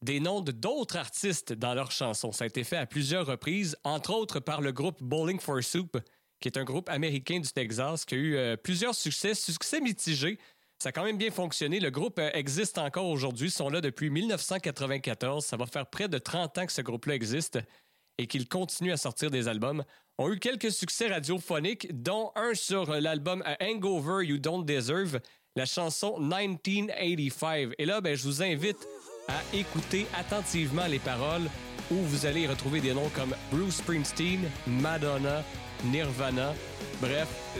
des 0.01 0.19
noms 0.19 0.41
de 0.41 0.51
d'autres 0.51 0.97
artistes 0.97 1.53
dans 1.53 1.73
leurs 1.73 1.91
chansons. 1.91 2.31
Ça 2.31 2.43
a 2.43 2.47
été 2.47 2.63
fait 2.63 2.77
à 2.77 2.85
plusieurs 2.85 3.25
reprises, 3.25 3.77
entre 3.83 4.13
autres 4.13 4.39
par 4.39 4.61
le 4.61 4.71
groupe 4.71 5.01
Bowling 5.01 5.39
for 5.39 5.63
Soup, 5.63 5.97
qui 6.39 6.47
est 6.47 6.57
un 6.57 6.63
groupe 6.63 6.89
américain 6.89 7.39
du 7.39 7.49
Texas 7.49 8.05
qui 8.05 8.15
a 8.15 8.17
eu 8.17 8.35
euh, 8.35 8.57
plusieurs 8.57 8.93
succès, 8.93 9.33
succès 9.33 9.81
mitigés. 9.81 10.37
Ça 10.79 10.89
a 10.89 10.91
quand 10.91 11.03
même 11.03 11.17
bien 11.17 11.31
fonctionné. 11.31 11.79
Le 11.79 11.89
groupe 11.89 12.19
euh, 12.19 12.29
existe 12.33 12.77
encore 12.77 13.07
aujourd'hui. 13.07 13.47
Ils 13.47 13.51
sont 13.51 13.69
là 13.69 13.81
depuis 13.81 14.09
1994. 14.09 15.45
Ça 15.45 15.57
va 15.57 15.65
faire 15.65 15.87
près 15.87 16.07
de 16.07 16.17
30 16.17 16.57
ans 16.57 16.65
que 16.65 16.73
ce 16.73 16.81
groupe-là 16.81 17.15
existe 17.15 17.59
et 18.17 18.27
qu'il 18.27 18.47
continue 18.47 18.91
à 18.91 18.97
sortir 18.97 19.31
des 19.31 19.47
albums. 19.47 19.83
Ont 20.17 20.31
eu 20.31 20.39
quelques 20.39 20.71
succès 20.71 21.07
radiophoniques, 21.07 22.01
dont 22.01 22.31
un 22.35 22.53
sur 22.53 22.89
euh, 22.89 22.99
l'album 22.99 23.43
Hangover 23.61 24.25
You 24.25 24.37
Don't 24.37 24.65
Deserve, 24.65 25.19
la 25.55 25.65
chanson 25.65 26.19
1985. 26.19 27.71
Et 27.77 27.85
là, 27.85 28.01
ben, 28.01 28.15
je 28.15 28.23
vous 28.23 28.43
invite 28.43 28.87
à 29.27 29.55
écouter 29.55 30.07
attentivement 30.17 30.85
les 30.87 30.99
paroles 30.99 31.49
où 31.91 31.95
vous 31.95 32.25
allez 32.25 32.47
retrouver 32.47 32.81
des 32.81 32.93
noms 32.93 33.09
comme 33.09 33.35
Bruce 33.51 33.77
Springsteen, 33.77 34.41
Madonna, 34.67 35.43
Nirvana. 35.83 36.53
Bref, 37.01 37.27
euh, 37.57 37.59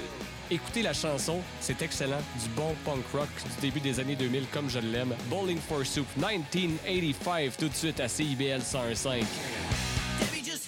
écoutez 0.50 0.82
la 0.82 0.94
chanson, 0.94 1.42
c'est 1.60 1.82
excellent, 1.82 2.22
du 2.42 2.50
bon 2.50 2.76
punk 2.84 3.04
rock 3.14 3.30
du 3.56 3.62
début 3.62 3.80
des 3.80 4.00
années 4.00 4.16
2000 4.16 4.48
comme 4.52 4.70
je 4.70 4.80
l'aime. 4.80 5.16
Bowling 5.30 5.60
for 5.60 5.86
Soup 5.86 6.08
1985 6.18 7.58
tout 7.58 7.70
de 7.70 7.76
suite 7.76 8.00
à 8.00 8.08
CIBL 8.08 8.62
105. 8.62 9.24
Debbie 10.20 10.44
just 10.44 10.66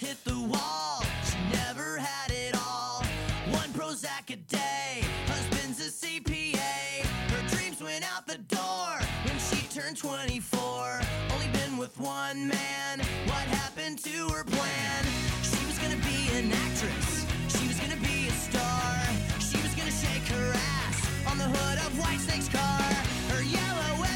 24. 9.97 11.01
Only 11.33 11.47
been 11.53 11.75
with 11.75 11.99
one 11.99 12.47
man. 12.47 12.99
What 13.25 13.45
happened 13.49 13.97
to 14.03 14.29
her 14.29 14.43
plan? 14.43 15.03
She 15.41 15.65
was 15.65 15.79
gonna 15.79 15.97
be 16.05 16.29
an 16.37 16.51
actress. 16.51 17.25
She 17.49 17.67
was 17.67 17.79
gonna 17.79 17.99
be 18.05 18.27
a 18.27 18.31
star. 18.31 18.93
She 19.39 19.57
was 19.57 19.73
gonna 19.73 19.89
shake 19.89 20.27
her 20.37 20.53
ass 20.53 21.27
on 21.31 21.39
the 21.39 21.45
hood 21.45 21.79
of 21.79 21.97
Whitesnake's 21.97 22.47
car. 22.47 22.83
Her 23.33 23.41
yellow 23.41 24.06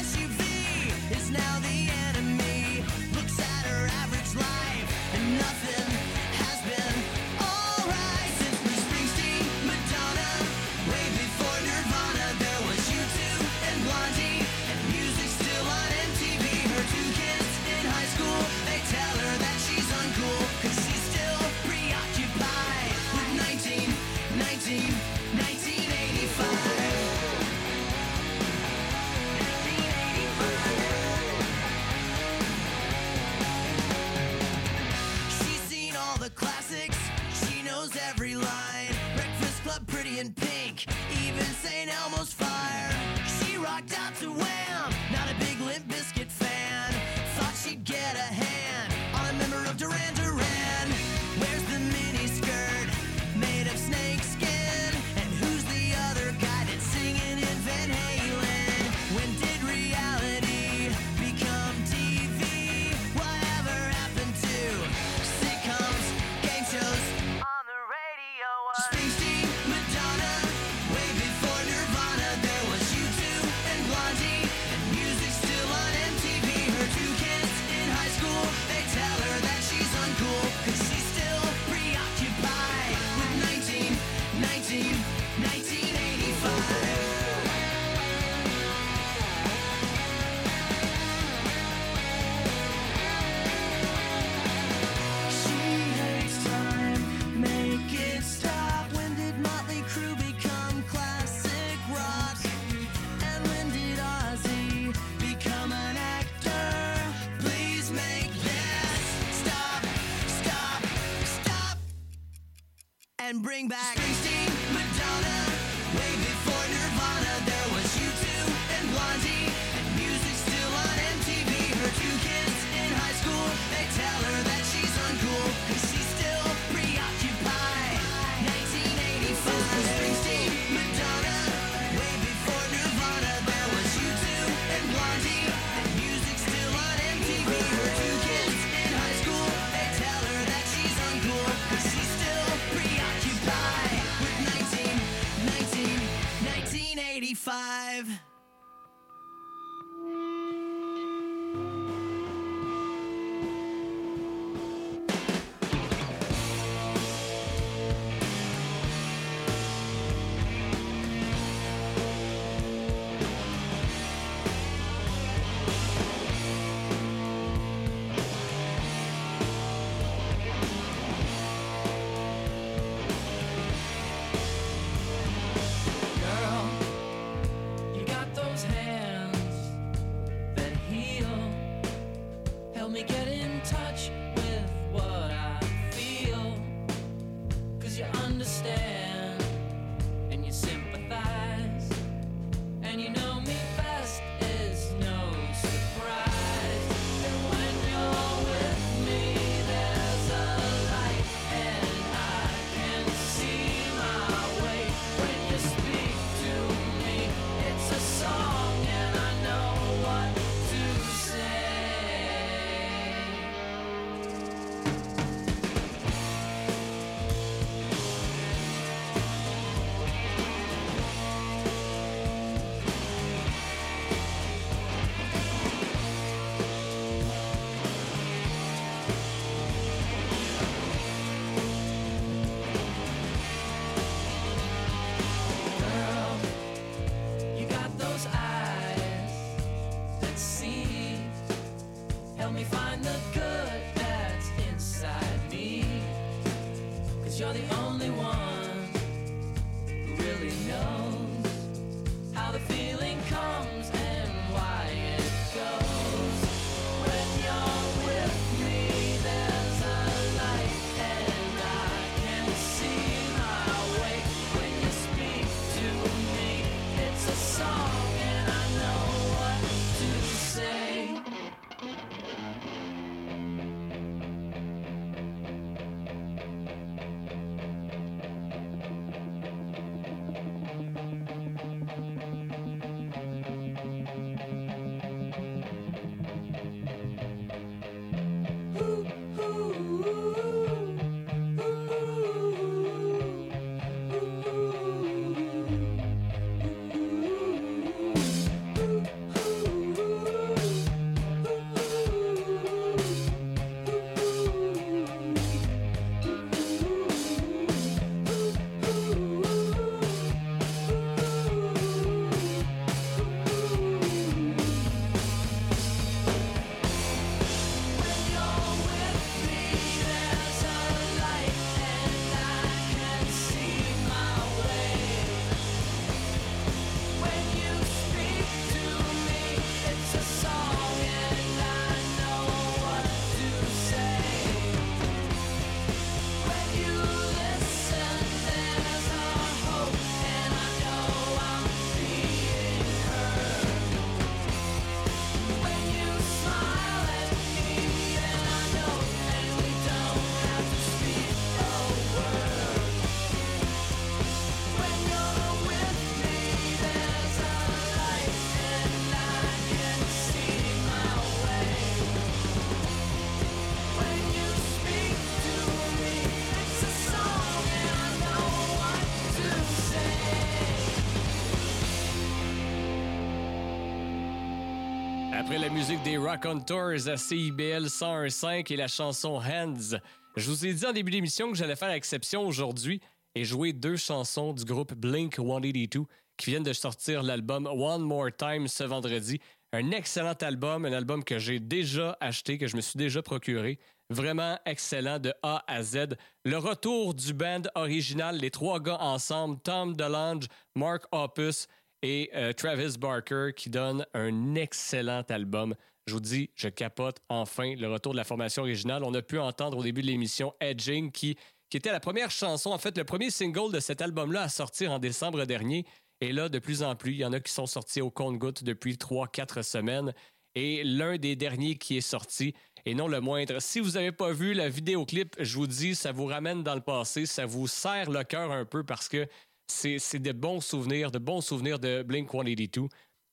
musique 375.72 376.02
des 376.02 376.18
Rock 376.18 376.44
on 376.44 376.60
Tours 376.60 377.08
à 377.08 377.16
CIBL 377.16 377.86
101.5 377.86 378.70
et 378.72 378.76
la 378.76 378.88
chanson 378.88 379.40
Hands, 379.40 379.98
je 380.36 380.50
vous 380.50 380.66
ai 380.66 380.74
dit 380.74 380.84
en 380.84 380.92
début 380.92 381.10
d'émission 381.10 381.50
que 381.50 381.56
j'allais 381.56 381.76
faire 381.76 381.90
exception 381.90 382.46
aujourd'hui 382.46 383.00
et 383.34 383.44
jouer 383.44 383.72
deux 383.72 383.96
chansons 383.96 384.52
du 384.52 384.64
groupe 384.64 384.92
Blink 384.92 385.36
182 385.36 386.04
qui 386.36 386.50
viennent 386.50 386.62
de 386.62 386.74
sortir 386.74 387.22
l'album 387.22 387.66
One 387.66 388.02
More 388.02 388.28
Time 388.36 388.68
ce 388.68 388.84
vendredi. 388.84 389.40
Un 389.72 389.92
excellent 389.92 390.36
album, 390.42 390.84
un 390.84 390.92
album 390.92 391.24
que 391.24 391.38
j'ai 391.38 391.58
déjà 391.58 392.18
acheté, 392.20 392.58
que 392.58 392.66
je 392.66 392.76
me 392.76 392.82
suis 392.82 392.98
déjà 392.98 393.22
procuré. 393.22 393.78
Vraiment 394.10 394.58
excellent 394.66 395.18
de 395.18 395.32
A 395.42 395.64
à 395.66 395.82
Z. 395.82 396.16
Le 396.44 396.58
retour 396.58 397.14
du 397.14 397.32
band 397.32 397.62
original, 397.74 398.36
les 398.36 398.50
trois 398.50 398.78
gars 398.78 399.00
ensemble, 399.00 399.58
Tom 399.62 399.96
DeLonge, 399.96 400.48
Mark 400.74 401.04
Opus 401.12 401.66
et 402.02 402.30
euh, 402.34 402.52
Travis 402.52 402.98
Barker 402.98 403.50
qui 403.56 403.70
donne 403.70 404.04
un 404.12 404.54
excellent 404.54 405.22
album. 405.28 405.74
Je 406.06 406.14
vous 406.14 406.20
dis, 406.20 406.50
je 406.56 406.68
capote 406.68 407.18
enfin 407.28 407.74
le 407.76 407.90
retour 407.90 408.12
de 408.12 408.16
la 408.16 408.24
formation 408.24 408.62
originale. 408.62 409.04
On 409.04 409.14
a 409.14 409.22
pu 409.22 409.38
entendre 409.38 409.78
au 409.78 409.82
début 409.82 410.02
de 410.02 410.08
l'émission 410.08 410.52
Edging 410.60 411.12
qui, 411.12 411.36
qui 411.70 411.76
était 411.76 411.92
la 411.92 412.00
première 412.00 412.30
chanson, 412.30 412.70
en 412.70 412.78
fait 412.78 412.98
le 412.98 413.04
premier 413.04 413.30
single 413.30 413.72
de 413.72 413.80
cet 413.80 414.02
album-là 414.02 414.42
à 414.42 414.48
sortir 414.48 414.90
en 414.90 414.98
décembre 414.98 415.44
dernier. 415.44 415.86
Et 416.20 416.32
là, 416.32 416.48
de 416.48 416.58
plus 416.58 416.82
en 416.82 416.94
plus, 416.94 417.12
il 417.12 417.18
y 417.18 417.24
en 417.24 417.32
a 417.32 417.40
qui 417.40 417.52
sont 417.52 417.66
sortis 417.66 418.00
au 418.00 418.10
compte-gouttes 418.10 418.62
depuis 418.62 418.94
3-4 418.94 419.62
semaines. 419.62 420.12
Et 420.54 420.84
l'un 420.84 421.16
des 421.16 421.34
derniers 421.34 421.76
qui 421.76 421.96
est 421.96 422.02
sorti, 422.02 422.54
et 422.84 422.94
non 422.94 423.08
le 423.08 423.20
moindre. 423.20 423.60
Si 423.60 423.80
vous 423.80 423.92
n'avez 423.92 424.12
pas 424.12 424.32
vu 424.32 424.54
la 424.54 424.68
vidéoclip, 424.68 425.34
je 425.38 425.56
vous 425.56 425.66
dis, 425.66 425.94
ça 425.94 426.12
vous 426.12 426.26
ramène 426.26 426.62
dans 426.62 426.74
le 426.74 426.80
passé, 426.80 427.26
ça 427.26 427.46
vous 427.46 427.66
serre 427.66 428.10
le 428.10 428.22
cœur 428.24 428.52
un 428.52 428.64
peu 428.64 428.84
parce 428.84 429.08
que 429.08 429.26
c'est 429.72 430.18
de 430.18 430.32
bons 430.32 430.60
souvenirs, 430.60 431.10
de 431.10 431.18
bons 431.18 431.40
souvenirs 431.40 431.78
de 431.78 432.02
Blink 432.02 432.30
182. 432.30 432.88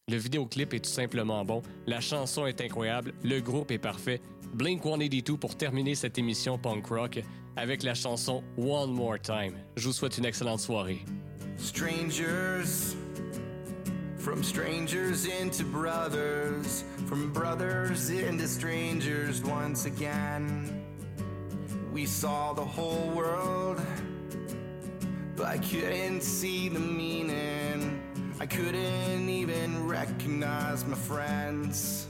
Le 0.10 0.18
vidéoclip 0.18 0.74
est 0.74 0.80
tout 0.80 0.90
simplement 0.90 1.46
bon. 1.46 1.62
La 1.86 2.00
chanson 2.00 2.48
est 2.48 2.62
incroyable. 2.62 3.14
Le 3.24 3.40
groupe 3.42 3.72
est 3.72 3.78
parfait. 3.78 4.22
Blink 4.54 4.82
182 4.84 5.38
pour 5.38 5.56
terminer 5.56 5.94
cette 5.96 6.18
émission 6.18 6.58
punk 6.58 6.88
rock 6.88 7.20
avec 7.56 7.84
la 7.84 7.94
chanson 7.94 8.44
One 8.58 8.92
More 8.92 9.20
Time. 9.20 9.54
Je 9.76 9.88
vous 9.88 9.94
souhaite 9.94 10.18
une 10.18 10.26
excellente 10.26 10.62
soirée. 10.62 11.06
Strangers, 11.58 12.96
from 14.18 14.44
strangers 14.44 15.28
into 15.42 15.64
brothers, 15.66 16.86
from 17.06 17.32
brothers 17.32 18.10
into 18.10 18.48
strangers 18.48 19.44
once 19.44 19.86
again. 19.86 20.84
We 21.94 22.06
saw 22.06 22.54
the 22.54 22.66
whole 22.66 23.12
world, 23.14 23.82
but 25.40 25.48
I 25.48 25.58
couldn't 25.58 26.22
see 26.22 26.68
the 26.68 26.80
meaning. 26.80 28.04
I 28.42 28.46
couldn't 28.46 29.30
even 29.30 29.88
recognize 29.88 30.86
my 30.86 30.98
friends. 30.98 32.08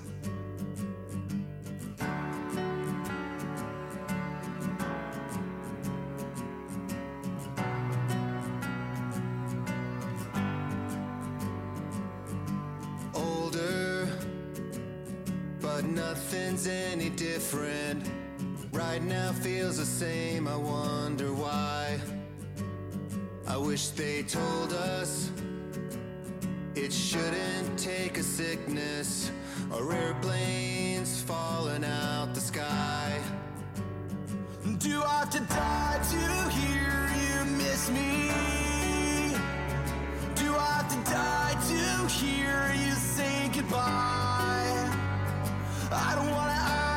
Older, 13.14 14.10
but 15.62 15.86
nothing's 15.86 16.66
any 16.66 17.12
different. 17.12 18.10
Right 18.72 19.04
now 19.04 19.32
feels 19.34 19.78
the 19.78 19.86
same, 19.86 20.48
I 20.48 20.56
wonder 20.56 21.32
why 21.32 22.00
wish 23.60 23.90
they 23.90 24.24
told 24.24 24.72
us 24.74 25.32
it 26.76 26.94
shouldn't 26.94 27.78
take 27.78 28.18
a 28.18 28.24
sickness 28.24 29.32
or 29.72 29.94
airplanes 29.94 31.22
falling 31.22 31.84
out 31.84 32.34
the 32.34 32.40
sky. 32.40 33.20
Do 34.78 35.04
I 35.04 35.20
have 35.20 35.30
to 35.32 35.42
die 35.42 36.00
to 36.12 36.50
hear 36.58 37.10
you 37.22 37.58
miss 37.58 37.90
me? 37.90 38.30
Do 40.36 40.56
I 40.56 40.72
have 40.78 40.90
to 40.90 41.12
die 41.12 41.56
to 41.70 42.08
hear 42.08 42.74
you 42.74 42.94
say 42.94 43.50
goodbye? 43.54 44.90
I 45.92 46.16
don't 46.16 46.32
wanna. 46.32 46.89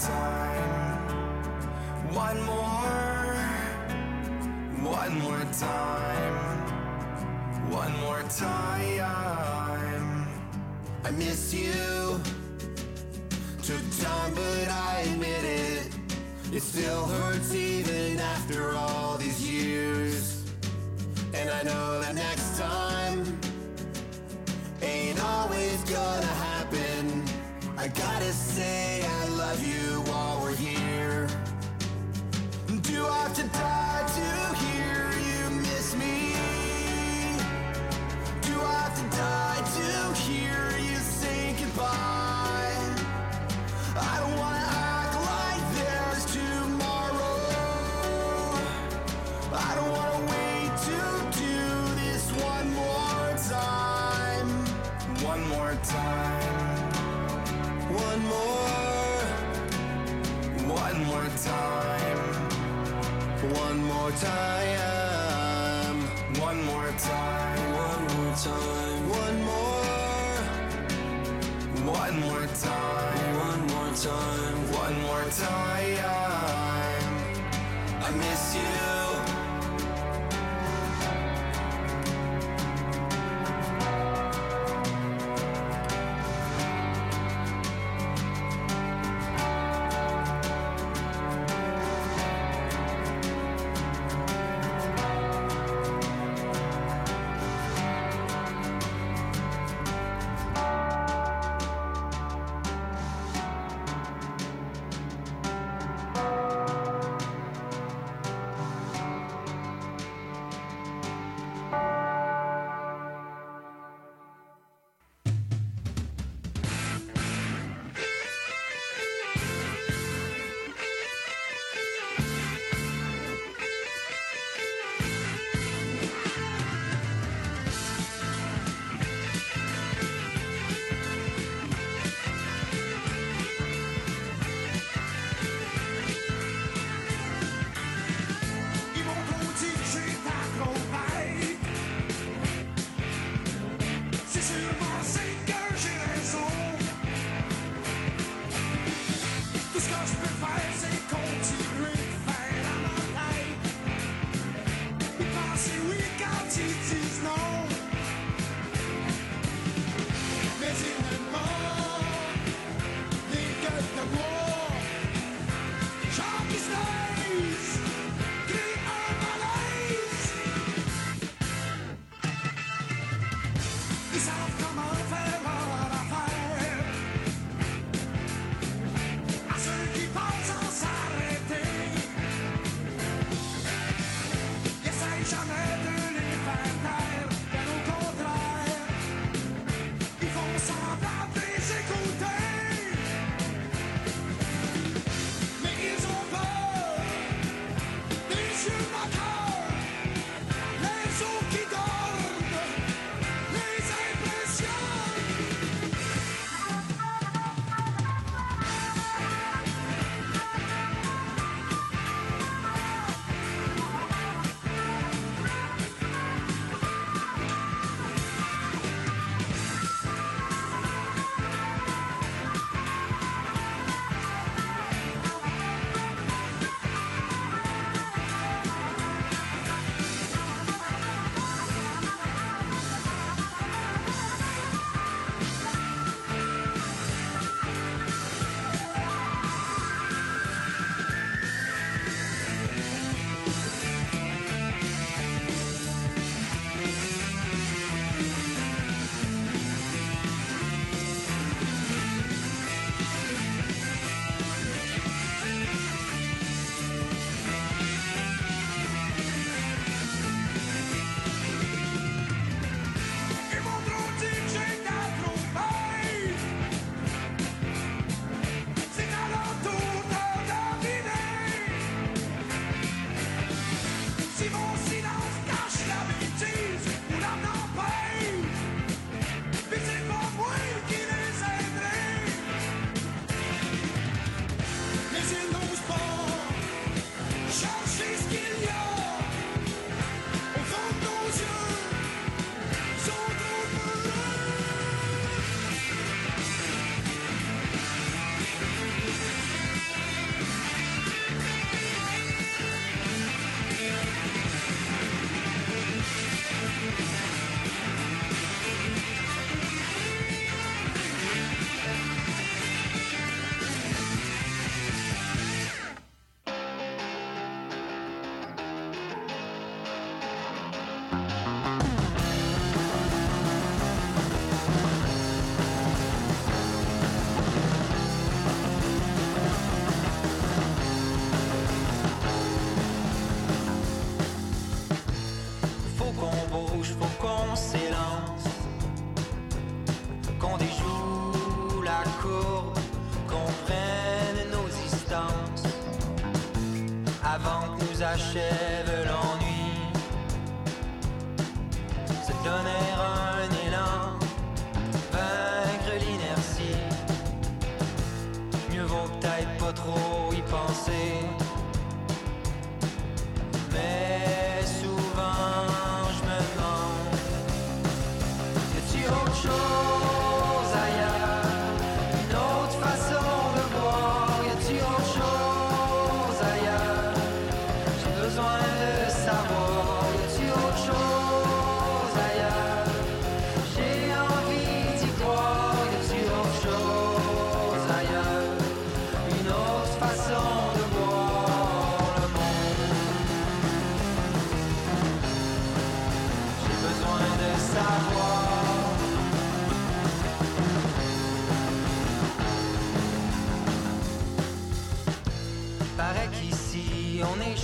time. 0.00 0.98
One 2.14 2.42
more, 2.44 3.34
one 4.92 5.18
more 5.20 5.44
time. 5.52 6.34
One 7.70 7.92
more 8.00 8.22
time. 8.22 10.26
I 11.04 11.10
miss 11.10 11.52
you. 11.52 12.20
Took 13.62 13.82
time, 14.00 14.34
but 14.34 14.68
I 14.68 15.04
admit 15.12 15.44
it. 15.44 15.94
It 16.52 16.62
still 16.62 17.06
hurts 17.06 17.54
even 17.54 18.18
after 18.20 18.74
all 18.74 19.18
these 19.18 19.46
years. 19.48 20.44
And 21.34 21.50
I 21.50 21.62
know 21.62 22.00
that 22.00 22.14
next 22.14 22.58
time 22.58 23.38
ain't 24.82 25.22
always 25.22 25.82
gonna 25.84 26.26
happen. 26.26 26.49
I 27.80 27.88
gotta 27.88 28.30
say 28.30 29.02
I 29.02 29.28
love 29.28 29.66
you. 29.66 30.09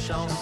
chance. 0.06 0.35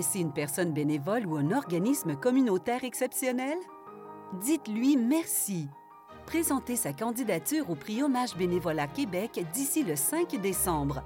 Connaissez 0.00 0.20
une 0.20 0.32
personne 0.32 0.72
bénévole 0.72 1.26
ou 1.26 1.36
un 1.36 1.50
organisme 1.50 2.16
communautaire 2.16 2.84
exceptionnel? 2.84 3.58
Dites-lui 4.40 4.96
merci. 4.96 5.68
Présentez 6.24 6.76
sa 6.76 6.94
candidature 6.94 7.68
au 7.68 7.74
prix 7.74 8.02
Hommage 8.02 8.34
Bénévolat 8.34 8.86
Québec 8.86 9.44
d'ici 9.52 9.82
le 9.82 9.96
5 9.96 10.40
décembre. 10.40 11.02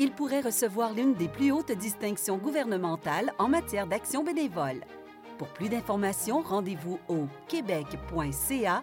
Il 0.00 0.10
pourrait 0.10 0.40
recevoir 0.40 0.92
l'une 0.92 1.14
des 1.14 1.28
plus 1.28 1.52
hautes 1.52 1.70
distinctions 1.70 2.36
gouvernementales 2.36 3.32
en 3.38 3.46
matière 3.46 3.86
d'action 3.86 4.24
bénévole. 4.24 4.80
Pour 5.38 5.46
plus 5.46 5.68
d'informations, 5.68 6.40
rendez-vous 6.40 6.98
au 7.08 7.28
québec.ca 7.46 8.82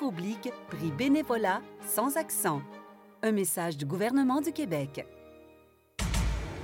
oblique 0.00 0.50
prix 0.68 0.92
bénévolat 0.92 1.60
sans 1.82 2.16
accent. 2.16 2.62
Un 3.22 3.32
message 3.32 3.76
du 3.76 3.84
gouvernement 3.84 4.40
du 4.40 4.50
Québec. 4.50 5.04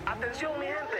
Atención 0.07 0.51
mi 0.59 0.67
gente, 0.67 1.00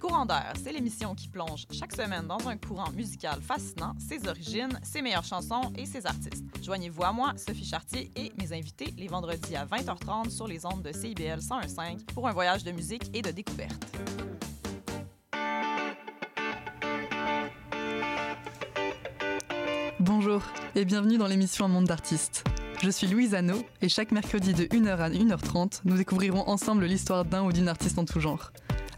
Courant 0.00 0.26
c'est 0.62 0.72
l'émission 0.72 1.14
qui 1.14 1.28
plonge 1.28 1.66
chaque 1.70 1.94
semaine 1.94 2.26
dans 2.26 2.48
un 2.48 2.56
courant 2.56 2.90
musical 2.92 3.38
fascinant, 3.42 3.92
ses 3.98 4.26
origines, 4.26 4.80
ses 4.82 5.02
meilleures 5.02 5.24
chansons 5.24 5.72
et 5.76 5.84
ses 5.84 6.06
artistes. 6.06 6.42
Joignez-vous 6.62 7.04
à 7.04 7.12
moi, 7.12 7.34
Sophie 7.36 7.66
Chartier 7.66 8.10
et 8.16 8.32
mes 8.40 8.50
invités 8.54 8.94
les 8.96 9.08
vendredis 9.08 9.56
à 9.56 9.66
20h30 9.66 10.30
sur 10.30 10.46
les 10.46 10.64
ondes 10.64 10.82
de 10.82 10.92
CIBL 10.92 11.40
101.5 11.40 12.06
pour 12.14 12.26
un 12.26 12.32
voyage 12.32 12.64
de 12.64 12.72
musique 12.72 13.10
et 13.12 13.20
de 13.20 13.30
découverte. 13.30 13.84
Bonjour 20.00 20.42
et 20.74 20.86
bienvenue 20.86 21.18
dans 21.18 21.26
l'émission 21.26 21.66
Un 21.66 21.68
monde 21.68 21.84
d'artistes. 21.84 22.44
Je 22.82 22.88
suis 22.88 23.06
Louise 23.06 23.34
Anneau 23.34 23.62
et 23.82 23.90
chaque 23.90 24.12
mercredi 24.12 24.54
de 24.54 24.64
1h 24.64 24.96
à 24.96 25.10
1h30, 25.10 25.82
nous 25.84 25.98
découvrirons 25.98 26.48
ensemble 26.48 26.86
l'histoire 26.86 27.26
d'un 27.26 27.42
ou 27.44 27.52
d'une 27.52 27.68
artiste 27.68 27.98
en 27.98 28.06
tout 28.06 28.20
genre. 28.20 28.50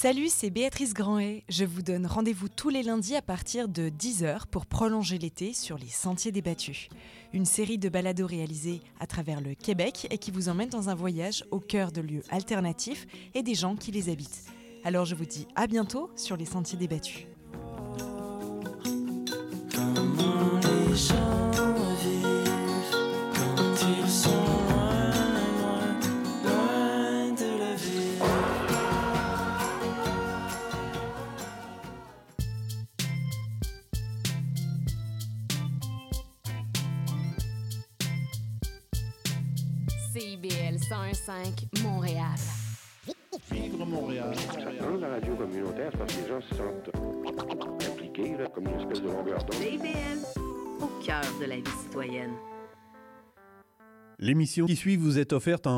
Salut, 0.00 0.28
c'est 0.28 0.50
Béatrice 0.50 0.94
Grandet. 0.94 1.42
Je 1.48 1.64
vous 1.64 1.82
donne 1.82 2.06
rendez-vous 2.06 2.48
tous 2.48 2.68
les 2.68 2.84
lundis 2.84 3.16
à 3.16 3.20
partir 3.20 3.66
de 3.66 3.88
10h 3.88 4.46
pour 4.48 4.64
prolonger 4.64 5.18
l'été 5.18 5.52
sur 5.52 5.76
les 5.76 5.88
Sentiers 5.88 6.30
débattus. 6.30 6.88
Une 7.32 7.44
série 7.44 7.78
de 7.78 7.88
balados 7.88 8.28
réalisés 8.28 8.80
à 9.00 9.08
travers 9.08 9.40
le 9.40 9.54
Québec 9.54 10.06
et 10.12 10.18
qui 10.18 10.30
vous 10.30 10.48
emmène 10.48 10.68
dans 10.68 10.88
un 10.88 10.94
voyage 10.94 11.44
au 11.50 11.58
cœur 11.58 11.90
de 11.90 12.00
lieux 12.00 12.22
alternatifs 12.30 13.08
et 13.34 13.42
des 13.42 13.56
gens 13.56 13.74
qui 13.74 13.90
les 13.90 14.08
habitent. 14.08 14.44
Alors 14.84 15.04
je 15.04 15.16
vous 15.16 15.26
dis 15.26 15.48
à 15.56 15.66
bientôt 15.66 16.12
sur 16.14 16.36
les 16.36 16.46
Sentiers 16.46 16.78
débattus. 16.78 17.26
101.5 40.88 41.82
Montréal. 41.82 42.24
Vivre 43.50 43.84
Montréal. 43.84 44.34
Dans 44.80 44.96
la 44.96 45.08
radio 45.10 45.34
communautaire, 45.34 45.90
parce 45.98 46.14
que 46.14 46.22
les 46.22 46.28
gens 46.28 46.40
se 46.40 46.54
sentent 46.54 46.90
impliqués, 47.92 48.36
là, 48.38 48.46
comme 48.46 48.68
une 48.68 48.80
espèce 48.80 49.02
de 49.02 49.08
longueur 49.08 49.44
d'onde. 49.44 49.60
CIBL, 49.60 50.40
au 50.80 51.04
cœur 51.04 51.20
de 51.40 51.44
la 51.44 51.56
vie 51.56 51.78
citoyenne. 51.82 52.32
L'émission 54.18 54.64
qui 54.64 54.76
suit 54.76 54.96
vous 54.96 55.18
est 55.18 55.34
offerte 55.34 55.66
en 55.66 55.66